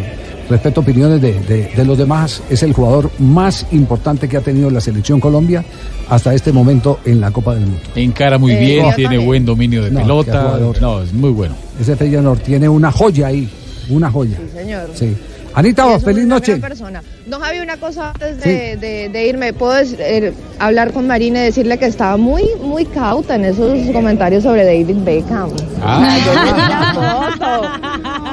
[0.52, 4.70] respeto opiniones de, de- de los demás, es el jugador más importante que ha tenido
[4.70, 5.64] la selección Colombia
[6.10, 7.80] hasta este momento en la Copa del Mundo.
[7.96, 9.26] Encara muy Eh, bien, tiene también.
[9.26, 10.42] buen dominio de No, pelota.
[10.44, 10.82] jugador.
[10.82, 11.56] No, es muy bueno.
[11.80, 13.50] Ese Feyenoord tiene una joya ahí,
[13.90, 14.38] una joya.
[14.38, 14.90] Sí, señor.
[14.94, 15.16] Sí.
[15.54, 16.56] Anita, es feliz noche.
[16.58, 17.04] persona.
[17.28, 19.52] Don Javi, una cosa antes de, de- de irme.
[19.52, 24.44] Puedo eh, hablar con Marina y decirle que estaba muy, muy cauta en esos comentarios
[24.44, 25.50] sobre David Beckham.
[25.84, 26.18] Ah.
[26.26, 26.32] Yo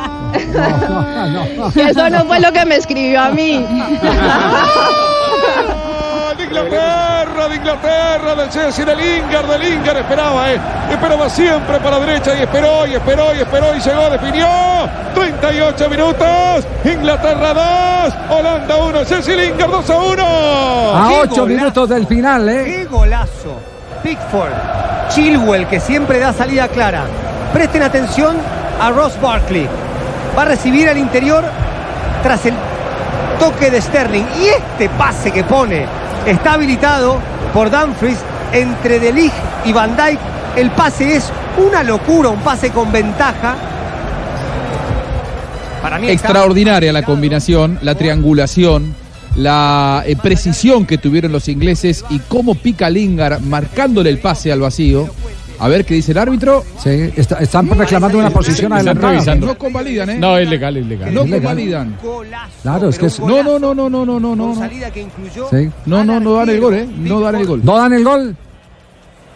[1.75, 3.65] Y eso no fue lo que me escribió a mí.
[6.37, 10.61] de Inglaterra, de Inglaterra, del Chelsea, del Lingard, del Lingard esperaba, eh.
[10.91, 14.47] Esperaba siempre para la derecha y esperó y esperó y esperó y llegó, definió.
[15.15, 17.55] 38 minutos, Inglaterra
[18.31, 20.25] 2, Holanda 1, Chelsea Lingard 2 a 1.
[20.25, 22.65] A ocho minutos del final, ¿eh?
[22.65, 23.61] ¡Qué golazo!
[24.03, 24.53] Pickford,
[25.09, 27.03] Chilwell, que siempre da salida clara.
[27.53, 28.37] Presten atención
[28.81, 29.69] a Ross Barkley.
[30.37, 31.45] Va a recibir al interior
[32.23, 32.55] tras el
[33.39, 34.25] toque de Sterling.
[34.41, 35.87] Y este pase que pone
[36.27, 37.19] está habilitado
[37.53, 38.19] por Dumfries
[38.53, 39.35] entre De Ligt
[39.65, 40.19] y Van Dijk
[40.57, 43.57] El pase es una locura, un pase con ventaja.
[45.83, 48.95] Para mí Extraordinaria la combinación, la triangulación,
[49.37, 54.61] la eh, precisión que tuvieron los ingleses y cómo pica Lingard marcándole el pase al
[54.61, 55.09] vacío.
[55.61, 56.65] A ver qué dice el árbitro.
[56.83, 59.13] Sí, está- están reclamando una posición adelantada.
[59.15, 59.47] revisando.
[59.49, 60.19] No convalidan, ¿eh?
[60.19, 61.13] No, es legal, es legal.
[61.13, 61.97] No convalidan.
[62.63, 64.55] Claro, es que es- No, no, no, no, no, no, no, no.
[64.55, 65.69] salida que incluyó Sí.
[65.87, 66.87] No, no, no dan el gol, ¿eh?
[66.99, 67.61] No dan el gol.
[67.65, 68.37] ¿No dan el gol?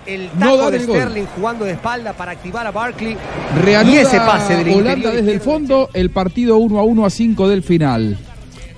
[0.05, 0.97] el No taco dan de el gol.
[0.97, 3.17] Sterling jugando de espalda para activar a Barkley.
[3.63, 7.07] Reanuda y ese pase del Holanda interior desde el fondo, el partido 1 a 1
[7.07, 8.19] a 5 del final.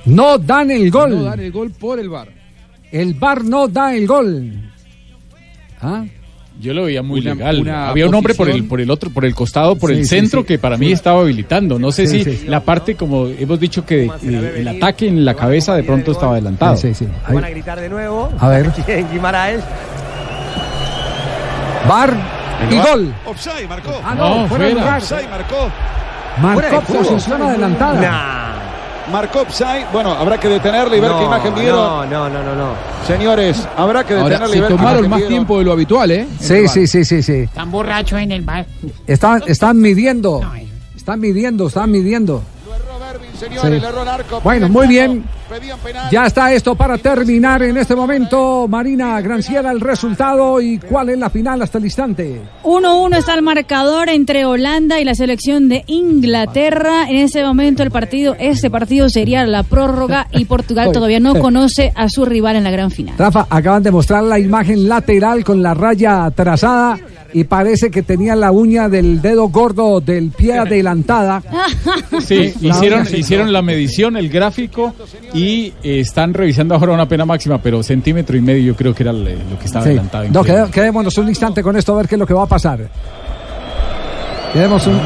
[0.05, 1.11] No dan el gol.
[1.17, 2.29] No dan el gol por el VAR.
[2.93, 4.53] El VAR no da el gol.
[5.81, 6.05] ¿Ah?
[6.61, 7.61] Yo lo veía muy Una- legal.
[7.61, 10.03] una Había un hombre por el, por el otro, por el costado, por Sí, el
[10.05, 10.47] sí, centro, sí.
[10.47, 10.93] que para mí Sí.
[10.93, 11.79] estaba habilitando.
[11.81, 12.47] No sé Sí, si sí.
[12.47, 16.77] la parte, como hemos dicho, que el ataque en la cabeza de pronto estaba adelantado.
[16.77, 17.07] Sí, sí.
[17.29, 18.33] Lo van a gritar de nuevo.
[18.39, 18.71] A ver.
[19.13, 19.63] Guimaraes.
[21.89, 22.15] VAR
[22.71, 23.15] y gol.
[23.27, 24.01] Offside, marcó.
[24.05, 24.97] Ah, no, No, fuera de fuera.
[24.97, 25.71] Offside, marcó.
[26.41, 28.44] Marcó posición adelantada.
[29.13, 29.87] Marcó offside.
[29.93, 31.77] Bueno, habrá que detenerle y ver No, qué imagen vieron.
[31.77, 32.69] No, no, no, no, no.
[33.07, 35.33] Señores, habrá que Ahora, detenerle y se ver qué tomaron imagen más vieron.
[35.33, 36.27] tiempo de lo habitual, ¿eh?
[36.41, 37.33] Sí, sí, sí, sí, sí.
[37.33, 38.67] Están borrachos en el bar.
[39.07, 40.41] Están, están midiendo.
[40.97, 42.43] Están midiendo, están midiendo.
[43.39, 44.09] Señores, Sí.
[44.09, 44.41] arco.
[44.43, 45.25] Bueno, muy bien.
[46.11, 48.67] Ya está esto para terminar en este momento.
[48.69, 52.41] Marina Granciera, el resultado y cuál es la final hasta el instante.
[52.63, 57.09] 1-1 está el marcador entre Holanda y la selección de Inglaterra.
[57.09, 61.93] En ese momento el partido, este partido sería la prórroga y Portugal todavía no conoce
[61.95, 63.15] a su rival en la gran final.
[63.19, 66.99] Rafa, acaban de mostrar la imagen lateral con la raya trazada
[67.35, 71.43] y parece que tenía la uña del dedo gordo del pie adelantada.
[72.25, 74.95] Sí, La hicieron, hicieron la medición, el gráfico
[75.35, 79.03] y eh, están revisando ahora una pena máxima, pero centímetro y medio yo creo que
[79.03, 79.91] era le- lo que estaba Sí.
[79.91, 80.25] adelantado.
[80.31, 82.89] No, quedémonos un instante con esto a ver qué es lo que va a pasar.
[84.53, 85.01] Quedemos un,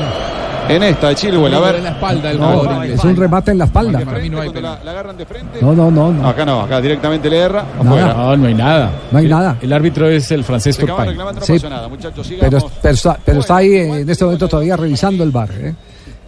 [0.69, 1.75] En esta, de Chilwell, a ver.
[1.77, 4.01] En la espalda no, es un remate en la espalda.
[4.01, 5.59] Para mí no hay la, la agarran de frente.
[5.61, 6.29] No, no, no, no.
[6.29, 7.65] Acá no, acá directamente le erra.
[7.79, 8.15] Afuera.
[8.15, 8.91] No, no hay nada.
[9.11, 9.57] No hay El- nada.
[9.61, 11.17] El árbitro es el francés Turpin.
[11.43, 11.61] Sí.
[11.89, 12.33] muchachos.
[12.41, 15.51] Pero, pero está, pero está ahí eh, en este momento todavía revisando el bar.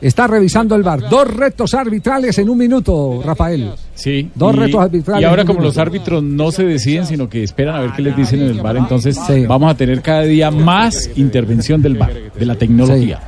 [0.01, 1.09] Está revisando el bar.
[1.11, 3.71] Dos retos arbitrales en un minuto, Rafael.
[3.95, 4.31] Sí.
[4.35, 7.77] Dos y, retos arbitrales Y ahora como los árbitros no se deciden, sino que esperan
[7.77, 9.45] a ver qué les dicen en el bar, entonces Sí.
[9.47, 13.21] vamos a tener cada día más intervención del bar, de la tecnología.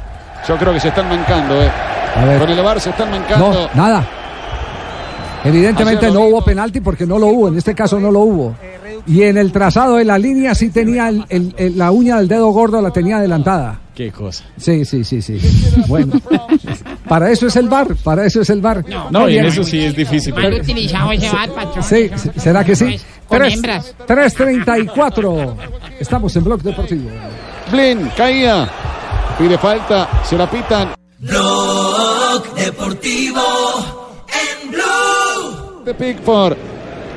[0.48, 1.70] Yo creo que se están mancando, eh.
[2.16, 2.38] A ver.
[2.40, 3.52] Con el VAR se están mancando.
[3.52, 4.04] No, nada.
[5.44, 7.48] Evidentemente no hubo penalti porque no lo hubo.
[7.48, 8.54] En este caso no lo hubo.
[9.06, 12.28] Y en el trazado de la línea sí tenía el- el- el- la uña del
[12.28, 13.80] dedo gordo, la tenía adelantada.
[13.94, 14.44] Qué cosa.
[14.56, 15.38] Sí, sí, sí, sí.
[15.88, 16.14] Bueno,
[17.08, 18.84] para eso es el bar, para eso es el bar.
[19.10, 20.32] No, y en eso sí es difícil.
[20.34, 21.82] Mal utilizado ese bar, patrón.
[21.82, 22.98] Sí, ¿será que sí?
[23.26, 23.94] Con Tres- hembras.
[24.06, 25.56] 3.34.
[25.98, 27.10] Estamos en Blog Deportivo.
[27.70, 28.68] Blin, caía.
[29.42, 30.94] Pide falta, se la pitan.
[31.18, 33.42] Blog Deportivo
[34.28, 35.82] en Blue.
[35.84, 36.56] De Pickford.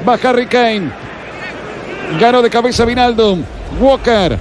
[0.09, 0.89] Va Harry Kane.
[2.19, 3.43] Ganó de cabeza Vinaldum.
[3.79, 4.39] Walker.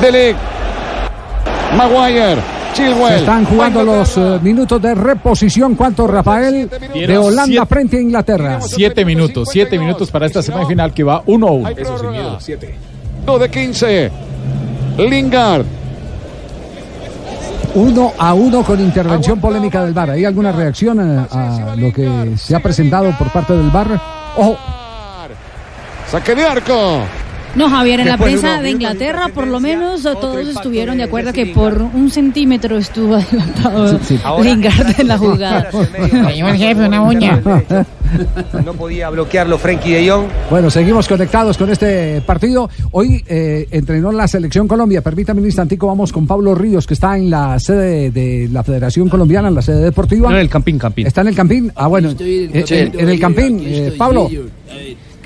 [0.00, 0.34] Dele.
[1.76, 2.36] Maguire.
[2.72, 3.08] Chilwell.
[3.10, 5.74] Se están jugando los eh, minutos de reposición.
[5.74, 6.70] ¿Cuánto, Rafael?
[6.94, 8.60] De Holanda siete- frente a Inglaterra.
[8.62, 11.68] Siete minutos, siete minutos para esta semifinal que va 1 a 1.
[11.76, 12.38] Eso sin miedo,
[13.26, 14.10] 2 de 15.
[14.98, 15.64] Lingard.
[17.74, 20.10] Uno a uno con intervención polémica del VAR.
[20.10, 21.24] ¿Hay alguna reacción a,
[21.70, 24.00] a lo que se ha presentado por parte del VAR?
[24.36, 24.56] Ojo,
[26.10, 27.02] Saque de arco.
[27.54, 31.04] No, Javier, en la Después prensa de Inglaterra, por lo menos, otro todos estuvieron de
[31.04, 34.20] acuerdo que por un centímetro estuvo adelantado Sí, sí.
[34.22, 35.70] Ahora- Lingard en la jugada.
[35.70, 37.40] Señor jefe, una uña.
[38.64, 40.26] No podía bloquearlo Frenkie de Jong.
[40.50, 42.70] bueno, seguimos conectados con este partido.
[42.92, 45.02] Hoy eh, entrenó la selección Colombia.
[45.02, 49.08] Permítame un instantico, vamos con Pablo Ríos, que está en la sede de la Federación
[49.08, 50.28] Colombiana, en la sede deportiva.
[50.30, 51.06] No, en el Campín, Campín.
[51.06, 51.72] ¿Está en el Campín?
[51.74, 52.74] Ah, bueno, estoy, en, sí.
[52.76, 53.60] en- en el Campín.
[53.64, 54.28] eh, Pablo,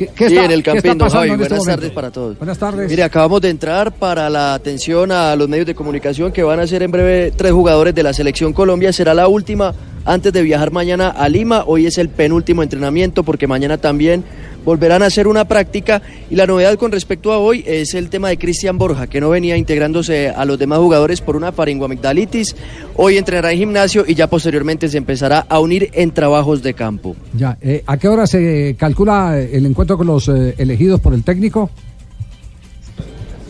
[0.06, 1.30] ¿qué, qué Sí, está, en el Campín, don Javi.
[1.30, 2.38] este Buenas tardes para todos.
[2.38, 2.90] Buenas tardes.
[2.90, 6.66] Mire, acabamos de entrar para la atención a los medios de comunicación que van a
[6.66, 8.92] ser en breve tres jugadores de la selección Colombia.
[8.92, 9.74] Será la última
[10.04, 11.64] antes de viajar mañana a Lima.
[11.66, 14.24] Hoy es el penúltimo entrenamiento porque mañana también
[14.64, 16.02] volverán a hacer una práctica.
[16.30, 19.30] Y la novedad con respecto a hoy es el tema de Cristian Borja, que no
[19.30, 22.56] venía integrándose a los demás jugadores por una faringoamigdalitis.
[22.96, 27.16] Hoy entrenará en gimnasio y ya posteriormente se empezará a unir en trabajos de campo.
[27.34, 31.24] Ya, eh, ¿a qué hora se calcula el encuentro con los eh, elegidos por el
[31.24, 31.70] técnico?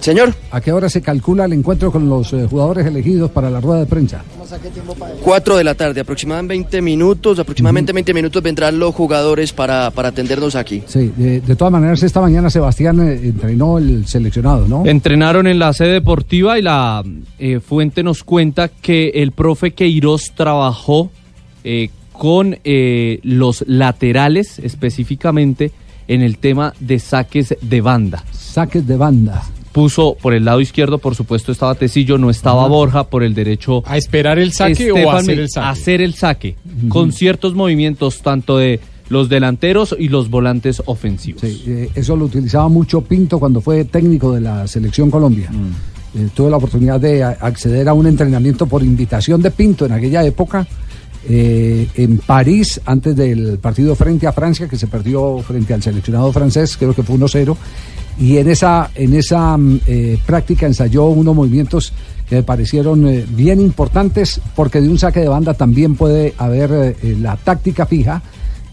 [0.03, 0.35] Señor.
[0.51, 3.81] ¿A qué hora se calcula el encuentro con los eh, jugadores elegidos para la rueda
[3.81, 4.23] de prensa?
[5.23, 10.09] 4 de la tarde, aproximadamente 20 minutos, aproximadamente 20 minutos vendrán los jugadores para, para
[10.09, 10.83] atendernos aquí.
[10.87, 14.85] Sí, de, de todas maneras, esta mañana Sebastián eh, entrenó el seleccionado, ¿no?
[14.85, 17.03] Entrenaron en la sede deportiva y la
[17.39, 21.11] eh, fuente nos cuenta que el profe Queiroz trabajó
[21.65, 25.70] eh, con eh, los laterales específicamente
[26.09, 28.24] en el tema de saques de banda.
[28.33, 29.43] Saques de banda.
[29.73, 33.82] Puso por el lado izquierdo, por supuesto, estaba Tecillo, no estaba Borja, por el derecho.
[33.86, 35.66] ¿A esperar el saque o a hacer el saque?
[35.66, 36.57] hacer el saque,
[36.89, 41.43] con ciertos movimientos tanto de los delanteros y los volantes ofensivos.
[41.43, 45.51] Sí, eh, eso lo utilizaba mucho Pinto cuando fue técnico de la selección Colombia.
[46.15, 50.24] Eh, tuve la oportunidad de acceder a un entrenamiento por invitación de Pinto en aquella
[50.24, 50.66] época
[51.28, 56.32] eh, en París antes del partido frente a Francia que se perdió frente al seleccionado
[56.32, 57.57] francés, creo que fue 1-0
[58.19, 61.93] y en esa en esa mm, eh, práctica ensayó unos movimientos
[62.28, 66.97] que me parecieron eh, bien importantes porque de un saque de banda también puede haber
[67.03, 68.23] eh, la táctica fija,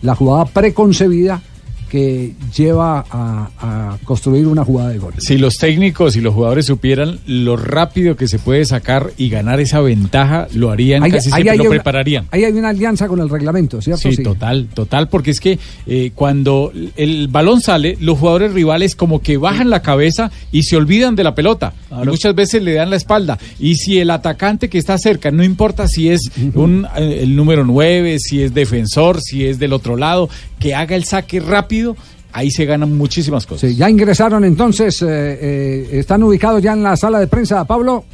[0.01, 1.41] la jugada preconcebida
[1.89, 5.13] que lleva a, a construir una jugada de gol.
[5.17, 9.59] Si los técnicos y los jugadores supieran lo rápido que se puede sacar y ganar
[9.59, 12.27] esa ventaja, lo harían Ahí- casi ahí siempre, lo una- prepararían.
[12.31, 14.09] Ahí hay una alianza con el reglamento, ¿cierto?
[14.11, 15.57] Sí, total, total, porque es que
[15.87, 20.77] eh, cuando el balón sale, los jugadores rivales como que bajan la cabeza y se
[20.77, 21.73] olvidan de la pelota.
[21.91, 23.37] Y muchas veces le dan la espalda.
[23.59, 27.65] Y si el atacante que está cerca, no importa si es un, eh, el número
[27.65, 30.29] 9, si es defensor, si es del otro lado,
[30.59, 31.95] que haga el saque rápido,
[32.31, 33.69] ahí se ganan muchísimas cosas.
[33.69, 38.05] Sí, ya ingresaron entonces, eh, eh, están ubicados ya en la sala de prensa, Pablo.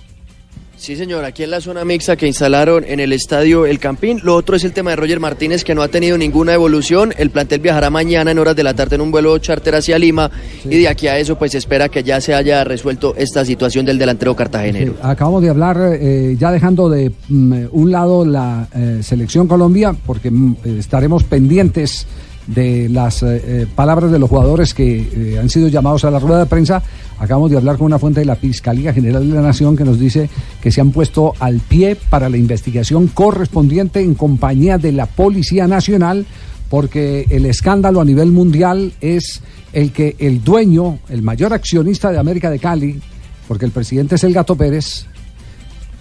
[0.78, 4.20] Sí, señor, aquí en la zona mixta que instalaron en el estadio El Campín.
[4.24, 7.14] Lo otro es el tema de Roger Martínez, que no ha tenido ninguna evolución.
[7.18, 10.30] El plantel viajará mañana en horas de la tarde en un vuelo charter hacia Lima.
[10.66, 13.86] Y de aquí a eso, pues se espera que ya se haya resuelto esta situación
[13.86, 14.94] del delantero cartagenero.
[14.94, 19.96] Sí, acabamos de hablar, eh, ya dejando de mm, un lado la eh, selección Colombia,
[20.06, 22.06] porque mm, estaremos pendientes
[22.48, 26.20] de las eh, eh, palabras de los jugadores que eh, han sido llamados a la
[26.20, 26.82] rueda de prensa.
[27.20, 30.00] Acabamos de hablar con una fuente de la Fiscalía General de la Nación que nos
[30.00, 30.30] dice
[30.62, 35.68] que se han puesto al pie para la investigación correspondiente en compañía de la Policía
[35.68, 36.26] Nacional
[36.70, 39.42] porque el escándalo a nivel mundial es
[39.72, 43.00] el que el dueño, el mayor accionista de América de Cali,
[43.48, 45.06] porque el presidente es el Gato Pérez,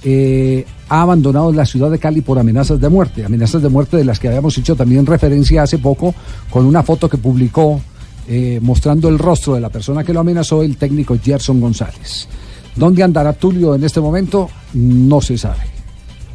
[0.05, 0.65] eh,
[0.95, 4.21] ha abandonado la ciudad de Cali por amenazas de muerte, amenazas de muerte de las
[4.21, 6.15] que habíamos hecho también referencia hace poco
[6.49, 7.81] con una foto que publicó
[8.29, 12.29] eh, mostrando el rostro de la persona que lo amenazó, el técnico Gerson González.
[12.77, 14.49] ¿Dónde andará Tulio en este momento?
[14.75, 15.65] No se sabe.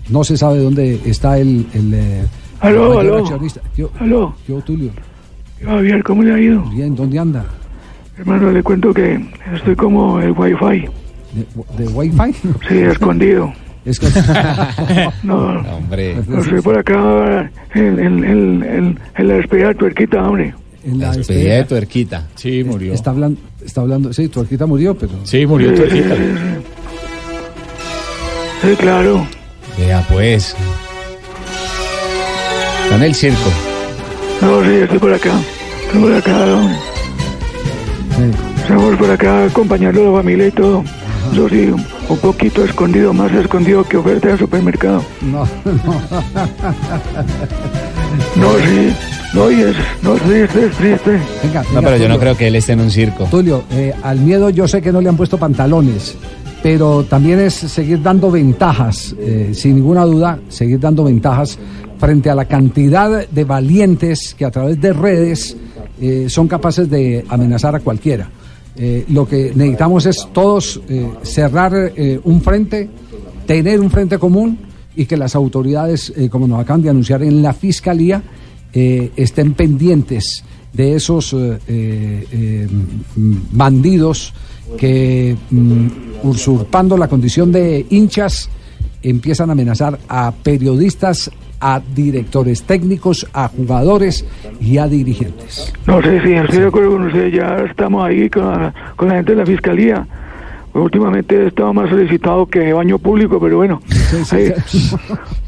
[0.10, 2.24] No se sabe dónde está el, el, eh,
[2.60, 3.24] Aló, aló.
[3.78, 4.36] Yo, Aló.
[4.46, 4.92] yo, Tulio.
[5.64, 6.64] Javier, ¿cómo le ha ido?
[6.64, 7.46] Bien, ¿dónde anda?
[8.18, 9.26] Hermano, le cuento que
[9.56, 10.86] estoy como el wifi.
[11.32, 11.46] ¿De,
[11.78, 12.34] de Wi-Fi?
[12.68, 13.54] Sí, escondido.
[13.90, 14.08] Es que...
[15.24, 16.16] No, Hombre.
[16.28, 20.54] no estoy por acá en, en, en, en, la despedida de tuerquita, hombre.
[20.86, 22.28] En La despedida de tuerquita.
[22.36, 22.94] Sí, murió.
[22.94, 25.14] Está hablando, está hablando, sí, Tuerquita murió, pero...
[25.24, 26.16] Sí, murió Tuerquita.
[28.62, 29.28] Sí, claro.
[29.78, 30.56] Vea pues.
[32.84, 33.50] Está en el circo.
[34.42, 35.34] No, sí, estoy por acá.
[35.88, 36.76] Estoy por acá, hombre.
[38.62, 40.84] Estamos por acá acompañando a la familia y todo.
[41.32, 41.70] Eso sí,
[42.10, 45.04] un, poquito escondido, más escondido que oferta de supermercado.
[45.22, 46.02] No, no.
[48.36, 48.94] No, sí.
[49.34, 51.20] No, y es, no, es triste, es triste.
[51.44, 52.20] Venga, No, venga, pero yo no Tulio.
[52.20, 53.26] creo que él esté en un circo.
[53.26, 56.16] Tulio, eh, al miedo yo sé que no le han puesto pantalones,
[56.64, 61.60] pero también es seguir dando ventajas, eh, sin ninguna duda, seguir dando ventajas
[62.00, 65.56] frente a la cantidad de valientes que a través de redes
[66.02, 68.30] eh, son capaces de amenazar a cualquiera.
[68.82, 72.90] Eh, lo que necesitamos es todos eh, cerrar eh, un frente,
[73.46, 74.58] tener un frente común
[74.96, 78.22] y que las autoridades, como nos acaban de anunciar en la Fiscalía,
[78.74, 80.44] estén pendientes
[80.74, 81.36] de esos
[83.52, 84.34] bandidos
[84.78, 85.88] que, mm,
[86.24, 88.50] usurpando la condición de hinchas,
[89.02, 94.26] empiezan a amenazar a periodistas, a directores técnicos, a jugadores
[94.62, 95.74] y a dirigentes.
[95.86, 99.16] No sé si estoy de acuerdo con usted, ya estamos ahí con la, con la
[99.16, 100.08] gente de la fiscalía.
[100.74, 103.82] Últimamente he estado más solicitado que baño público, pero bueno.
[104.32, 104.54] ahí-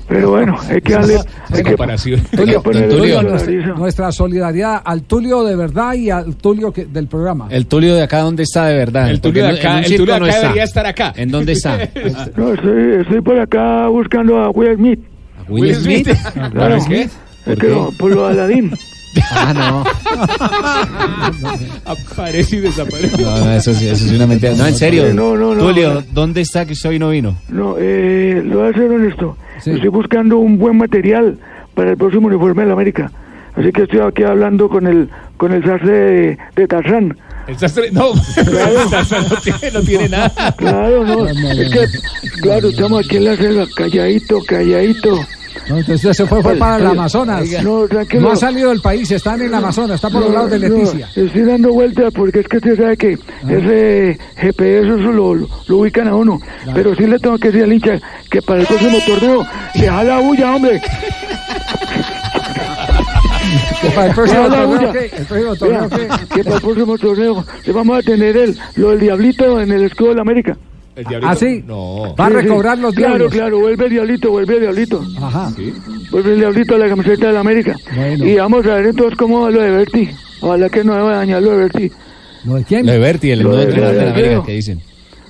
[0.07, 1.17] pero bueno, hay que darle.
[1.51, 2.19] Hay que, comparación.
[2.37, 2.59] hay que
[2.89, 7.47] Tulio, nuestra, nuestra solidaridad al Tulio de verdad y al Tulio que- del programa.
[7.51, 9.09] El Tulio de acá, ¿dónde está de verdad?
[9.11, 10.41] El Tulio Porque de acá- el Tulio de no acá está.
[10.47, 11.13] debería estar acá.
[11.15, 11.77] ¿En dónde está?
[12.35, 14.99] No, estoy, estoy por acá buscando a Will Smith.
[15.51, 16.07] Will Smith.
[16.51, 16.77] Claro,
[17.45, 17.67] ¿Por qué?
[17.67, 18.71] No, por lo de Aladdin.
[19.33, 19.83] Ah, no.
[21.91, 23.21] Aparece y desaparece.
[23.21, 24.53] No, no, eso sí, eso sí es una mentira.
[24.55, 25.13] No, en serio.
[25.13, 26.03] No, no, no, Tulio, no.
[26.13, 27.35] ¿dónde está que usted hoy no vino?
[27.49, 29.35] No, eh, lo voy a ser honesto.
[29.57, 31.37] Estoy buscando un buen material
[31.75, 33.11] para el próximo uniforme de la América.
[33.55, 37.17] Así que estoy aquí hablando con el con el sastre de, de Tarzán.
[37.47, 40.55] El sastre, no, el sastre no tiene, no tiene nada.
[40.55, 41.85] Claro, no, es que,
[42.41, 45.19] claro, estamos aquí en la selva, calladito, calladito.
[45.69, 47.45] No, entonces se fue, fue para el Amazonas.
[47.63, 48.21] No, tranquilo.
[48.21, 50.75] No ha salido del país, está en el Amazonas, está por los lados de No,
[50.77, 51.09] Leticia.
[51.15, 53.17] estoy dando vueltas porque es que usted sabe que
[53.47, 56.39] ese GPS eso lo, lo, lo ubican a uno.
[56.73, 57.99] Pero sí le tengo que decir al hincha
[58.29, 59.45] que para el próximo torneo
[59.75, 60.81] deja la bulla, hombre.
[63.81, 64.91] Que para el próximo torneo, bulla.
[64.93, 65.05] ¿qué?
[65.17, 66.35] El próximo torneo, Vea, ¿qué?
[66.35, 69.83] que para el próximo torneo le vamos a tener el, lo del diablito en el
[69.85, 70.57] escudo de la América.
[71.09, 71.63] El ¿Ah, sí?
[71.65, 72.15] No.
[72.19, 72.41] Va a Sí, sí.
[72.41, 73.33] recobrar los Claro, diablos.
[73.33, 75.03] claro, vuelve el diablito, vuelve el diablito.
[75.21, 75.51] Ajá.
[76.11, 77.75] Vuelve el diablito a la camiseta de la América.
[77.95, 78.25] Bueno.
[78.25, 80.09] Y vamos a ver entonces cómo va lo de Berti.
[80.41, 81.91] Ojalá que no me vaya a dañar lo de Berti.
[82.45, 82.85] ¿Lo de quién?
[82.85, 84.43] Lo de Berti, el nuevo de- entrenador de la América, Alfredo.
[84.43, 84.79] que dicen.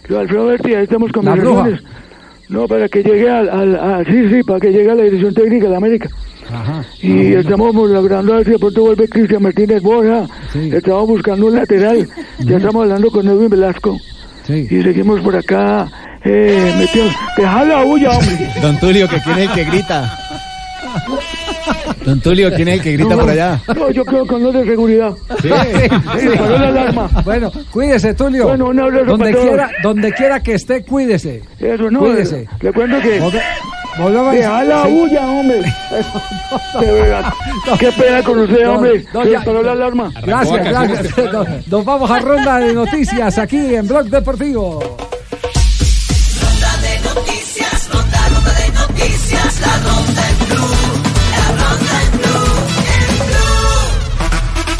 [0.07, 1.55] Lo de Alfredo Berti, ahí estamos con La bruja.
[1.55, 2.01] conversaciones.
[2.49, 5.33] No, para que llegue al, al- a- sí, sí, para que llegue a la dirección
[5.33, 6.09] técnica de la América.
[6.51, 6.83] Ajá.
[7.01, 10.25] Y estamos logrando a ver si de pronto vuelve Cristian Martínez Borja.
[10.53, 12.07] Estamos buscando un lateral.
[12.39, 13.97] Ya estamos hablando con Edwin Velasco.
[14.51, 14.67] Sí.
[14.69, 15.87] Y seguimos por acá
[16.23, 17.11] eh, metiendo.
[17.37, 18.49] ¡Deja la bulla, hombre!
[18.61, 20.17] Don Tulio, que quién es el que grita.
[22.05, 23.61] Don Tulio, ¿quién es el que grita No, por allá?
[23.75, 25.11] No, yo creo con los de seguridad.
[25.41, 25.49] Sí.
[26.19, 27.09] Sí, paró la alarma.
[27.23, 28.47] Bueno, cuídese, Tulio.
[28.47, 29.47] Bueno, un abrazo donde para todos.
[29.47, 31.43] quiera, donde quiera que esté, cuídese.
[31.59, 31.99] Eso, no.
[31.99, 32.47] Cuídese.
[32.61, 33.21] Le cuento que.
[33.21, 33.41] Volve-
[33.97, 34.89] volvemos a- ¡Deja la Sí.
[34.91, 35.61] bulla, hombre!
[36.79, 37.33] De verdad.
[37.79, 39.05] Qué pena con usted, No, hombre.
[39.13, 40.11] no, Se ya- paró la alarma.
[40.23, 41.17] Gracias, gracias.
[41.33, 44.79] Nos, nos vamos a ronda de noticias aquí en Blog Deportivo.
[46.41, 50.21] Ronda de noticias, ronda, ronda de noticias, la ronda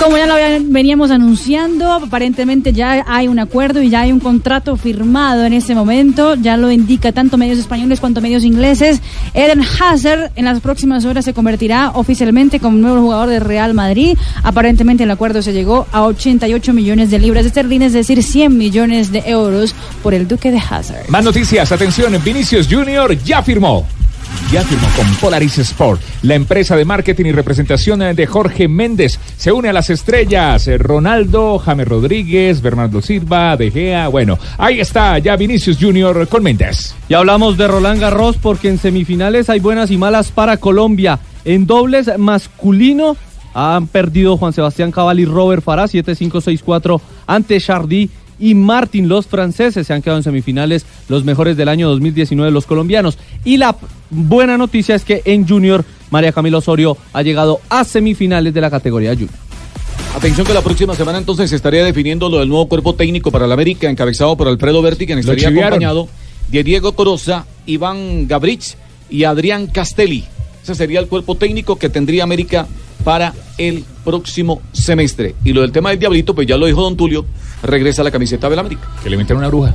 [0.02, 0.34] Como ya lo
[0.72, 5.76] veníamos anunciando, aparentemente ya hay un acuerdo y ya hay un contrato firmado en ese
[5.76, 6.34] momento.
[6.34, 8.99] Ya lo indica tanto medios españoles cuanto medios ingleses.
[9.36, 14.18] Eden Hazard en las próximas horas se convertirá oficialmente como nuevo jugador de Real Madrid.
[14.41, 19.11] Aparentemente el acuerdo se llegó a 88 millones de libras esterlinas, es decir, 100 millones
[19.11, 21.10] de euros por el Duque de Hazard.
[21.10, 23.86] Más noticias, atención, Vinicius Junior ya firmó.
[24.51, 29.17] Ya firmó con Polaris Sport, la empresa de marketing y representación de Jorge Méndez.
[29.37, 34.09] Se une a las estrellas, Ronaldo, James Rodríguez, Bernardo Silva, De Gea.
[34.09, 36.93] Bueno, ahí está ya Vinicius Junior con Méndez.
[37.07, 41.19] Y hablamos de Roland Garros porque en semifinales hay buenas y malas para Colombia.
[41.45, 43.15] En dobles masculino
[43.53, 48.09] han perdido Juan Sebastián Cabal y Robert Farah 7-5-6-4 ante Chardy
[48.39, 49.07] y Martin.
[49.07, 53.17] Los franceses se han quedado en semifinales los mejores del año 2019 los colombianos.
[53.45, 53.75] Y la
[54.11, 58.69] buena noticia es que en junior María Camila Osorio ha llegado a semifinales de la
[58.69, 59.31] categoría junior.
[60.15, 63.47] Atención que la próxima semana entonces se estaría definiendo lo del nuevo cuerpo técnico para
[63.47, 66.09] la América, encabezado por Alfredo Berti, quien estaría acompañado
[66.49, 68.75] de Diego Coroza, Iván Gabrich
[69.09, 70.25] y Adrián Castelli.
[70.61, 72.67] Ese sería el cuerpo técnico que tendría América
[73.03, 75.35] para el próximo semestre.
[75.43, 77.25] Y lo del tema del Diablito, pues ya lo dijo Don Tulio,
[77.63, 78.88] regresa a la camiseta del América.
[79.01, 79.73] Que le metieron una bruja.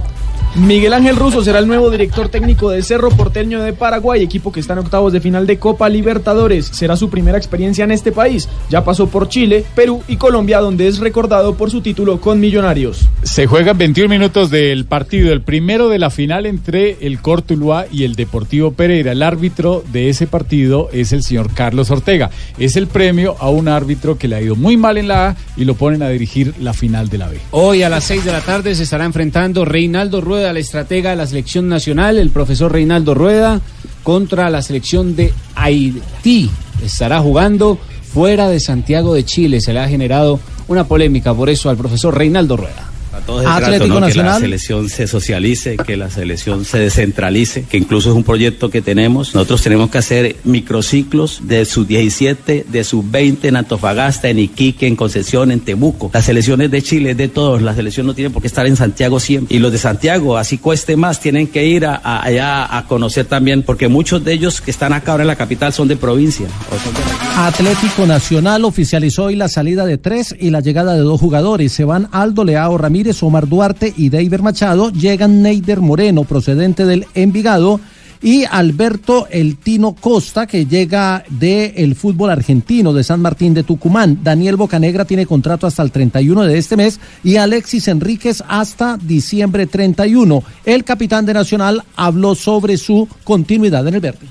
[0.56, 4.60] Miguel Ángel Russo será el nuevo director técnico de Cerro Porteño de Paraguay, equipo que
[4.60, 6.64] está en octavos de final de Copa Libertadores.
[6.64, 8.48] Será su primera experiencia en este país.
[8.70, 13.06] Ya pasó por Chile, Perú y Colombia, donde es recordado por su título con Millonarios.
[13.22, 18.04] Se juegan 21 minutos del partido, el primero de la final entre el Cortuluá y
[18.04, 19.12] el Deportivo Pereira.
[19.12, 22.30] El árbitro de ese partido es el señor Carlos Ortega.
[22.58, 25.36] Es el premio a un árbitro que le ha ido muy mal en la A
[25.58, 27.38] y lo ponen a dirigir la final de la B.
[27.50, 31.16] Hoy a las 6 de la tarde se estará enfrentando Reinaldo Rueda, el estratega de
[31.16, 33.60] la selección nacional, el profesor Reinaldo Rueda,
[34.02, 36.51] contra la selección de Haití.
[36.85, 39.60] Estará jugando fuera de Santiago de Chile.
[39.60, 42.95] Se le ha generado una polémica por eso al profesor Reinaldo Rueda.
[43.16, 43.48] A todos el
[43.78, 44.06] trato, ¿no?
[44.06, 48.70] Que la selección se socialice, que la selección se descentralice, que incluso es un proyecto
[48.70, 49.34] que tenemos.
[49.34, 54.86] Nosotros tenemos que hacer microciclos de sub 17, de sub 20 en Antofagasta, en Iquique,
[54.86, 56.10] en Concepción, en Temuco.
[56.12, 57.62] Las selecciones de Chile es de todos.
[57.62, 59.55] La selección no tiene por qué estar en Santiago siempre.
[59.56, 63.26] Y los de Santiago, así cueste más, tienen que ir a, a- allá a conocer
[63.26, 66.47] también, porque muchos de ellos que están acá ahora en la capital son de provincia.
[66.70, 67.01] o son de
[67.38, 71.72] Atlético Nacional oficializó hoy la salida de tres y la llegada de dos jugadores.
[71.72, 74.90] Se van Aldo Leao Ramírez, Omar Duarte y Deiber Machado.
[74.90, 77.80] Llegan Neider Moreno, procedente del Envigado.
[78.22, 84.20] Y Alberto El Tino Costa, que llega del fútbol argentino de San Martín de Tucumán.
[84.24, 89.66] Daniel Bocanegra tiene contrato hasta el 31 de este mes y Alexis Enríquez hasta diciembre
[89.66, 90.42] 31.
[90.64, 94.26] El capitán de Nacional habló sobre su continuidad en el verde.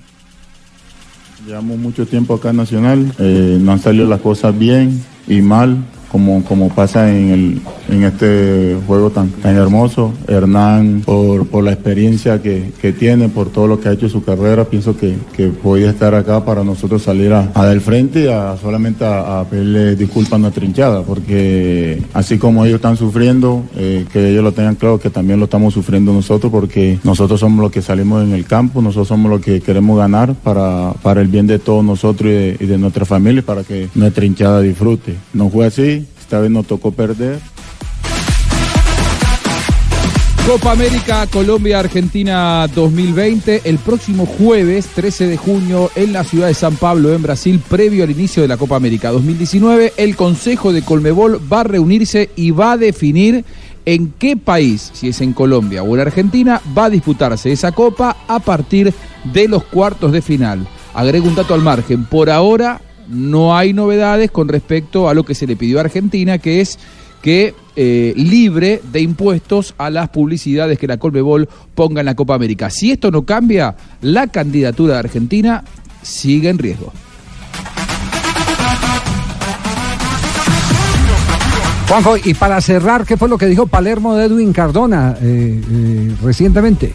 [1.45, 5.77] Llevamos mucho tiempo acá en Nacional, eh, no han salido las cosas bien y mal,
[6.16, 10.14] como, como pasa en, el, en este juego tan, tan hermoso.
[10.30, 14.14] Hernán, por, por la experiencia que, que tiene, por todo lo que ha hecho en
[14.14, 18.22] su carrera, pienso que, que podía estar acá para nosotros salir a, a del frente
[18.22, 22.96] y a, solamente a, a pedirle disculpas a nuestra hinchada, porque así como ellos están
[22.96, 27.42] sufriendo, eh, que ellos lo tengan claro que también lo estamos sufriendo nosotros, porque nosotros
[27.42, 31.20] somos los que salimos en el campo, nosotros somos los que queremos ganar para, para
[31.20, 34.62] el bien de todos nosotros y de, y de nuestra familia, para que nuestra hinchada
[34.62, 35.16] disfrute.
[35.34, 37.39] No fue así, esta vez nos tocó perder.
[40.47, 46.77] Copa América Colombia-Argentina 2020 el próximo jueves 13 de junio en la ciudad de San
[46.77, 49.93] Pablo, en Brasil, previo al inicio de la Copa América 2019.
[49.97, 53.45] El Consejo de Colmebol va a reunirse y va a definir
[53.85, 58.18] en qué país, si es en Colombia o en Argentina, va a disputarse esa Copa
[58.27, 58.93] a partir
[59.31, 60.68] de los cuartos de final.
[60.95, 62.06] Agrego un dato al margen.
[62.06, 66.38] Por ahora no hay novedades con respecto a lo que se le pidió a Argentina,
[66.38, 66.80] que es
[67.22, 72.36] que eh, libre de impuestos a las publicidades que la Colmebol ponga en la Copa
[72.36, 72.69] América.
[72.69, 75.64] Si esto no cambia, la candidatura de Argentina
[76.02, 76.94] sigue en riesgo.
[81.88, 86.15] Juanjo, y para cerrar, ¿qué fue lo que dijo Palermo de Edwin Cardona eh, eh,
[86.23, 86.94] recientemente?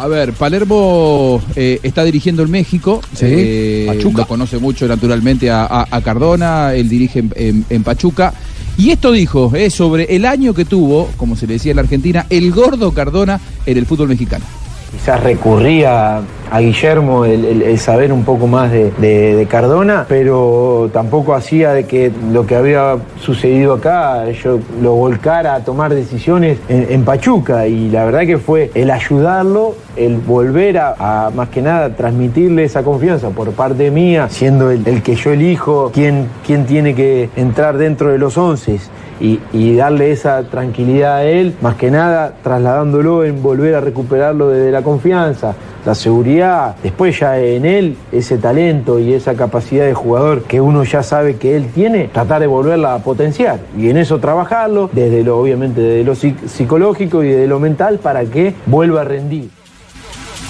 [0.00, 3.02] A ver, Palermo eh, está dirigiendo en México.
[3.14, 4.22] Sí, eh, Pachuca.
[4.22, 8.32] Lo conoce mucho naturalmente a, a- a Cardona, él dirige en, en- en Pachuca.
[8.78, 11.82] Y esto dijo eh, sobre el año que tuvo, como se le decía en la
[11.82, 14.44] Argentina, el gordo Cardona en el fútbol mexicano.
[14.90, 21.84] Quizás recurría a Guillermo el, saber un poco más de, Cardona, pero tampoco hacía de
[21.84, 27.66] que lo que había sucedido acá yo lo volcara a tomar decisiones en, Pachuca.
[27.66, 32.64] Y la verdad que fue el ayudarlo, el volver a, a, más que nada transmitirle
[32.64, 37.30] esa confianza por parte mía, siendo el, el que yo elijo quién, quién tiene que
[37.36, 38.78] entrar dentro de los once
[39.20, 44.70] y, darle esa tranquilidad a él, más que nada trasladándolo en volver a recuperarlo desde
[44.70, 50.42] la confianza, la seguridad, después ya en él ese talento y esa capacidad de jugador
[50.44, 54.18] que uno ya sabe que él tiene, tratar de volverla a potenciar y en eso
[54.18, 59.02] trabajarlo desde lo obviamente desde lo psic- psicológico y desde lo mental para que vuelva
[59.02, 59.50] a rendir.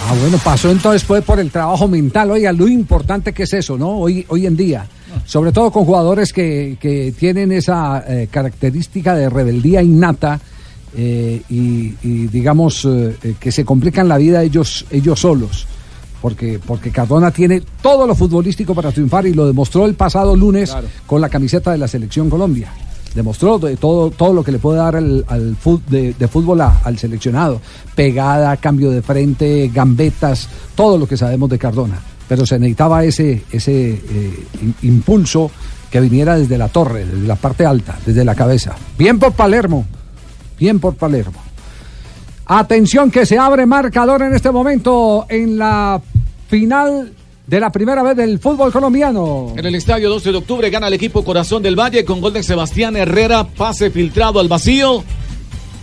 [0.09, 2.31] Ah, bueno, pasó entonces fue por el trabajo mental.
[2.31, 3.99] Oiga, lo importante que es eso, ¿no?
[3.99, 4.87] Hoy, hoy en día.
[5.25, 10.41] Sobre todo con jugadores que, que tienen esa eh, característica de rebeldía innata
[10.97, 15.67] eh, y, y, digamos eh, que se complican la vida ellos, ellos solos.
[16.21, 20.71] Porque, porque Cardona tiene todo lo futbolístico para triunfar y lo demostró el pasado lunes
[21.07, 22.71] con la camiseta de la Selección Colombia.
[23.15, 26.61] Demostró de todo, todo lo que le puede dar al, al fut- de, de fútbol
[26.61, 27.61] a- al seleccionado.
[27.97, 31.99] Pegada, cambio de frente, gambetas, todo lo que sabemos de Cardona.
[32.31, 35.51] Pero se necesitaba ese, ese eh, im- impulso
[35.91, 38.77] que viniera desde la torre, desde la parte alta, desde la cabeza.
[38.97, 39.85] Bien por Palermo.
[40.57, 41.41] Bien por Palermo.
[42.47, 46.01] Atención que se abre marcador en este momento en la
[46.49, 47.13] final
[47.49, 49.53] de la primera vez del fútbol colombiano.
[49.57, 52.45] En el estadio 12 de octubre gana el equipo Corazón del Valle con gol de
[52.45, 55.03] Sebastián Herrera, pase filtrado al vacío.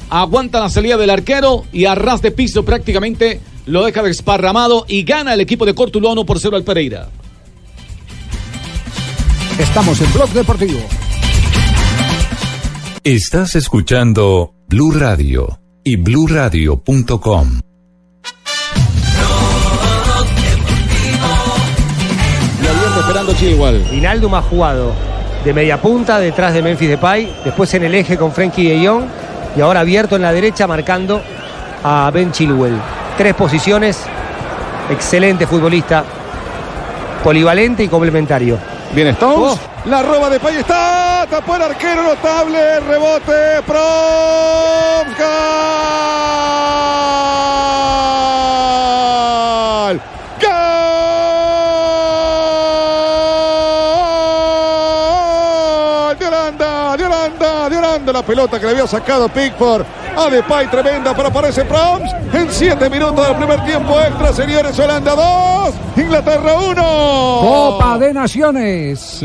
[0.10, 5.04] Aguanta la salida del arquero y a ras de piso prácticamente lo deja desparramado y
[5.04, 7.10] gana el equipo de Cortulono por cero al Pereira.
[9.60, 10.80] Estamos en Blog Deportivo.
[13.04, 17.60] Estás escuchando Blue Radio y bluradio.com.
[22.62, 23.86] Y abierto esperando Chile igual.
[23.90, 24.94] Rinaldo ha jugado
[25.44, 29.06] de media punta detrás de Memphis Depay, después en el eje con Frenkie de Jong
[29.56, 31.22] y ahora abierto en la derecha marcando
[31.84, 32.78] a Ben Chilwell.
[33.18, 34.04] Tres posiciones,
[34.92, 36.04] excelente futbolista,
[37.24, 38.60] polivalente y complementario.
[38.94, 45.28] Bien Stones, la roba de Pay está, tapó el arquero notable, rebote, Proms, gol.
[49.90, 50.58] Gol.
[56.20, 59.86] De Holanda, de Holanda, de Holanda, la pelota que le había sacado Pickford
[60.18, 65.16] a Depay, tremenda, pero aparece Proms en siete minutos del primer tiempo extra, señores, Holanda
[65.16, 66.76] 2, Inglaterra 1.
[67.42, 69.24] Copa de Naciones.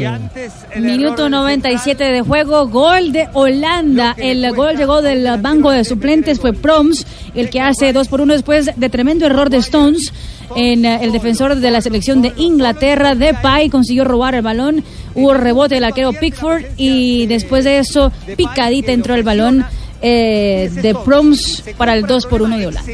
[0.77, 4.15] Minuto 97 de juego, gol de Holanda.
[4.19, 8.35] El gol llegó del banco de suplentes, fue Proms, el que hace 2 por 1
[8.35, 10.13] después de tremendo error de Stones.
[10.55, 14.85] En eh, el defensor de la selección de Inglaterra, Depay, consiguió robar el balón.
[15.15, 19.65] Hubo rebote del arquero Pickford y después de eso, picadita entró el balón
[20.03, 22.93] eh, de Proms para el 2 por 1 de Holanda.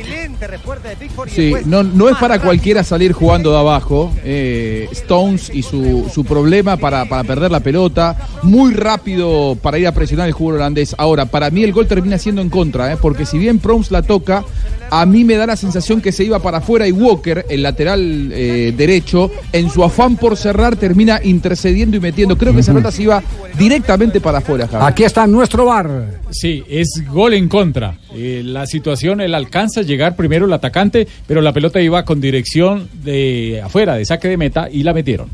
[1.28, 4.12] Sí, no, no es para cualquiera salir jugando de abajo.
[4.24, 8.16] eh, Stones y su, su problema para, para perder la pelota.
[8.42, 10.94] Muy rápido para ir a presionar el jugador holandés.
[10.98, 14.02] Ahora, para mí el gol termina siendo en contra, eh, porque si bien Proms la
[14.02, 14.44] toca,
[14.90, 18.30] a mí me da la sensación que se iba para afuera y Walker, el lateral
[18.32, 22.36] eh, derecho, en su afán por cerrar, termina intercediendo y metiendo.
[22.36, 23.22] Creo que esa pelota se iba
[23.58, 24.84] directamente para afuera, Javi.
[24.86, 26.20] Aquí está nuestro bar.
[26.30, 27.98] Sí, es gol en contra.
[28.14, 32.20] Eh, la situación, él alcanza a llegar primero el atacante, pero la pelota iba con
[32.20, 35.28] dirección de afuera, de saque de meta, y la metieron.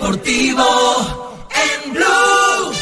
[0.00, 0.64] Deportivo
[1.50, 2.72] en Blue.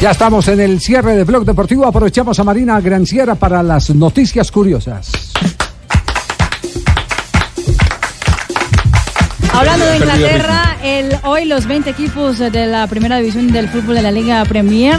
[0.00, 1.86] Ya estamos en el cierre de Blog Deportivo.
[1.86, 5.32] Aprovechamos a Marina Granciera para las noticias curiosas.
[9.52, 14.02] Hablando de Inglaterra, el, hoy los 20 equipos de la primera división del fútbol de
[14.02, 14.98] la Liga Premier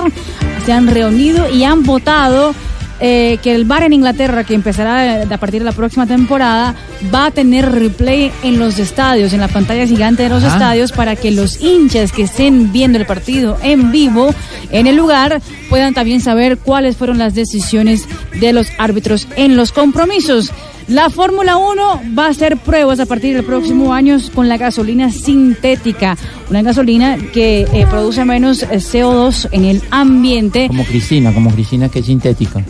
[0.65, 2.55] se han reunido y han votado
[2.99, 6.75] eh, que el bar en Inglaterra, que empezará a partir de la próxima temporada,
[7.13, 10.47] va a tener replay en los estadios, en la pantalla gigante de los Ah.
[10.47, 14.33] estadios, para que los hinchas que estén viendo el partido en vivo
[14.71, 18.07] en el lugar puedan también saber cuáles fueron las decisiones
[18.39, 20.51] de los árbitros en los compromisos.
[20.87, 25.11] La Fórmula 1 va a hacer pruebas a partir del próximo año con la gasolina
[25.11, 26.15] sintética,
[26.47, 30.67] una gasolina que eh, produce menos eh, CO2 en el ambiente.
[30.67, 32.63] Como Cristina, como Cristina que es sintética.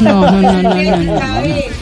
[0.00, 1.20] No, no, no, no, no, no.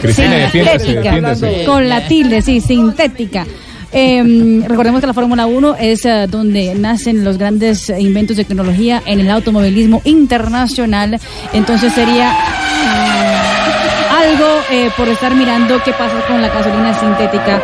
[0.01, 1.65] Cristina, defiéndase, Sintética, defiéndase.
[1.65, 3.47] Con la tilde, sí, sintética.
[3.93, 9.03] Eh, recordemos que la Fórmula 1 es eh, donde nacen los grandes inventos de tecnología
[9.05, 11.21] en el automovilismo internacional.
[11.53, 17.61] Entonces sería mm, algo eh, por estar mirando qué pasa con la gasolina sintética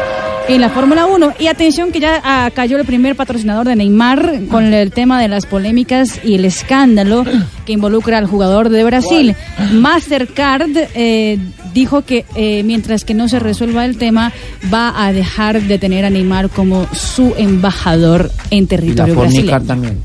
[0.48, 1.34] en la Fórmula 1.
[1.38, 5.28] Y atención que ya ah, cayó el primer patrocinador de Neymar con el tema de
[5.28, 7.24] las polémicas y el escándalo
[7.66, 9.36] que involucra al jugador de Brasil.
[9.72, 11.38] Mastercard eh,
[11.74, 14.32] dijo que eh, mientras que no se resuelva el tema,
[14.72, 19.62] va a dejar de tener a Neymar como su embajador en Y la territorio fornicar
[19.62, 19.66] brasileño.
[19.66, 20.02] también.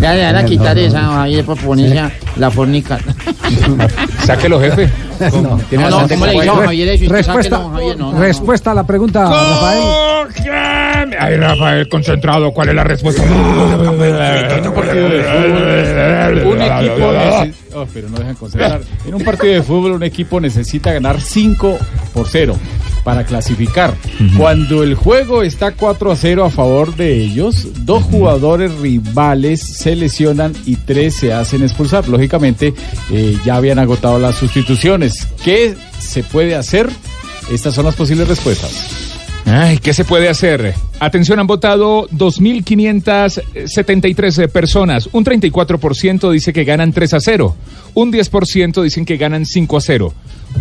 [0.00, 3.00] Ya, ya, la quitar esa Javier por ponerse a la fornicar.
[4.24, 4.88] Sáquelo, jefe.
[5.40, 5.58] No,
[7.08, 8.20] Respuesta, sáquelo, Javier, no, no, no.
[8.20, 9.82] respuesta a la pregunta, Rafael.
[11.18, 12.52] Ay, Rafael, concentrado.
[12.52, 13.22] ¿Cuál es la respuesta?
[16.44, 17.12] un equipo
[17.74, 18.80] oh, pero no dejan concentrar.
[19.06, 21.78] En un partido de fútbol, un equipo necesita ganar 5
[22.14, 22.56] por 0
[23.04, 23.94] para clasificar.
[24.36, 29.96] Cuando el juego está 4 a 0 a favor de ellos, dos jugadores rivales se
[29.96, 32.06] lesionan y tres se hacen expulsar.
[32.08, 32.74] Lógicamente,
[33.10, 35.26] eh, ya habían agotado las sustituciones.
[35.44, 36.88] ¿Qué se puede hacer?
[37.52, 39.08] Estas son las posibles respuestas.
[39.46, 40.74] Ay, ¿qué se puede hacer?
[41.00, 45.08] Atención, han votado 2.573 personas.
[45.12, 47.56] Un 34% dice que ganan 3 a 0.
[47.94, 50.12] Un 10% dicen que ganan 5 a 0.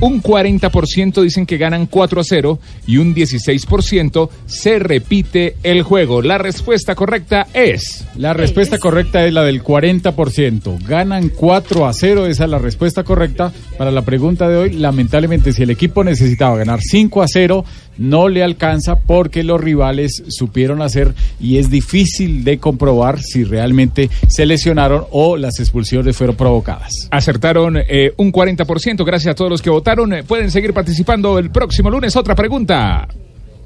[0.02, 2.60] Un 40% dicen que ganan 4 a 0.
[2.88, 6.22] Y un 16% se repite el juego.
[6.22, 8.06] La respuesta correcta es...
[8.16, 10.86] La respuesta correcta es la del 40%.
[10.86, 14.74] Ganan 4 a 0, esa es la respuesta correcta para la pregunta de hoy.
[14.74, 17.66] Lamentablemente, si el equipo necesitaba ganar 5 a 0,
[18.00, 24.10] no le alcanza porque los rivales supieron hacer y es difícil de comprobar si realmente
[24.28, 27.08] se lesionaron o las expulsiones fueron provocadas.
[27.12, 29.06] Acertaron eh, un 40%.
[29.06, 30.14] Gracias a todos los que votaron.
[30.14, 32.16] Eh, pueden seguir participando el próximo lunes.
[32.16, 33.08] Otra pregunta.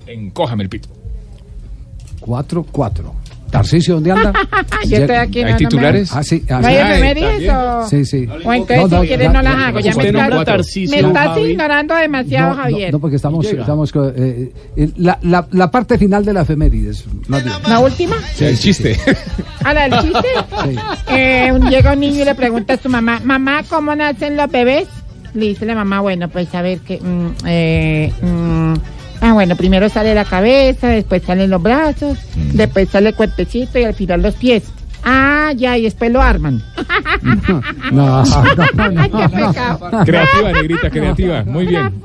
[0.07, 0.89] Encójame el pito.
[2.21, 3.22] 4-4.
[3.53, 4.33] Tarcisio, ¿dónde anda?
[4.87, 6.11] Yo estoy aquí, ¿Hay no, no me- titulares?
[6.13, 6.43] Ah, sí.
[6.49, 6.81] ah, ¿No hay sí.
[6.81, 7.87] efemérides o...?
[7.87, 8.27] Sí, sí.
[8.43, 9.79] O entonces, si quieres, no las hago.
[9.79, 11.41] Ya me nombra estás, me estás Javi.
[11.51, 12.91] ignorando demasiado, No, no, Javier.
[12.91, 17.05] No, porque estamos, estamos con, eh, eh, la, la, la parte final de la efemérides.
[17.67, 18.15] ¿La última?
[18.33, 18.97] Sí, el chiste.
[19.63, 20.27] ¿A la del chiste?
[21.11, 24.49] Eh, un- llega un niño y le pregunta a su mamá, mamá, ¿cómo nacen los
[24.51, 24.87] bebés?
[25.33, 26.99] Le dice la mamá, bueno, pues a ver que...
[26.99, 28.73] mm, eh, mm,
[29.23, 33.83] ah, bueno, primero sale la cabeza, después salen los brazos, después sale el cuerpecito y
[33.83, 34.63] al final los pies.
[35.05, 36.61] Ah, ya, y después lo arman.
[37.91, 38.23] No, no, no,
[38.77, 39.89] Ay, qué pecado.
[40.05, 41.43] Creativa, negrita, creativa.
[41.43, 42.01] Muy bien.